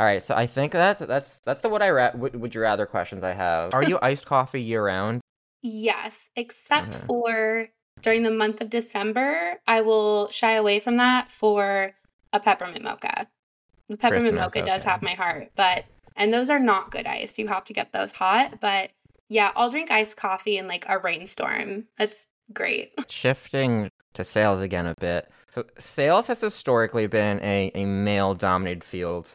All 0.00 0.06
right, 0.06 0.24
so 0.24 0.34
I 0.34 0.46
think 0.46 0.72
that 0.72 0.98
that's 0.98 1.40
that's 1.40 1.60
the 1.60 1.68
what 1.68 1.82
I 1.82 1.90
ra- 1.90 2.14
would 2.14 2.54
you 2.54 2.62
rather 2.62 2.86
questions 2.86 3.22
I 3.22 3.32
have. 3.32 3.74
Are 3.74 3.82
you 3.82 3.98
iced 4.00 4.24
coffee 4.24 4.62
year 4.62 4.86
round? 4.86 5.20
Yes, 5.60 6.30
except 6.34 6.96
uh-huh. 6.96 7.06
for 7.06 7.68
during 8.00 8.22
the 8.22 8.30
month 8.30 8.62
of 8.62 8.70
December, 8.70 9.60
I 9.68 9.82
will 9.82 10.30
shy 10.30 10.52
away 10.52 10.80
from 10.80 10.96
that 10.96 11.30
for 11.30 11.92
a 12.32 12.40
peppermint 12.40 12.82
mocha. 12.82 13.28
The 13.88 13.98
peppermint 13.98 14.22
Christmas, 14.22 14.40
mocha 14.40 14.60
okay. 14.60 14.66
does 14.66 14.84
have 14.84 15.02
my 15.02 15.12
heart, 15.12 15.50
but 15.54 15.84
and 16.16 16.32
those 16.32 16.48
are 16.48 16.58
not 16.58 16.90
good 16.90 17.06
ice. 17.06 17.38
You 17.38 17.48
have 17.48 17.66
to 17.66 17.74
get 17.74 17.92
those 17.92 18.12
hot, 18.12 18.58
but 18.58 18.92
yeah, 19.28 19.52
I'll 19.54 19.70
drink 19.70 19.90
iced 19.90 20.16
coffee 20.16 20.56
in 20.56 20.66
like 20.66 20.86
a 20.88 20.98
rainstorm. 20.98 21.88
That's 21.98 22.26
great. 22.54 22.92
Shifting 23.10 23.90
to 24.14 24.24
sales 24.24 24.62
again 24.62 24.86
a 24.86 24.94
bit. 24.98 25.30
So 25.50 25.64
sales 25.78 26.26
has 26.28 26.40
historically 26.40 27.06
been 27.06 27.38
a, 27.42 27.70
a 27.74 27.84
male 27.84 28.34
dominated 28.34 28.82
field. 28.82 29.32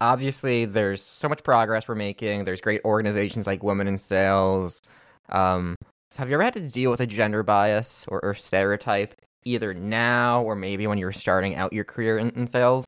Obviously, 0.00 0.64
there's 0.64 1.02
so 1.02 1.28
much 1.28 1.42
progress 1.42 1.88
we're 1.88 1.94
making. 1.94 2.44
There's 2.44 2.60
great 2.60 2.80
organizations 2.84 3.46
like 3.46 3.62
Women 3.62 3.86
in 3.86 3.98
Sales. 3.98 4.80
Um, 5.28 5.76
have 6.16 6.28
you 6.28 6.34
ever 6.34 6.42
had 6.42 6.54
to 6.54 6.68
deal 6.68 6.90
with 6.90 7.00
a 7.00 7.06
gender 7.06 7.42
bias 7.42 8.04
or, 8.08 8.22
or 8.24 8.34
stereotype, 8.34 9.14
either 9.44 9.74
now 9.74 10.42
or 10.42 10.54
maybe 10.54 10.86
when 10.86 10.98
you 10.98 11.06
were 11.06 11.12
starting 11.12 11.54
out 11.54 11.72
your 11.72 11.84
career 11.84 12.18
in, 12.18 12.30
in 12.30 12.46
sales? 12.46 12.84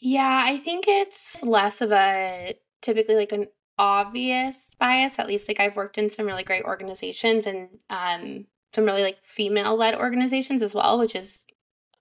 Yeah, 0.00 0.44
I 0.46 0.58
think 0.58 0.86
it's 0.86 1.42
less 1.42 1.80
of 1.80 1.92
a 1.92 2.54
typically 2.82 3.16
like 3.16 3.32
an 3.32 3.46
obvious 3.78 4.74
bias. 4.78 5.18
At 5.18 5.26
least 5.26 5.48
like 5.48 5.60
I've 5.60 5.76
worked 5.76 5.98
in 5.98 6.10
some 6.10 6.26
really 6.26 6.44
great 6.44 6.64
organizations 6.64 7.46
and 7.46 7.68
um, 7.90 8.46
some 8.74 8.84
really 8.84 9.02
like 9.02 9.22
female 9.22 9.76
led 9.76 9.94
organizations 9.94 10.62
as 10.62 10.74
well, 10.74 10.98
which 10.98 11.14
is 11.14 11.46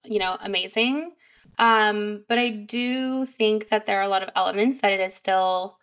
you 0.04 0.20
know 0.20 0.38
amazing. 0.42 1.12
Um, 1.58 2.24
but 2.28 2.38
I 2.38 2.50
do 2.50 3.26
think 3.26 3.70
that 3.70 3.86
there 3.86 4.00
are 4.00 4.04
a 4.04 4.08
lot 4.08 4.24
of 4.24 4.30
elements 4.36 4.82
that 4.82 4.94
it 4.94 5.00
is 5.00 5.14
still 5.14 5.78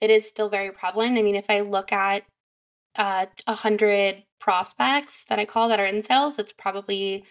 it 0.00 0.10
is 0.10 0.28
still 0.28 0.48
very 0.48 0.70
prevalent. 0.70 1.18
I 1.18 1.22
mean, 1.22 1.34
if 1.34 1.50
I 1.50 1.60
look 1.60 1.92
at 1.92 2.22
uh, 2.96 3.26
a 3.46 3.50
uh, 3.50 3.54
hundred 3.54 4.24
prospects 4.38 5.24
that 5.28 5.38
I 5.38 5.44
call 5.44 5.68
that 5.68 5.80
are 5.80 5.86
in 5.86 6.02
sales, 6.02 6.38
it's 6.38 6.52
probably 6.52 7.24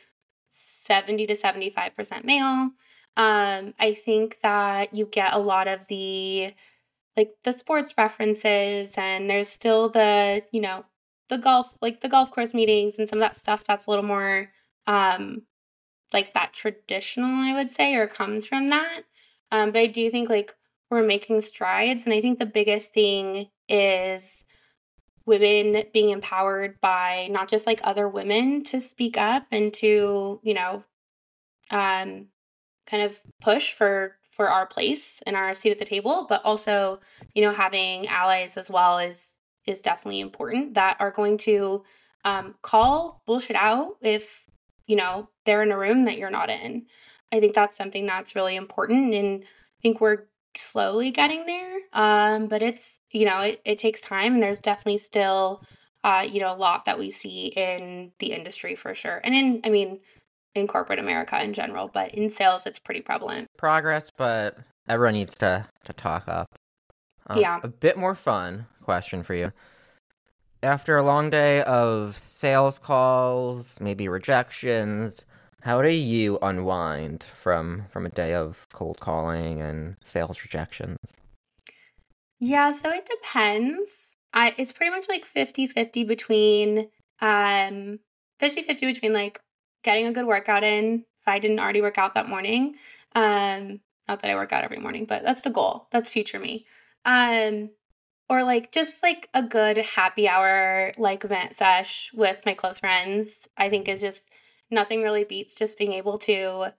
70 0.50 1.28
to 1.28 1.36
75% 1.36 2.24
male. 2.26 2.72
Um, 3.16 3.74
I 3.80 3.94
think 3.96 4.40
that 4.44 4.94
you 4.94 5.06
get 5.06 5.34
a 5.34 5.40
lot 5.40 5.68
of 5.68 5.88
the 5.88 6.54
like 7.16 7.32
the 7.44 7.52
sports 7.52 7.96
references 7.98 8.94
and 8.96 9.30
there's 9.30 9.50
still 9.50 9.90
the, 9.90 10.44
you 10.52 10.62
know, 10.62 10.86
the 11.30 11.38
golf 11.38 11.78
like 11.82 12.02
the 12.02 12.10
golf 12.10 12.32
course 12.32 12.54
meetings 12.54 12.98
and 12.98 13.10
some 13.10 13.20
of 13.20 13.22
that 13.22 13.36
stuff 13.36 13.64
that's 13.64 13.88
a 13.88 13.90
little 13.90 14.06
more 14.06 14.52
um 14.86 15.42
like 16.14 16.34
that 16.34 16.54
traditional, 16.54 17.30
I 17.30 17.54
would 17.54 17.70
say, 17.70 17.96
or 17.96 18.08
comes 18.08 18.46
from 18.46 18.70
that. 18.70 19.02
Um, 19.52 19.72
but 19.72 19.80
I 19.80 19.88
do 19.88 20.10
think 20.10 20.30
like 20.30 20.56
we're 20.90 21.04
making 21.04 21.42
strides. 21.42 22.06
And 22.06 22.14
I 22.14 22.22
think 22.22 22.40
the 22.40 22.46
biggest 22.46 22.94
thing 22.94 23.50
is 23.68 24.46
women 25.26 25.84
being 25.94 26.10
empowered 26.10 26.80
by 26.80 27.28
not 27.30 27.50
just 27.50 27.68
like 27.68 27.82
other 27.84 28.08
women 28.08 28.64
to 28.64 28.80
speak 28.80 29.18
up 29.18 29.46
and 29.52 29.74
to 29.74 30.40
you 30.42 30.54
know 30.54 30.84
um 31.70 32.28
kind 32.86 33.04
of 33.04 33.22
push 33.42 33.74
for 33.74 34.16
for 34.32 34.50
our 34.50 34.66
place 34.66 35.22
and 35.28 35.36
our 35.36 35.54
seat 35.54 35.72
at 35.72 35.80
the 35.80 35.86
table 35.86 36.26
but 36.30 36.42
also 36.46 37.02
you 37.36 37.42
know 37.42 37.52
having 37.52 38.08
allies 38.08 38.56
as 38.56 38.70
well 38.70 39.00
is 39.00 39.36
is 39.66 39.82
definitely 39.82 40.22
important 40.22 40.76
that 40.76 40.96
are 41.02 41.12
going 41.12 41.38
to 41.38 41.84
um, 42.24 42.56
call 42.62 43.22
bullshit 43.26 43.56
out 43.56 43.98
if 44.02 44.47
you 44.88 44.96
know 44.96 45.30
they're 45.46 45.62
in 45.62 45.72
a 45.72 45.78
room 45.78 46.06
that 46.06 46.18
you're 46.18 46.32
not 46.32 46.50
in 46.50 46.86
i 47.32 47.40
think 47.40 47.54
that's 47.54 47.78
something 47.78 48.06
that's 48.06 48.36
really 48.36 48.56
important 48.56 49.14
and 49.14 49.44
i 49.44 49.82
think 49.82 50.02
we're 50.02 50.24
slowly 50.58 51.12
getting 51.12 51.46
there. 51.46 51.80
Um, 51.94 52.48
but 52.48 52.62
it's, 52.62 53.00
you 53.12 53.26
know, 53.26 53.40
it, 53.40 53.62
it 53.66 53.78
takes 53.78 54.02
time 54.02 54.36
and 54.36 54.44
there's 54.44 54.60
definitely 54.60 54.98
still, 54.98 55.64
uh, 56.04 56.26
you 56.30 56.40
know, 56.40 56.54
a 56.54 56.58
lot 56.58 56.86
that 56.86 57.00
we 57.00 57.12
see 57.12 57.48
in 57.48 58.12
the 58.20 58.34
industry 58.34 58.76
for 58.76 58.94
sure. 58.94 59.22
And 59.24 59.34
in, 59.34 59.62
I 59.64 59.70
mean, 59.70 60.00
in 60.56 60.68
corporate 60.68 61.00
America 61.00 61.42
in 61.42 61.54
general, 61.54 61.90
but 61.94 62.14
in 62.14 62.30
sales, 62.30 62.66
it's 62.66 62.80
pretty 62.80 63.02
prevalent. 63.02 63.48
Progress, 63.58 64.10
but 64.16 64.58
everyone 64.88 65.14
needs 65.14 65.36
to, 65.36 65.68
to 65.86 65.94
talk 65.94 66.28
up. 66.28 66.56
Um, 67.28 67.40
yeah. 67.40 67.60
A 67.64 67.68
bit 67.68 67.98
more 67.98 68.16
fun 68.16 68.66
question 68.84 69.24
for 69.24 69.36
you. 69.36 69.52
After 70.64 70.98
a 70.98 71.04
long 71.04 71.30
day 71.30 71.62
of 71.64 72.18
sales 72.18 72.80
calls, 72.80 73.80
maybe 73.80 74.08
rejections, 74.08 75.24
how 75.62 75.82
do 75.84 75.90
you 75.90 76.40
unwind 76.42 77.24
from 77.24 77.86
from 77.92 78.06
a 78.06 78.10
day 78.10 78.34
of 78.34 78.66
cold 78.74 79.00
calling 79.00 79.62
and 79.62 79.98
sales 80.04 80.42
rejections? 80.42 80.98
Yeah, 82.40 82.72
so 82.72 82.90
it 82.92 83.06
depends. 83.06 84.16
I 84.34 84.54
it's 84.58 84.72
pretty 84.72 84.92
much 84.92 85.08
like 85.10 85.26
50-50 85.26 86.08
between 86.08 86.90
um 87.22 88.00
50-50 88.40 88.80
between 88.82 89.14
like 89.14 89.40
getting 89.84 90.08
a 90.08 90.12
good 90.12 90.26
workout 90.26 90.64
in 90.64 91.06
if 91.22 91.28
I 91.28 91.40
didn't 91.40 91.60
already 91.60 91.82
work 91.82 91.98
out 91.98 92.16
that 92.16 92.30
morning. 92.30 92.76
Um 93.16 93.82
not 94.08 94.22
that 94.22 94.32
I 94.32 94.36
work 94.36 94.54
out 94.54 94.64
every 94.64 94.80
morning, 94.80 95.06
but 95.06 95.24
that's 95.24 95.42
the 95.42 95.50
goal. 95.50 95.88
That's 95.92 96.10
future 96.10 96.40
me. 96.40 96.66
Um 97.06 97.72
or 98.30 98.44
like 98.44 98.72
just 98.72 99.04
like 99.04 99.30
a 99.34 99.42
good 99.42 99.78
happy 99.78 100.28
hour 100.28 100.92
like 100.98 101.24
event 101.24 101.54
sesh 101.54 102.12
with 102.14 102.42
my 102.46 102.54
close 102.54 102.80
friends, 102.80 103.48
I 103.58 103.70
think 103.70 103.88
is 103.88 104.02
just 104.02 104.24
nothing 104.70 105.02
really 105.02 105.24
beats 105.24 105.56
just 105.56 105.78
being 105.78 105.94
able 105.94 106.18
to 106.20 106.74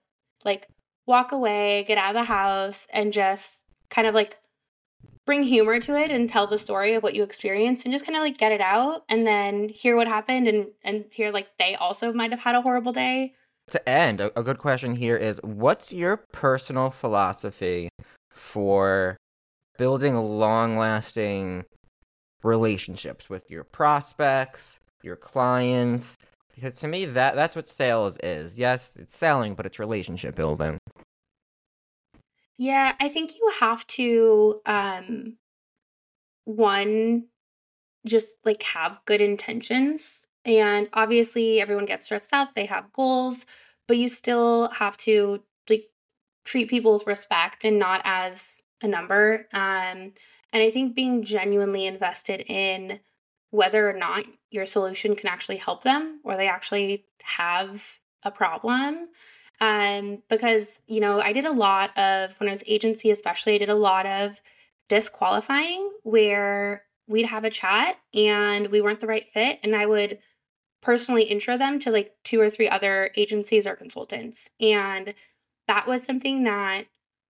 like 0.45 0.67
walk 1.05 1.31
away, 1.31 1.83
get 1.87 1.97
out 1.97 2.15
of 2.15 2.21
the 2.21 2.23
house, 2.23 2.87
and 2.91 3.11
just 3.11 3.63
kind 3.89 4.07
of 4.07 4.13
like 4.13 4.37
bring 5.25 5.43
humor 5.43 5.79
to 5.79 5.95
it 5.95 6.11
and 6.11 6.29
tell 6.29 6.47
the 6.47 6.57
story 6.57 6.93
of 6.93 7.03
what 7.03 7.13
you 7.13 7.23
experienced 7.23 7.85
and 7.85 7.91
just 7.91 8.05
kind 8.05 8.15
of 8.15 8.23
like 8.23 8.37
get 8.37 8.51
it 8.51 8.61
out 8.61 9.03
and 9.09 9.27
then 9.27 9.69
hear 9.69 9.95
what 9.95 10.07
happened 10.07 10.47
and 10.47 10.67
and 10.83 11.05
hear 11.13 11.31
like 11.31 11.47
they 11.59 11.75
also 11.75 12.11
might 12.13 12.31
have 12.31 12.39
had 12.39 12.55
a 12.55 12.61
horrible 12.61 12.91
day. 12.91 13.33
To 13.71 13.89
end, 13.89 14.19
a, 14.19 14.39
a 14.39 14.41
good 14.41 14.57
question 14.57 14.95
here 14.95 15.15
is 15.15 15.39
what's 15.43 15.91
your 15.91 16.17
personal 16.31 16.89
philosophy 16.89 17.89
for 18.31 19.17
building 19.79 20.13
long-lasting 20.15 21.63
relationships 22.43 23.29
with 23.29 23.49
your 23.49 23.63
prospects, 23.63 24.79
your 25.01 25.15
clients, 25.15 26.17
because 26.53 26.77
to 26.79 26.87
me 26.87 27.05
that 27.05 27.35
that's 27.35 27.55
what 27.55 27.67
sales 27.67 28.17
is. 28.21 28.59
Yes, 28.59 28.91
it's 28.99 29.17
selling, 29.17 29.55
but 29.55 29.65
it's 29.65 29.79
relationship 29.79 30.35
building. 30.35 30.77
Yeah, 32.57 32.93
I 32.99 33.07
think 33.07 33.35
you 33.35 33.53
have 33.61 33.87
to 33.87 34.61
um 34.65 35.37
one 36.43 37.27
just 38.05 38.33
like 38.43 38.63
have 38.63 38.99
good 39.05 39.21
intentions 39.21 40.25
and 40.43 40.89
obviously 40.93 41.61
everyone 41.61 41.85
gets 41.85 42.05
stressed 42.05 42.33
out, 42.33 42.55
they 42.55 42.65
have 42.65 42.91
goals, 42.91 43.45
but 43.87 43.97
you 43.97 44.09
still 44.09 44.69
have 44.71 44.97
to 44.97 45.41
like 45.69 45.85
treat 46.43 46.69
people 46.69 46.93
with 46.93 47.07
respect 47.07 47.63
and 47.63 47.79
not 47.79 48.01
as 48.03 48.61
a 48.81 48.87
number. 48.87 49.47
Um 49.53 50.13
and 50.51 50.63
I 50.63 50.71
think 50.71 50.95
being 50.95 51.23
genuinely 51.23 51.85
invested 51.85 52.43
in 52.47 52.99
whether 53.51 53.89
or 53.89 53.93
not 53.93 54.25
your 54.51 54.65
solution 54.65 55.15
can 55.15 55.27
actually 55.27 55.57
help 55.57 55.83
them 55.83 56.19
or 56.23 56.35
they 56.35 56.47
actually 56.47 57.05
have 57.23 57.99
a 58.23 58.31
problem. 58.31 59.07
Um, 59.61 60.23
because, 60.29 60.79
you 60.87 61.01
know, 61.01 61.19
I 61.19 61.33
did 61.33 61.45
a 61.45 61.51
lot 61.51 61.97
of, 61.97 62.39
when 62.39 62.47
I 62.47 62.53
was 62.53 62.63
agency, 62.65 63.11
especially, 63.11 63.55
I 63.55 63.57
did 63.57 63.69
a 63.69 63.75
lot 63.75 64.05
of 64.05 64.41
disqualifying 64.87 65.91
where 66.03 66.83
we'd 67.07 67.25
have 67.25 67.43
a 67.43 67.49
chat 67.49 67.97
and 68.13 68.67
we 68.67 68.81
weren't 68.81 69.01
the 69.01 69.07
right 69.07 69.29
fit. 69.33 69.59
And 69.63 69.75
I 69.75 69.85
would 69.85 70.19
personally 70.81 71.23
intro 71.23 71.57
them 71.57 71.77
to 71.79 71.91
like 71.91 72.13
two 72.23 72.39
or 72.39 72.49
three 72.49 72.69
other 72.69 73.11
agencies 73.17 73.67
or 73.67 73.75
consultants. 73.75 74.49
And 74.61 75.13
that 75.67 75.87
was 75.87 76.03
something 76.03 76.43
that 76.43 76.85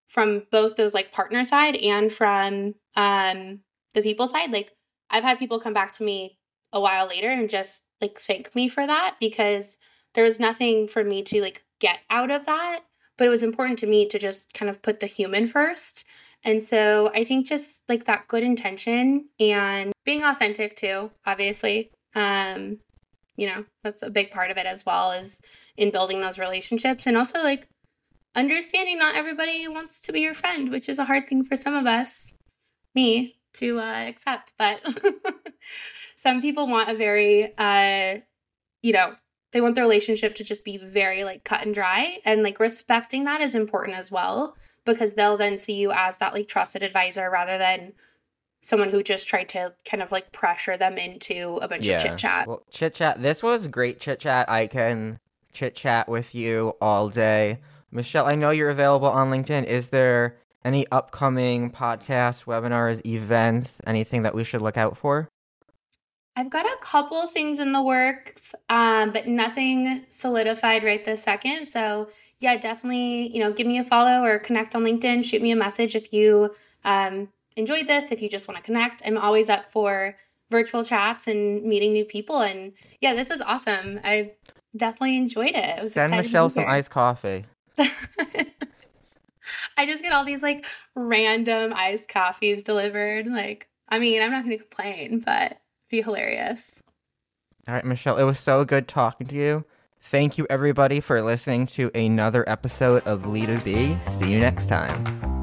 from 0.10 0.41
both 0.51 0.76
those 0.76 0.95
like 0.95 1.12
partner 1.12 1.43
side 1.43 1.76
and 1.76 2.12
from 2.12 2.74
um 2.95 3.60
the 3.93 4.01
people 4.01 4.28
side, 4.28 4.51
like 4.51 4.74
I've 5.10 5.24
had 5.24 5.39
people 5.39 5.60
come 5.60 5.74
back 5.74 5.93
to 5.93 6.03
me 6.03 6.38
a 6.74 6.80
while 6.80 7.07
later 7.07 7.30
and 7.30 7.49
just 7.49 7.86
like 8.01 8.20
thank 8.20 8.53
me 8.55 8.68
for 8.68 8.86
that 8.86 9.16
because 9.20 9.78
there 10.16 10.24
was 10.24 10.39
nothing 10.39 10.88
for 10.88 11.03
me 11.03 11.22
to 11.24 11.41
like 11.41 11.64
get 11.80 11.99
out 12.10 12.32
of 12.32 12.45
that, 12.47 12.82
but 13.18 13.28
it 13.28 13.30
was 13.30 13.43
important 13.43 13.78
to 13.80 13.88
me 13.88 14.07
to 14.07 14.18
just 14.18 14.53
kind 14.53 14.70
of 14.70 14.82
put 14.82 14.99
the 14.99 15.05
human 15.05 15.47
first. 15.47 16.03
And 16.43 16.62
so 16.62 17.12
I 17.14 17.24
think 17.24 17.47
just 17.47 17.84
like 17.88 18.05
that 18.05 18.28
good 18.28 18.43
intention 18.43 19.30
and 19.39 19.91
being 20.05 20.24
authentic 20.24 20.76
too, 20.76 21.12
obviously. 21.26 21.91
Um, 22.16 22.80
you 23.36 23.47
know, 23.47 23.66
that's 23.84 24.01
a 24.01 24.10
big 24.10 24.32
part 24.32 24.49
of 24.49 24.57
it 24.57 24.66
as 24.66 24.86
well 24.86 25.12
as 25.12 25.39
in 25.78 25.91
building 25.91 26.20
those 26.20 26.39
relationships 26.39 27.05
and 27.05 27.16
also 27.16 27.39
like 27.39 27.68
understanding 28.36 28.97
not 28.97 29.15
everybody 29.15 29.67
wants 29.67 30.01
to 30.01 30.11
be 30.11 30.21
your 30.21 30.34
friend, 30.34 30.69
which 30.69 30.89
is 30.89 30.99
a 30.99 31.05
hard 31.05 31.27
thing 31.27 31.43
for 31.43 31.55
some 31.55 31.75
of 31.75 31.86
us, 31.86 32.34
me, 32.95 33.38
to 33.53 33.80
uh, 33.80 34.05
accept. 34.07 34.53
But 34.57 34.82
some 36.15 36.41
people 36.41 36.67
want 36.67 36.89
a 36.89 36.95
very, 36.95 37.53
uh, 37.57 38.19
you 38.82 38.93
know, 38.93 39.15
they 39.51 39.61
want 39.61 39.75
the 39.75 39.82
relationship 39.82 40.36
to 40.36 40.43
just 40.43 40.63
be 40.63 40.77
very 40.77 41.23
like 41.23 41.43
cut 41.43 41.65
and 41.65 41.73
dry. 41.73 42.19
And 42.25 42.43
like 42.43 42.59
respecting 42.59 43.23
that 43.25 43.41
is 43.41 43.55
important 43.55 43.97
as 43.97 44.11
well 44.11 44.55
because 44.86 45.13
they'll 45.13 45.38
then 45.38 45.57
see 45.57 45.73
you 45.73 45.91
as 45.91 46.17
that 46.17 46.34
like 46.34 46.47
trusted 46.47 46.84
advisor 46.84 47.30
rather 47.30 47.57
than 47.57 47.93
someone 48.61 48.89
who 48.89 49.01
just 49.01 49.27
tried 49.27 49.49
to 49.49 49.73
kind 49.86 50.03
of 50.03 50.11
like 50.11 50.32
pressure 50.32 50.77
them 50.77 50.97
into 50.97 51.59
a 51.61 51.67
bunch 51.67 51.88
of 51.88 52.01
chit 52.01 52.17
chat. 52.17 52.47
Well, 52.47 52.63
chit 52.69 52.95
chat. 52.95 53.21
This 53.21 53.41
was 53.41 53.67
great 53.67 53.99
chit 53.99 54.19
chat. 54.19 54.49
I 54.49 54.67
can 54.67 55.19
chit 55.53 55.75
chat 55.75 56.09
with 56.09 56.36
you 56.36 56.75
all 56.82 57.09
day. 57.09 57.59
Michelle, 57.91 58.25
I 58.25 58.35
know 58.35 58.51
you're 58.51 58.69
available 58.69 59.07
on 59.07 59.31
LinkedIn. 59.31 59.65
Is 59.65 59.89
there 59.89 60.37
any 60.63 60.85
upcoming 60.91 61.71
podcasts, 61.71 62.45
webinars, 62.45 63.05
events, 63.05 63.81
anything 63.85 64.23
that 64.23 64.35
we 64.35 64.43
should 64.43 64.61
look 64.61 64.77
out 64.77 64.97
for? 64.97 65.29
I've 66.35 66.49
got 66.49 66.65
a 66.65 66.77
couple 66.81 67.25
things 67.27 67.59
in 67.59 67.73
the 67.73 67.81
works, 67.81 68.55
um, 68.69 69.11
but 69.11 69.27
nothing 69.27 70.05
solidified 70.09 70.83
right 70.83 71.03
this 71.03 71.23
second. 71.23 71.67
So 71.67 72.09
yeah, 72.39 72.55
definitely, 72.55 73.35
you 73.35 73.43
know, 73.43 73.51
give 73.51 73.67
me 73.67 73.79
a 73.79 73.83
follow 73.83 74.23
or 74.23 74.39
connect 74.39 74.75
on 74.75 74.83
LinkedIn. 74.83 75.25
Shoot 75.25 75.41
me 75.41 75.51
a 75.51 75.55
message 75.55 75.95
if 75.95 76.13
you 76.13 76.53
um, 76.85 77.29
enjoyed 77.57 77.87
this, 77.87 78.11
if 78.11 78.21
you 78.21 78.29
just 78.29 78.47
want 78.47 78.57
to 78.57 78.63
connect. 78.63 79.01
I'm 79.05 79.17
always 79.17 79.49
up 79.49 79.71
for 79.71 80.15
virtual 80.49 80.85
chats 80.85 81.27
and 81.27 81.63
meeting 81.63 81.93
new 81.93 82.05
people. 82.05 82.39
And 82.39 82.73
yeah, 83.01 83.13
this 83.13 83.29
was 83.29 83.41
awesome. 83.41 83.99
I 84.03 84.31
definitely 84.77 85.17
enjoyed 85.17 85.55
it. 85.55 85.83
it 85.83 85.91
Send 85.91 86.11
Michelle 86.11 86.49
some 86.49 86.65
iced 86.65 86.91
coffee. 86.91 87.45
I 89.77 89.86
just 89.86 90.03
get 90.03 90.11
all 90.11 90.25
these 90.25 90.43
like 90.43 90.65
random 90.95 91.73
iced 91.73 92.07
coffees 92.07 92.63
delivered. 92.63 93.27
Like, 93.27 93.67
I 93.88 93.99
mean, 93.99 94.21
I'm 94.21 94.32
not 94.32 94.43
going 94.43 94.57
to 94.57 94.63
complain, 94.63 95.23
but 95.25 95.59
be 95.89 96.01
hilarious. 96.01 96.84
All 97.67 97.73
right, 97.73 97.86
Michelle, 97.86 98.17
it 98.17 98.23
was 98.23 98.39
so 98.39 98.65
good 98.65 98.88
talking 98.88 99.27
to 99.27 99.36
you. 99.36 99.65
Thank 100.01 100.38
you, 100.38 100.47
everybody, 100.49 100.99
for 100.99 101.21
listening 101.21 101.65
to 101.67 101.91
another 101.93 102.47
episode 102.47 103.03
of 103.05 103.25
Lee 103.25 103.45
B. 103.63 103.97
See 104.07 104.32
you 104.32 104.39
next 104.39 104.67
time. 104.67 105.38